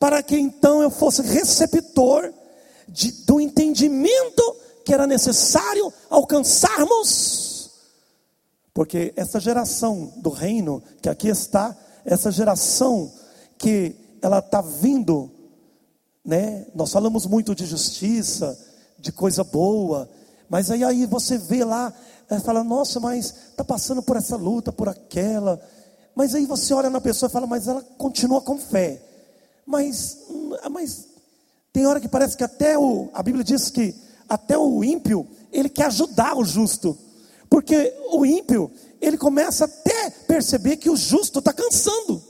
para 0.00 0.20
que 0.20 0.36
então 0.36 0.82
eu 0.82 0.90
fosse 0.90 1.22
receptor 1.22 2.34
de, 2.88 3.12
do 3.24 3.40
entendimento 3.40 4.56
que 4.84 4.92
era 4.92 5.06
necessário 5.06 5.92
alcançarmos. 6.10 7.70
Porque 8.74 9.12
essa 9.16 9.38
geração 9.38 10.12
do 10.16 10.30
reino 10.30 10.82
que 11.00 11.08
aqui 11.08 11.28
está, 11.28 11.76
essa 12.04 12.32
geração 12.32 13.12
ela 14.20 14.38
está 14.38 14.60
vindo, 14.60 15.30
né? 16.24 16.66
Nós 16.74 16.92
falamos 16.92 17.26
muito 17.26 17.54
de 17.54 17.66
justiça, 17.66 18.58
de 18.98 19.12
coisa 19.12 19.44
boa, 19.44 20.08
mas 20.48 20.70
aí, 20.70 20.84
aí 20.84 21.06
você 21.06 21.36
vê 21.36 21.64
lá, 21.64 21.92
é, 22.30 22.38
fala, 22.40 22.64
nossa, 22.64 23.00
mas 23.00 23.34
está 23.50 23.64
passando 23.64 24.02
por 24.02 24.16
essa 24.16 24.36
luta, 24.36 24.72
por 24.72 24.88
aquela. 24.88 25.60
Mas 26.14 26.34
aí 26.34 26.46
você 26.46 26.72
olha 26.72 26.88
na 26.90 27.00
pessoa 27.00 27.28
e 27.28 27.32
fala, 27.32 27.46
mas 27.46 27.68
ela 27.68 27.82
continua 27.98 28.40
com 28.40 28.58
fé. 28.58 29.02
Mas, 29.66 30.18
mas 30.70 31.08
tem 31.72 31.86
hora 31.86 32.00
que 32.00 32.08
parece 32.08 32.36
que 32.36 32.44
até 32.44 32.78
o, 32.78 33.10
a 33.12 33.22
Bíblia 33.22 33.44
diz 33.44 33.70
que 33.70 33.94
até 34.28 34.56
o 34.56 34.82
ímpio, 34.82 35.26
ele 35.52 35.68
quer 35.68 35.86
ajudar 35.86 36.36
o 36.36 36.44
justo. 36.44 36.96
Porque 37.48 37.94
o 38.10 38.24
ímpio, 38.24 38.70
ele 39.00 39.18
começa 39.18 39.64
até 39.64 40.10
perceber 40.10 40.76
que 40.76 40.90
o 40.90 40.96
justo 40.96 41.38
está 41.38 41.52
cansando. 41.52 42.22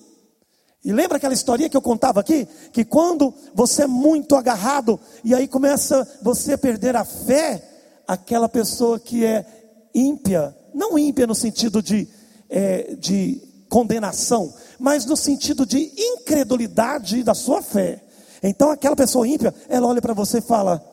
E 0.85 0.93
lembra 0.93 1.17
aquela 1.17 1.33
historinha 1.33 1.71
que 1.71 1.77
eu 1.77 1.83
contava 1.83 2.21
aqui? 2.21 2.47
Que 2.71 2.85
quando 2.85 3.33
você 3.55 3.85
é 3.85 3.87
muito 3.87 4.37
agarrado, 4.37 5.01
e 5.25 5.35
aí 5.35 5.49
começa 5.49 6.07
você 6.21 6.53
a 6.53 6.59
perder 6.59 6.95
a 6.95 7.05
fé, 7.05 7.63
aquela 8.07 8.51
pessoa 8.51 9.01
que 9.01 9.25
é 9.25 9.47
ímpia, 9.95 10.55
não 10.75 10.99
ímpia 10.99 11.27
no 11.27 11.35
sentido 11.35 11.81
de, 11.81 12.07
é, 12.51 12.97
de 12.97 13.41
condenação, 13.71 14.53
mas 14.79 15.07
no 15.07 15.17
sentido 15.17 15.65
de 15.65 15.91
incredulidade 15.97 17.23
da 17.23 17.33
sua 17.33 17.63
fé. 17.63 18.05
Então 18.43 18.71
aquela 18.71 18.95
pessoa 18.95 19.27
ímpia, 19.27 19.55
ela 19.71 19.87
olha 19.87 20.03
para 20.03 20.13
você 20.13 20.39
e 20.39 20.43
fala: 20.43 20.85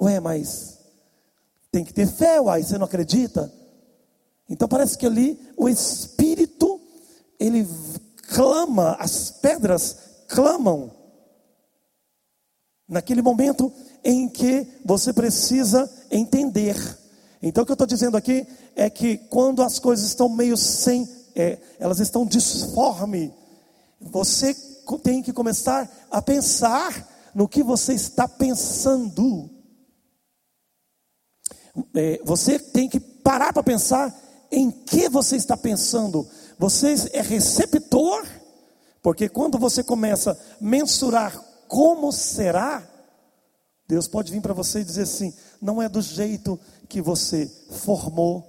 Ué, 0.00 0.20
mas 0.20 0.78
tem 1.72 1.84
que 1.84 1.92
ter 1.92 2.06
fé, 2.06 2.40
uai, 2.40 2.62
você 2.62 2.78
não 2.78 2.86
acredita? 2.86 3.52
Então 4.48 4.68
parece 4.68 4.96
que 4.96 5.06
ali 5.06 5.36
o 5.56 5.68
Espírito, 5.68 6.80
ele 7.40 7.66
clama, 8.34 8.96
as 8.98 9.30
pedras 9.30 9.96
clamam. 10.28 10.90
Naquele 12.88 13.22
momento 13.22 13.72
em 14.02 14.28
que 14.28 14.66
você 14.84 15.12
precisa 15.12 15.90
entender. 16.10 16.76
Então 17.40 17.62
o 17.62 17.66
que 17.66 17.72
eu 17.72 17.74
estou 17.74 17.86
dizendo 17.86 18.16
aqui 18.16 18.46
é 18.76 18.90
que 18.90 19.16
quando 19.16 19.62
as 19.62 19.78
coisas 19.78 20.06
estão 20.06 20.28
meio 20.28 20.56
sem 20.56 21.08
é, 21.34 21.58
elas 21.78 22.00
estão 22.00 22.24
disforme. 22.24 23.32
Você 24.00 24.54
tem 25.02 25.22
que 25.22 25.32
começar 25.32 25.90
a 26.10 26.22
pensar 26.22 27.32
no 27.34 27.48
que 27.48 27.62
você 27.62 27.94
está 27.94 28.28
pensando. 28.28 29.50
É, 31.94 32.20
você 32.24 32.58
tem 32.58 32.88
que 32.88 33.00
parar 33.00 33.52
para 33.52 33.62
pensar 33.62 34.14
em 34.50 34.70
que 34.70 35.08
você 35.08 35.36
está 35.36 35.56
pensando. 35.56 36.28
Você 36.58 36.94
é 37.12 37.20
receptor 37.20 38.26
Porque 39.02 39.28
quando 39.28 39.58
você 39.58 39.82
começa 39.82 40.32
a 40.32 40.36
mensurar 40.60 41.38
como 41.68 42.10
será, 42.10 42.82
Deus 43.86 44.08
pode 44.08 44.32
vir 44.32 44.40
para 44.40 44.54
você 44.54 44.80
e 44.80 44.84
dizer 44.84 45.02
assim: 45.02 45.34
não 45.60 45.82
é 45.82 45.88
do 45.88 46.00
jeito 46.00 46.58
que 46.88 47.02
você 47.02 47.50
formou, 47.70 48.44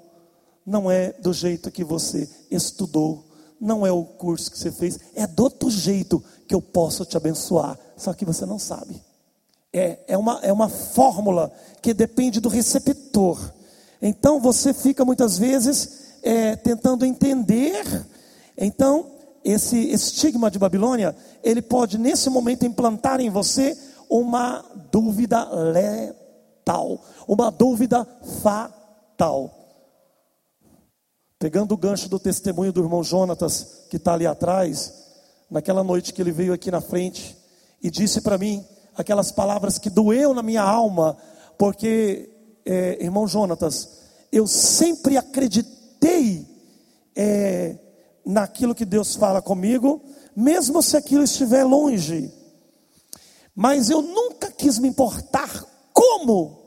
não 0.66 0.90
é 0.90 1.12
do 1.14 1.34
jeito 1.34 1.70
que 1.70 1.84
você 1.84 2.30
estudou, 2.50 3.26
não 3.60 3.86
é 3.86 3.92
o 3.92 4.06
curso 4.06 4.50
que 4.50 4.58
você 4.58 4.72
fez, 4.72 4.98
é 5.14 5.28
do 5.28 5.44
outro 5.44 5.70
jeito 5.70 6.24
que 6.48 6.56
eu 6.56 6.62
posso 6.62 7.04
te 7.04 7.18
abençoar, 7.18 7.78
só 7.98 8.14
que 8.14 8.24
você 8.24 8.46
não 8.46 8.60
sabe. 8.60 9.04
É, 9.74 10.00
é, 10.08 10.18
uma, 10.18 10.40
é 10.42 10.54
uma 10.54 10.70
fórmula 10.70 11.52
que 11.82 11.94
depende 11.94 12.40
do 12.40 12.48
receptor. 12.48 13.54
Então 14.02 14.40
você 14.40 14.74
fica 14.74 15.04
muitas 15.04 15.38
vezes 15.38 16.05
é, 16.26 16.56
tentando 16.56 17.06
entender. 17.06 17.86
Então, 18.58 19.12
esse 19.44 19.78
estigma 19.92 20.50
de 20.50 20.58
Babilônia, 20.58 21.16
ele 21.44 21.62
pode 21.62 22.00
nesse 22.00 22.32
momento 22.32 22.66
implantar 22.66 23.22
em 23.22 23.30
você 23.30 23.78
uma 24.10 24.66
dúvida 24.92 25.48
letal, 25.54 27.00
uma 27.28 27.52
dúvida 27.52 28.06
fatal. 28.42 29.54
Pegando 31.38 31.74
o 31.74 31.78
gancho 31.78 32.10
do 32.10 32.18
testemunho 32.18 32.74
do 32.74 32.82
irmão 32.82 33.04
Jonatas, 33.04 33.86
que 33.90 33.98
está 33.98 34.14
ali 34.14 34.26
atrás, 34.26 35.06
naquela 35.50 35.84
noite 35.84 36.12
que 36.12 36.22
ele 36.22 36.32
veio 36.32 36.54
aqui 36.54 36.72
na 36.72 36.82
frente 36.82 37.38
e 37.84 37.92
disse 37.92 38.22
para 38.22 38.38
mim 38.38 38.66
aquelas 38.98 39.32
palavras 39.32 39.78
que 39.78 39.92
doeu 39.92 40.34
na 40.34 40.42
minha 40.42 40.64
alma, 40.64 41.16
porque, 41.56 42.30
é, 42.66 43.04
irmão 43.04 43.28
Jonatas, 43.28 44.00
eu 44.32 44.48
sempre 44.48 45.18
acreditei 45.18 45.76
é, 47.16 47.78
naquilo 48.26 48.76
que 48.76 48.86
Deus 48.86 49.16
fala 49.16 49.42
comigo, 49.42 50.02
mesmo 50.36 50.82
se 50.82 50.98
aquilo 50.98 51.24
estiver 51.24 51.64
longe, 51.64 52.34
mas 53.54 53.90
eu 53.90 54.02
nunca 54.02 54.52
quis 54.52 54.80
me 54.80 54.88
importar 54.90 55.66
como. 55.94 56.66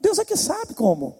Deus 0.00 0.18
é 0.18 0.24
que 0.24 0.36
sabe 0.36 0.74
como. 0.74 1.16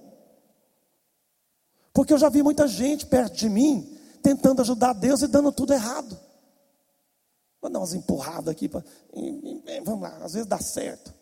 Porque 1.92 2.12
eu 2.12 2.18
já 2.18 2.28
vi 2.28 2.42
muita 2.42 2.66
gente 2.66 3.04
perto 3.06 3.36
de 3.36 3.48
mim 3.48 3.98
tentando 4.22 4.62
ajudar 4.62 4.92
Deus 4.92 5.20
e 5.20 5.26
dando 5.26 5.52
tudo 5.52 5.72
errado. 5.72 6.18
Vou 7.60 7.70
dar 7.70 7.80
umas 7.80 7.92
empurradas 7.92 8.48
aqui, 8.48 8.68
pra... 8.68 8.84
vamos 9.84 10.02
lá, 10.02 10.16
às 10.22 10.32
vezes 10.32 10.46
dá 10.46 10.60
certo. 10.60 11.12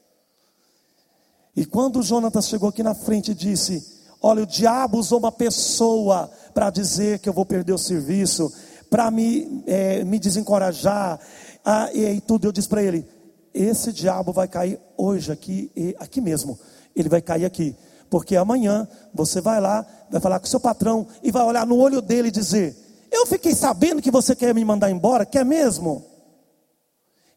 E 1.56 1.64
quando 1.64 2.00
o 2.00 2.02
Jonatas 2.02 2.46
chegou 2.46 2.68
aqui 2.68 2.82
na 2.82 2.94
frente 2.94 3.30
e 3.30 3.34
disse: 3.34 4.04
Olha, 4.20 4.42
o 4.42 4.46
diabo 4.46 4.98
usou 4.98 5.18
uma 5.18 5.32
pessoa 5.32 6.30
para 6.54 6.70
dizer 6.70 7.18
que 7.18 7.28
eu 7.28 7.32
vou 7.32 7.44
perder 7.44 7.72
o 7.72 7.78
serviço, 7.78 8.52
para 8.88 9.10
me, 9.10 9.62
é, 9.66 10.04
me 10.04 10.18
desencorajar, 10.18 11.20
ah, 11.64 11.90
e 11.92 12.20
tudo. 12.20 12.46
Eu 12.46 12.52
disse 12.52 12.68
para 12.68 12.82
ele: 12.82 13.06
Esse 13.52 13.92
diabo 13.92 14.32
vai 14.32 14.46
cair 14.46 14.78
hoje 14.96 15.32
aqui, 15.32 15.72
aqui 15.98 16.20
mesmo. 16.20 16.58
Ele 16.94 17.08
vai 17.08 17.20
cair 17.20 17.44
aqui. 17.44 17.76
Porque 18.08 18.36
amanhã 18.36 18.88
você 19.12 19.40
vai 19.40 19.60
lá, 19.60 19.84
vai 20.08 20.20
falar 20.20 20.38
com 20.38 20.46
seu 20.46 20.60
patrão 20.60 21.06
e 21.22 21.32
vai 21.32 21.42
olhar 21.42 21.66
no 21.66 21.76
olho 21.76 22.00
dele 22.00 22.28
e 22.28 22.30
dizer: 22.30 22.76
Eu 23.10 23.26
fiquei 23.26 23.54
sabendo 23.54 24.00
que 24.00 24.10
você 24.10 24.36
quer 24.36 24.54
me 24.54 24.64
mandar 24.64 24.90
embora, 24.90 25.26
quer 25.26 25.44
mesmo? 25.44 26.04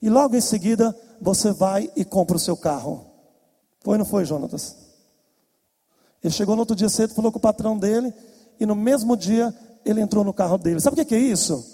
E 0.02 0.10
logo 0.10 0.36
em 0.36 0.42
seguida 0.42 0.96
você 1.20 1.52
vai 1.52 1.90
e 1.96 2.06
compra 2.06 2.38
o 2.38 2.40
seu 2.40 2.56
carro. 2.56 3.06
Foi 3.82 3.94
ou 3.96 3.98
não 3.98 4.06
foi, 4.06 4.24
Jonatas? 4.26 4.79
Ele 6.24 6.34
chegou 6.34 6.56
no 6.56 6.62
outro 6.62 6.76
dia 6.76 6.90
cedo, 6.90 7.14
falou 7.14 7.32
com 7.32 7.38
o 7.38 7.42
patrão 7.42 7.78
dele, 7.78 8.14
e 8.60 8.66
no 8.66 8.76
mesmo 8.76 9.16
dia 9.16 9.54
ele 9.86 10.02
entrou 10.02 10.24
no 10.24 10.34
carro 10.34 10.58
dele. 10.58 10.80
Sabe 10.80 11.02
o 11.02 11.06
que 11.06 11.16
é 11.16 11.20
isso? 11.20 11.66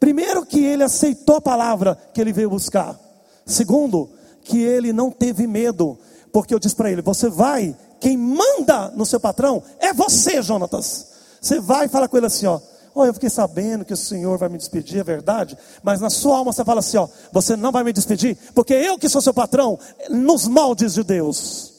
Primeiro, 0.00 0.44
que 0.44 0.64
ele 0.64 0.82
aceitou 0.82 1.36
a 1.36 1.40
palavra 1.40 1.96
que 2.12 2.20
ele 2.20 2.32
veio 2.32 2.50
buscar. 2.50 2.98
Segundo, 3.44 4.10
que 4.42 4.58
ele 4.60 4.92
não 4.92 5.10
teve 5.10 5.46
medo, 5.46 5.98
porque 6.32 6.54
eu 6.54 6.58
disse 6.58 6.74
para 6.74 6.90
ele: 6.90 7.02
Você 7.02 7.28
vai 7.28 7.76
quem 8.02 8.16
manda 8.16 8.90
no 8.96 9.06
seu 9.06 9.20
patrão 9.20 9.62
é 9.78 9.92
você, 9.94 10.42
Jonatas. 10.42 11.06
Você 11.40 11.60
vai 11.60 11.86
e 11.86 11.88
fala 11.88 12.08
com 12.08 12.16
ele 12.16 12.26
assim, 12.26 12.46
ó. 12.46 12.60
Oh, 12.94 13.04
eu 13.04 13.14
fiquei 13.14 13.30
sabendo 13.30 13.84
que 13.84 13.94
o 13.94 13.96
Senhor 13.96 14.36
vai 14.36 14.48
me 14.48 14.58
despedir, 14.58 14.98
é 14.98 15.04
verdade, 15.04 15.56
mas 15.82 16.00
na 16.00 16.10
sua 16.10 16.36
alma 16.36 16.52
você 16.52 16.64
fala 16.64 16.80
assim: 16.80 16.98
ó, 16.98 17.08
você 17.32 17.56
não 17.56 17.72
vai 17.72 17.84
me 17.84 17.92
despedir, 17.92 18.36
porque 18.54 18.74
eu 18.74 18.98
que 18.98 19.08
sou 19.08 19.22
seu 19.22 19.32
patrão, 19.32 19.78
nos 20.10 20.46
moldes 20.46 20.94
de 20.94 21.04
Deus. 21.04 21.71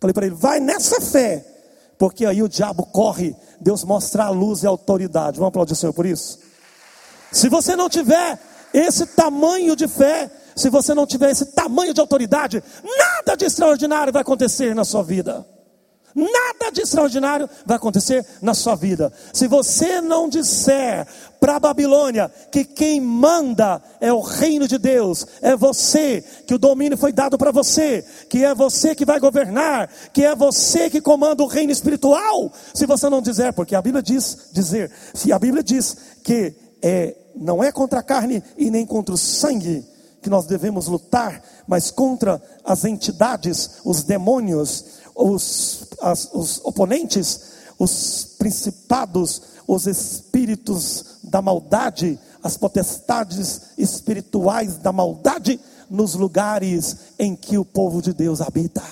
Falei 0.00 0.14
para 0.14 0.26
ele: 0.26 0.34
vai 0.34 0.60
nessa 0.60 1.00
fé, 1.00 1.44
porque 1.98 2.24
aí 2.24 2.42
o 2.42 2.48
diabo 2.48 2.86
corre, 2.86 3.34
Deus 3.60 3.84
mostra 3.84 4.24
a 4.24 4.30
luz 4.30 4.62
e 4.62 4.66
a 4.66 4.70
autoridade. 4.70 5.38
Vamos 5.38 5.48
aplaudir 5.48 5.72
o 5.72 5.76
Senhor 5.76 5.92
por 5.92 6.06
isso? 6.06 6.38
Se 7.32 7.48
você 7.48 7.76
não 7.76 7.88
tiver 7.88 8.38
esse 8.72 9.06
tamanho 9.06 9.74
de 9.74 9.88
fé, 9.88 10.30
se 10.56 10.70
você 10.70 10.94
não 10.94 11.06
tiver 11.06 11.30
esse 11.30 11.46
tamanho 11.46 11.92
de 11.94 12.00
autoridade, 12.00 12.62
nada 12.82 13.36
de 13.36 13.44
extraordinário 13.44 14.12
vai 14.12 14.22
acontecer 14.22 14.74
na 14.74 14.84
sua 14.84 15.02
vida. 15.02 15.46
Nada 16.18 16.72
de 16.72 16.80
extraordinário 16.80 17.48
vai 17.64 17.76
acontecer 17.76 18.26
na 18.42 18.52
sua 18.52 18.74
vida. 18.74 19.12
Se 19.32 19.46
você 19.46 20.00
não 20.00 20.28
disser 20.28 21.06
para 21.38 21.54
a 21.54 21.60
Babilônia 21.60 22.28
que 22.50 22.64
quem 22.64 23.00
manda 23.00 23.80
é 24.00 24.12
o 24.12 24.20
reino 24.20 24.66
de 24.66 24.78
Deus, 24.78 25.24
é 25.40 25.54
você, 25.54 26.24
que 26.44 26.54
o 26.54 26.58
domínio 26.58 26.98
foi 26.98 27.12
dado 27.12 27.38
para 27.38 27.52
você, 27.52 28.04
que 28.28 28.44
é 28.44 28.52
você 28.52 28.96
que 28.96 29.04
vai 29.04 29.20
governar, 29.20 29.88
que 30.12 30.24
é 30.24 30.34
você 30.34 30.90
que 30.90 31.00
comanda 31.00 31.44
o 31.44 31.46
reino 31.46 31.70
espiritual. 31.70 32.52
Se 32.74 32.84
você 32.84 33.08
não 33.08 33.22
dizer, 33.22 33.52
porque 33.52 33.76
a 33.76 33.82
Bíblia 33.82 34.02
diz 34.02 34.48
dizer, 34.52 34.90
se 35.14 35.32
a 35.32 35.38
Bíblia 35.38 35.62
diz 35.62 35.96
que 36.24 36.52
é, 36.82 37.14
não 37.36 37.62
é 37.62 37.70
contra 37.70 38.00
a 38.00 38.02
carne 38.02 38.42
e 38.56 38.72
nem 38.72 38.84
contra 38.84 39.14
o 39.14 39.18
sangue, 39.18 39.86
que 40.20 40.28
nós 40.28 40.46
devemos 40.46 40.88
lutar, 40.88 41.42
mas 41.66 41.90
contra 41.90 42.42
as 42.64 42.84
entidades, 42.84 43.80
os 43.84 44.02
demônios, 44.02 44.97
os, 45.18 45.88
as, 46.00 46.30
os 46.32 46.60
oponentes, 46.64 47.40
os 47.76 48.36
principados, 48.38 49.42
os 49.66 49.86
espíritos 49.86 51.18
da 51.24 51.42
maldade, 51.42 52.18
as 52.42 52.56
potestades 52.56 53.72
espirituais 53.76 54.78
da 54.78 54.92
maldade 54.92 55.60
nos 55.90 56.14
lugares 56.14 56.96
em 57.18 57.34
que 57.34 57.58
o 57.58 57.64
povo 57.64 58.00
de 58.00 58.12
Deus 58.12 58.40
habita. 58.40 58.82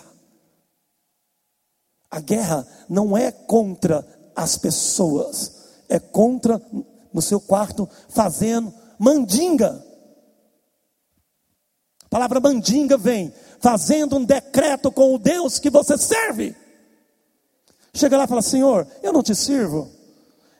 A 2.10 2.20
guerra 2.20 2.66
não 2.88 3.16
é 3.16 3.30
contra 3.30 4.04
as 4.34 4.58
pessoas, 4.58 5.52
é 5.88 5.98
contra 5.98 6.60
no 7.12 7.22
seu 7.22 7.40
quarto 7.40 7.88
fazendo 8.08 8.72
mandinga. 8.98 9.84
A 12.04 12.08
palavra 12.08 12.40
mandinga 12.40 12.96
vem 12.96 13.32
fazendo 13.60 14.16
um 14.16 14.24
decreto 14.24 14.90
com 14.90 15.14
o 15.14 15.18
Deus 15.18 15.58
que 15.58 15.70
você 15.70 15.96
serve. 15.98 16.54
Chega 17.94 18.16
lá 18.16 18.24
e 18.24 18.28
fala: 18.28 18.42
Senhor, 18.42 18.86
eu 19.02 19.12
não 19.12 19.22
te 19.22 19.34
sirvo. 19.34 19.90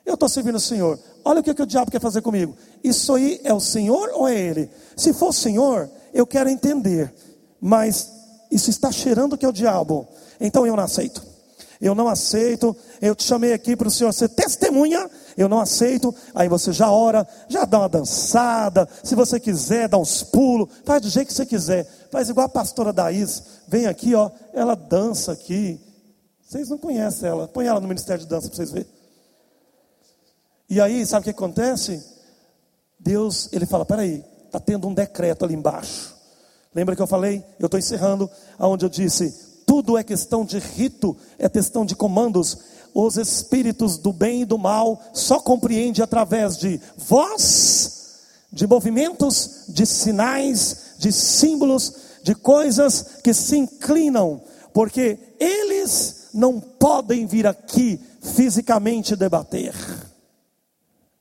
Eu 0.05 0.14
estou 0.14 0.28
servindo 0.28 0.57
o 0.57 0.61
Senhor. 0.61 0.99
Olha 1.24 1.40
o 1.40 1.42
que, 1.42 1.53
que 1.53 1.62
o 1.62 1.66
diabo 1.66 1.90
quer 1.90 2.01
fazer 2.01 2.22
comigo. 2.22 2.57
Isso 2.82 3.14
aí 3.14 3.40
é 3.42 3.53
o 3.53 3.61
Senhor 3.61 4.11
ou 4.14 4.28
é 4.28 4.34
Ele? 4.34 4.70
Se 4.97 5.12
for 5.12 5.30
o 5.30 5.32
Senhor, 5.32 5.90
eu 6.14 6.26
quero 6.26 6.49
entender. 6.49 7.12
Mas 7.61 8.11
isso 8.51 8.70
está 8.70 8.92
cheirando 8.92 9.36
que 9.36 9.44
é 9.44 9.49
o 9.49 9.53
diabo. 9.53 10.07
Então 10.40 10.66
eu 10.66 10.76
não 10.76 10.84
aceito 10.84 11.36
eu 11.80 11.94
não 11.94 12.09
aceito, 12.09 12.76
eu 13.01 13.14
te 13.14 13.24
chamei 13.24 13.53
aqui 13.53 13.76
para 13.76 13.88
o 13.88 13.90
Senhor 13.90 14.12
ser 14.12 14.28
testemunha, 14.28 15.11
eu 15.36 15.49
não 15.49 15.61
aceito, 15.61 16.14
aí 16.34 16.49
você 16.49 16.72
já 16.72 16.90
ora, 16.90 17.26
já 17.49 17.64
dá 17.64 17.80
uma 17.80 17.88
dançada, 17.88 18.88
se 19.03 19.14
você 19.14 19.38
quiser, 19.38 19.88
dá 19.88 19.99
uns 19.99 20.22
pulos, 20.22 20.68
faz 20.84 21.03
do 21.03 21.09
jeito 21.09 21.28
que 21.28 21.34
você 21.34 21.47
quiser, 21.47 21.86
faz 22.11 22.28
igual 22.28 22.47
a 22.47 22.49
pastora 22.49 22.92
Daís, 22.92 23.42
vem 23.68 23.86
aqui, 23.86 24.14
ó, 24.14 24.30
ela 24.53 24.74
dança 24.74 25.32
aqui, 25.32 25.80
vocês 26.42 26.68
não 26.68 26.78
conhecem 26.78 27.28
ela, 27.28 27.49
põe 27.49 27.66
ela 27.66 27.80
no 27.80 27.88
Ministério 27.88 28.22
de 28.22 28.28
Dança 28.28 28.49
para 28.49 28.57
vocês 28.57 28.70
verem. 28.70 28.88
E 30.68 30.80
aí, 30.80 31.05
sabe 31.05 31.20
o 31.20 31.24
que 31.24 31.30
acontece? 31.30 32.03
Deus, 32.99 33.49
ele 33.53 33.66
fala, 33.66 33.84
peraí, 33.84 34.24
está 34.47 34.59
tendo 34.59 34.88
um 34.88 34.94
decreto 34.94 35.44
ali 35.44 35.55
embaixo, 35.55 36.14
lembra 36.74 36.97
que 36.97 37.03
eu 37.03 37.07
falei, 37.07 37.44
eu 37.59 37.66
estou 37.66 37.78
encerrando, 37.78 38.30
aonde 38.59 38.84
eu 38.84 38.88
disse, 38.88 39.47
tudo 39.66 39.99
é 39.99 40.05
questão 40.05 40.44
de 40.44 40.59
rito, 40.61 41.16
é 41.38 41.49
questão 41.49 41.84
de 41.84 41.97
comandos. 41.97 42.57
Os 42.99 43.18
espíritos 43.18 43.99
do 43.99 44.11
bem 44.11 44.40
e 44.40 44.44
do 44.47 44.57
mal 44.57 44.99
só 45.12 45.38
compreende 45.38 46.03
através 46.03 46.57
de 46.57 46.80
voz, 46.97 48.22
de 48.51 48.66
movimentos, 48.66 49.66
de 49.68 49.84
sinais, 49.84 50.94
de 50.99 51.12
símbolos, 51.12 51.92
de 52.22 52.34
coisas 52.34 53.18
que 53.22 53.34
se 53.34 53.59
inclinam, 53.59 54.40
porque 54.72 55.18
eles 55.38 56.28
não 56.32 56.59
podem 56.59 57.26
vir 57.26 57.47
aqui 57.47 58.01
fisicamente 58.22 59.14
debater. 59.14 59.74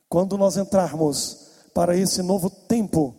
Quando 0.07 0.37
nós 0.37 0.55
entrarmos 0.55 1.39
para 1.73 1.97
esse 1.97 2.21
novo 2.21 2.49
tempo, 2.49 3.13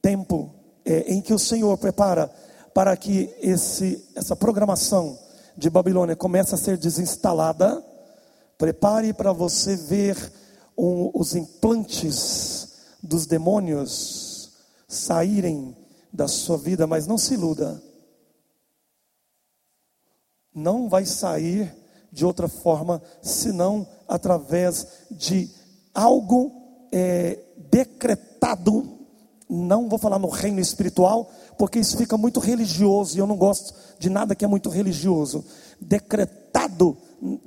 tempo 0.00 0.50
é, 0.82 1.12
em 1.12 1.20
que 1.20 1.34
o 1.34 1.38
Senhor 1.38 1.76
prepara 1.76 2.32
para 2.72 2.96
que 2.96 3.28
esse, 3.42 4.02
essa 4.14 4.34
programação 4.34 5.18
de 5.56 5.70
Babilônia 5.70 6.16
comece 6.16 6.54
a 6.54 6.58
ser 6.58 6.76
desinstalada, 6.76 7.84
prepare 8.56 9.12
para 9.12 9.32
você 9.32 9.76
ver 9.76 10.32
um, 10.76 11.10
os 11.14 11.34
implantes 11.34 12.76
dos 13.02 13.26
demônios 13.26 14.52
saírem 14.88 15.76
da 16.12 16.28
sua 16.28 16.58
vida, 16.58 16.86
mas 16.86 17.06
não 17.06 17.16
se 17.16 17.34
iluda. 17.34 17.82
Não 20.54 20.88
vai 20.88 21.06
sair 21.06 21.74
de 22.12 22.26
outra 22.26 22.46
forma 22.46 23.02
senão 23.22 23.86
através 24.06 24.86
de 25.10 25.50
algo 25.94 26.52
é, 26.92 27.38
decretado. 27.70 28.98
Não 29.48 29.88
vou 29.88 29.98
falar 29.98 30.18
no 30.18 30.28
reino 30.28 30.60
espiritual, 30.60 31.30
porque 31.62 31.78
isso 31.78 31.96
fica 31.96 32.18
muito 32.18 32.40
religioso 32.40 33.16
e 33.16 33.20
eu 33.20 33.26
não 33.28 33.36
gosto 33.36 33.72
de 33.96 34.10
nada 34.10 34.34
que 34.34 34.44
é 34.44 34.48
muito 34.48 34.68
religioso. 34.68 35.44
Decretado 35.80 36.96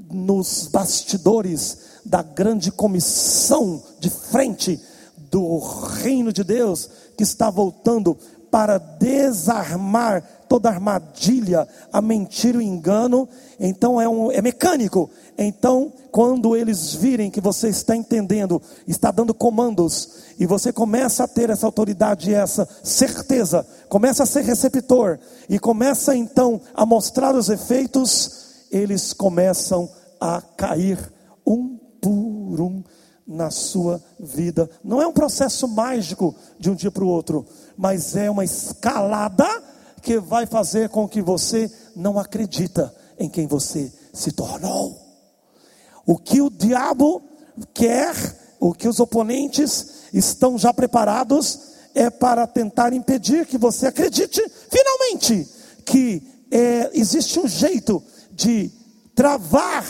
nos 0.09 0.69
bastidores 0.69 1.79
da 2.05 2.21
grande 2.23 2.71
comissão 2.71 3.83
de 3.99 4.09
frente 4.09 4.79
do 5.29 5.59
reino 5.59 6.31
de 6.31 6.45
Deus 6.45 6.89
que 7.17 7.23
está 7.23 7.49
voltando 7.49 8.17
para 8.49 8.77
desarmar 8.77 10.23
toda 10.47 10.69
armadilha, 10.69 11.67
a 11.91 12.01
mentira, 12.01 12.57
o 12.57 12.61
engano. 12.61 13.27
Então 13.59 13.99
é, 13.99 14.07
um, 14.07 14.31
é 14.31 14.41
mecânico. 14.41 15.09
Então, 15.37 15.91
quando 16.11 16.55
eles 16.55 16.93
virem 16.93 17.29
que 17.29 17.41
você 17.41 17.67
está 17.67 17.95
entendendo, 17.95 18.61
está 18.87 19.11
dando 19.11 19.33
comandos, 19.33 20.09
e 20.39 20.45
você 20.45 20.71
começa 20.71 21.25
a 21.25 21.27
ter 21.27 21.49
essa 21.49 21.65
autoridade, 21.65 22.33
essa 22.33 22.67
certeza, 22.83 23.65
começa 23.89 24.23
a 24.23 24.25
ser 24.25 24.43
receptor, 24.43 25.19
e 25.49 25.59
começa 25.59 26.15
então 26.15 26.61
a 26.73 26.85
mostrar 26.85 27.35
os 27.35 27.49
efeitos, 27.49 28.65
eles 28.71 29.11
começam 29.11 29.89
a 30.19 30.41
cair 30.41 30.97
um 31.45 31.77
por 32.01 32.61
um 32.61 32.83
na 33.27 33.49
sua 33.49 34.01
vida. 34.19 34.69
Não 34.83 35.01
é 35.01 35.07
um 35.07 35.13
processo 35.13 35.67
mágico 35.67 36.35
de 36.59 36.69
um 36.69 36.75
dia 36.75 36.91
para 36.91 37.03
o 37.03 37.09
outro, 37.09 37.45
mas 37.75 38.15
é 38.15 38.29
uma 38.29 38.45
escalada 38.45 39.47
que 40.05 40.19
vai 40.19 40.45
fazer 40.45 40.89
com 40.89 41.09
que 41.09 41.19
você 41.19 41.69
não 41.95 42.19
acredita 42.19 42.93
em 43.17 43.27
quem 43.27 43.47
você 43.47 43.91
se 44.13 44.31
tornou. 44.31 44.95
O 46.05 46.15
que 46.15 46.39
o 46.39 46.49
diabo 46.51 47.23
quer, 47.73 48.13
o 48.59 48.71
que 48.71 48.87
os 48.87 48.99
oponentes 48.99 50.03
estão 50.13 50.59
já 50.59 50.71
preparados 50.71 51.73
é 51.95 52.11
para 52.11 52.45
tentar 52.45 52.93
impedir 52.93 53.47
que 53.47 53.57
você 53.57 53.87
acredite 53.87 54.39
finalmente 54.69 55.49
que 55.83 56.21
é, 56.51 56.91
existe 56.93 57.39
um 57.39 57.47
jeito 57.47 58.03
de 58.31 58.71
travar 59.15 59.83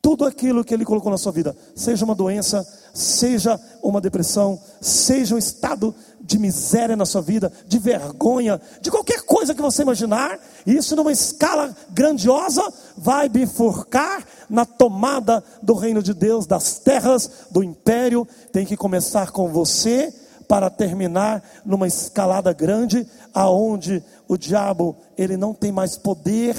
tudo 0.00 0.24
aquilo 0.26 0.62
que 0.64 0.72
Ele 0.72 0.84
colocou 0.84 1.10
na 1.10 1.18
sua 1.18 1.32
vida, 1.32 1.56
seja 1.74 2.04
uma 2.04 2.14
doença, 2.14 2.64
seja 2.94 3.60
uma 3.82 4.00
depressão, 4.00 4.58
seja 4.80 5.34
um 5.34 5.38
estado 5.38 5.94
de 6.22 6.38
miséria 6.38 6.96
na 6.96 7.04
sua 7.04 7.20
vida, 7.20 7.52
de 7.66 7.78
vergonha, 7.78 8.58
de 8.80 8.90
qualquer 8.90 9.22
coisa 9.22 9.54
que 9.54 9.60
você 9.60 9.82
imaginar, 9.82 10.38
isso 10.64 10.96
numa 10.96 11.12
escala 11.12 11.76
grandiosa 11.90 12.62
vai 12.96 13.28
bifurcar 13.28 14.24
na 14.48 14.64
tomada 14.64 15.44
do 15.62 15.74
reino 15.74 16.02
de 16.02 16.14
Deus, 16.14 16.46
das 16.46 16.78
terras, 16.78 17.30
do 17.50 17.62
império. 17.62 18.26
Tem 18.52 18.64
que 18.64 18.76
começar 18.76 19.32
com 19.32 19.48
você 19.48 20.14
para 20.48 20.70
terminar 20.70 21.42
numa 21.64 21.86
escalada 21.86 22.52
grande, 22.52 23.06
aonde 23.34 24.02
o 24.28 24.38
diabo 24.38 24.96
ele 25.18 25.36
não 25.36 25.52
tem 25.52 25.72
mais 25.72 25.96
poder 25.96 26.56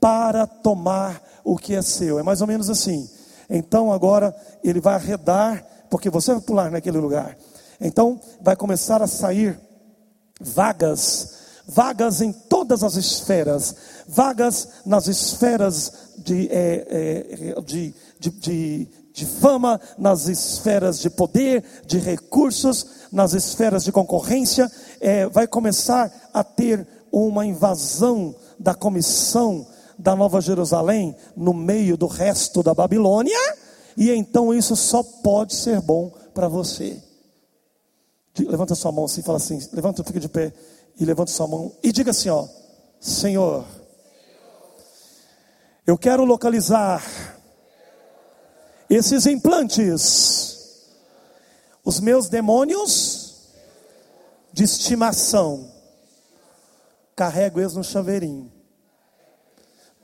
para 0.00 0.46
tomar 0.46 1.22
o 1.44 1.56
que 1.56 1.74
é 1.74 1.82
seu. 1.82 2.18
É 2.18 2.22
mais 2.22 2.40
ou 2.40 2.46
menos 2.46 2.68
assim. 2.68 3.08
Então 3.48 3.92
agora 3.92 4.34
ele 4.62 4.80
vai 4.80 4.94
arredar, 4.94 5.64
porque 5.90 6.10
você 6.10 6.32
vai 6.32 6.40
pular 6.40 6.70
naquele 6.70 6.98
lugar. 6.98 7.36
Então 7.80 8.20
vai 8.40 8.56
começar 8.56 9.02
a 9.02 9.06
sair 9.06 9.58
vagas, 10.40 11.36
vagas 11.66 12.20
em 12.20 12.32
todas 12.32 12.82
as 12.82 12.96
esferas, 12.96 13.74
vagas 14.06 14.68
nas 14.84 15.06
esferas 15.06 15.92
de, 16.18 16.48
é, 16.50 17.56
é, 17.56 17.60
de, 17.60 17.94
de, 18.18 18.30
de, 18.30 18.88
de 19.12 19.26
fama, 19.26 19.80
nas 19.98 20.28
esferas 20.28 20.98
de 21.00 21.10
poder, 21.10 21.64
de 21.86 21.98
recursos, 21.98 22.86
nas 23.12 23.32
esferas 23.32 23.84
de 23.84 23.92
concorrência, 23.92 24.70
é, 25.00 25.26
vai 25.26 25.46
começar 25.46 26.12
a 26.32 26.42
ter 26.42 26.86
uma 27.10 27.46
invasão 27.46 28.34
da 28.58 28.74
comissão 28.74 29.66
da 29.98 30.14
Nova 30.14 30.40
Jerusalém 30.40 31.16
no 31.36 31.54
meio 31.54 31.96
do 31.96 32.06
resto 32.06 32.62
da 32.62 32.74
Babilônia, 32.74 33.38
e 33.96 34.10
então 34.10 34.52
isso 34.52 34.76
só 34.76 35.02
pode 35.02 35.54
ser 35.54 35.80
bom 35.80 36.10
para 36.34 36.48
você. 36.48 37.02
Levanta 38.38 38.74
sua 38.74 38.92
mão 38.92 39.06
assim, 39.06 39.22
fala 39.22 39.38
assim, 39.38 39.58
levanta, 39.72 40.04
fica 40.04 40.20
de 40.20 40.28
pé 40.28 40.52
e 40.98 41.04
levanta 41.04 41.30
sua 41.30 41.46
mão 41.46 41.74
e 41.82 41.90
diga 41.90 42.10
assim, 42.10 42.28
ó, 42.28 42.46
Senhor, 43.00 43.64
eu 45.86 45.96
quero 45.96 46.24
localizar 46.24 47.02
esses 48.90 49.26
implantes, 49.26 50.90
os 51.82 51.98
meus 52.00 52.28
demônios 52.28 53.52
de 54.52 54.64
estimação, 54.64 55.70
carrego 57.14 57.60
eles 57.60 57.74
no 57.74 57.82
chaveirinho 57.82 58.55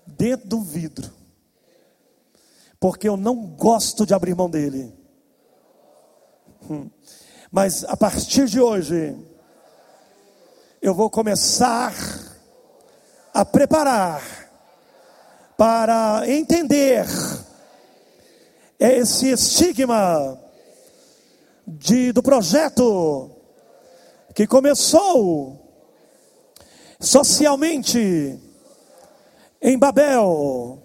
dentro 0.07 0.49
do 0.49 0.61
vidro, 0.63 1.11
porque 2.79 3.09
eu 3.09 3.17
não 3.17 3.47
gosto 3.47 4.05
de 4.05 4.15
abrir 4.15 4.35
mão 4.35 4.51
dele. 4.51 4.93
Hum. 6.69 6.89
Mas 7.51 7.85
a 7.85 7.97
partir 7.97 8.47
de 8.47 8.61
hoje, 8.61 9.17
eu 10.81 10.95
vou 10.95 11.11
começar 11.11 11.95
a 13.33 13.45
preparar 13.45 14.23
para 15.57 16.25
entender 16.29 17.07
esse 18.79 19.29
estigma 19.29 20.39
de, 21.67 22.11
do 22.13 22.23
projeto 22.23 23.31
que 24.35 24.47
começou 24.47 25.63
socialmente 26.99 28.41
em 29.63 29.79
Babel 29.79 30.83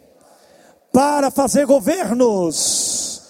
para 0.93 1.31
fazer 1.31 1.65
governos, 1.65 3.21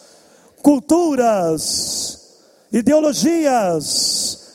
culturas, 0.62 2.38
ideologias 2.72 4.48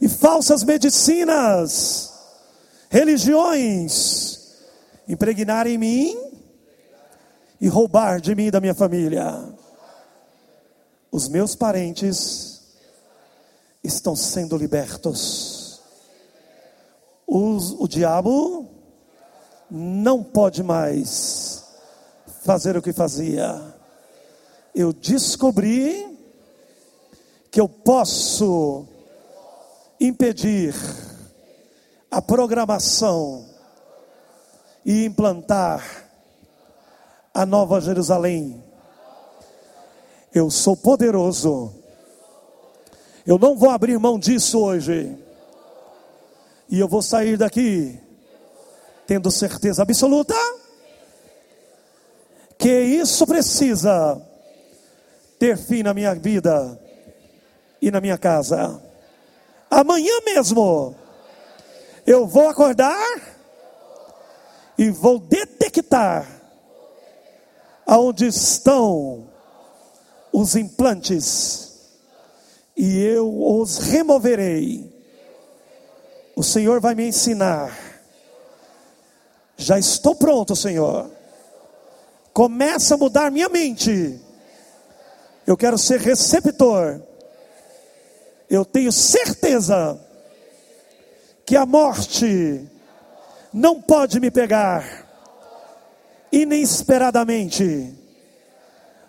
e 0.00 0.08
falsas 0.08 0.64
medicinas, 0.64 2.12
religiões 2.90 4.38
impregnar 5.08 5.66
em 5.66 5.78
mim 5.78 6.30
e 7.58 7.66
roubar 7.66 8.20
de 8.20 8.34
mim 8.34 8.46
e 8.46 8.50
da 8.50 8.60
minha 8.60 8.74
família. 8.74 9.42
Os 11.10 11.28
meus 11.28 11.54
parentes 11.54 12.60
estão 13.82 14.14
sendo 14.14 14.56
libertos. 14.56 15.80
Os, 17.26 17.72
o 17.72 17.88
diabo 17.88 18.67
não 19.70 20.22
pode 20.22 20.62
mais 20.62 21.64
fazer 22.44 22.76
o 22.76 22.82
que 22.82 22.92
fazia. 22.92 23.60
Eu 24.74 24.92
descobri 24.92 26.18
que 27.50 27.60
eu 27.60 27.68
posso 27.68 28.86
impedir 30.00 30.74
a 32.10 32.22
programação 32.22 33.46
e 34.84 35.04
implantar 35.04 36.08
a 37.34 37.44
nova 37.44 37.80
Jerusalém. 37.80 38.62
Eu 40.32 40.50
sou 40.50 40.76
poderoso. 40.76 41.74
Eu 43.26 43.38
não 43.38 43.56
vou 43.56 43.70
abrir 43.70 43.98
mão 43.98 44.18
disso 44.18 44.60
hoje. 44.60 45.16
E 46.70 46.78
eu 46.78 46.88
vou 46.88 47.02
sair 47.02 47.36
daqui 47.36 48.07
tendo 49.08 49.30
certeza 49.30 49.80
absoluta 49.80 50.34
que 52.58 52.70
isso 52.70 53.26
precisa 53.26 54.20
ter 55.38 55.56
fim 55.56 55.82
na 55.82 55.94
minha 55.94 56.14
vida 56.14 56.78
e 57.80 57.90
na 57.90 58.02
minha 58.02 58.18
casa. 58.18 58.82
Amanhã 59.70 60.12
mesmo 60.26 60.94
eu 62.06 62.26
vou 62.26 62.50
acordar 62.50 63.38
e 64.76 64.90
vou 64.90 65.18
detectar 65.18 66.28
aonde 67.86 68.26
estão 68.26 69.26
os 70.30 70.54
implantes 70.54 71.96
e 72.76 72.98
eu 72.98 73.26
os 73.58 73.78
removerei. 73.78 74.92
O 76.36 76.42
Senhor 76.42 76.78
vai 76.78 76.94
me 76.94 77.08
ensinar 77.08 77.87
já 79.58 79.76
estou 79.76 80.14
pronto, 80.14 80.54
Senhor. 80.54 81.10
Começa 82.32 82.94
a 82.94 82.96
mudar 82.96 83.30
minha 83.32 83.48
mente. 83.48 84.18
Eu 85.44 85.56
quero 85.56 85.76
ser 85.78 85.98
receptor 85.98 87.00
Eu 88.48 88.64
tenho 88.64 88.92
certeza 88.92 89.98
que 91.44 91.56
a 91.56 91.66
morte 91.66 92.66
não 93.52 93.82
pode 93.82 94.20
me 94.20 94.30
pegar 94.30 95.06
inesperadamente. 96.30 97.94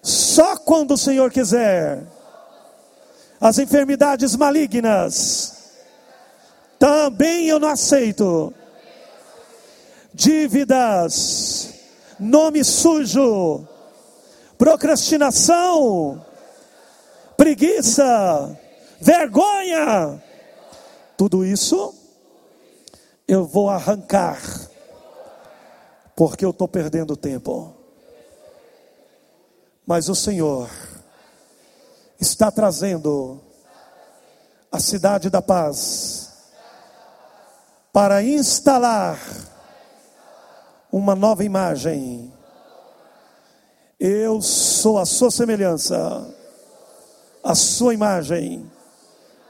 Só 0.02 0.58
quando 0.58 0.96
o 0.96 0.98
Senhor 0.98 1.32
quiser. 1.32 2.04
As 3.40 3.60
enfermidades 3.60 4.36
malignas 4.36 5.60
também 6.80 7.48
eu 7.48 7.60
não 7.60 7.68
aceito. 7.68 8.54
Dívidas, 10.20 11.74
nome 12.20 12.62
sujo, 12.62 13.66
procrastinação, 14.58 16.26
preguiça, 17.38 18.60
vergonha, 19.00 20.22
tudo 21.16 21.46
isso 21.46 21.96
eu 23.26 23.46
vou 23.46 23.70
arrancar, 23.70 24.42
porque 26.18 26.44
eu 26.44 26.50
estou 26.50 26.68
perdendo 26.68 27.16
tempo. 27.16 27.74
Mas 29.88 30.10
o 30.10 30.16
Senhor 30.16 30.70
está 32.20 32.52
trazendo 32.52 33.40
a 34.70 34.82
cidade 34.82 35.30
da 35.30 35.42
paz 35.42 36.34
para 37.94 38.22
instalar 38.22 39.18
uma 40.92 41.16
nova 41.16 41.44
imagem. 41.44 42.32
Eu 44.00 44.42
sou 44.42 44.98
a 44.98 45.06
sua 45.06 45.30
semelhança 45.32 46.38
a 47.44 47.56
sua 47.56 47.94
imagem, 47.94 48.70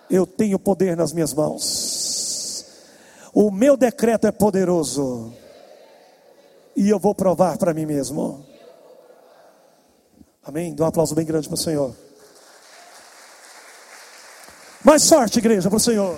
eu 0.10 0.26
tenho 0.26 0.60
poder 0.60 0.96
nas 0.96 1.12
minhas 1.12 1.34
mãos. 1.34 2.66
O 3.34 3.52
meu 3.52 3.78
decreto 3.78 4.28
é 4.28 4.32
poderoso. 4.32 5.34
E 6.76 6.90
eu 6.90 7.00
vou 7.00 7.14
provar 7.14 7.58
para 7.58 7.74
mim 7.74 7.86
mesmo. 7.86 8.46
Amém? 10.44 10.74
Dá 10.74 10.86
um 10.86 10.88
aplauso 10.88 11.14
bem 11.14 11.26
grande 11.26 11.48
para 11.48 11.56
o 11.56 11.58
Senhor. 11.58 11.96
Mais 14.84 15.04
sorte, 15.04 15.40
igreja, 15.40 15.70
para 15.70 15.78
o 15.78 15.80
Senhor. 15.80 16.18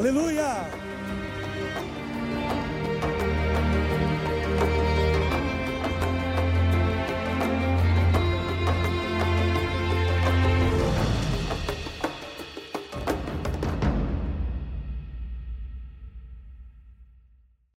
Aleluia! 0.00 0.89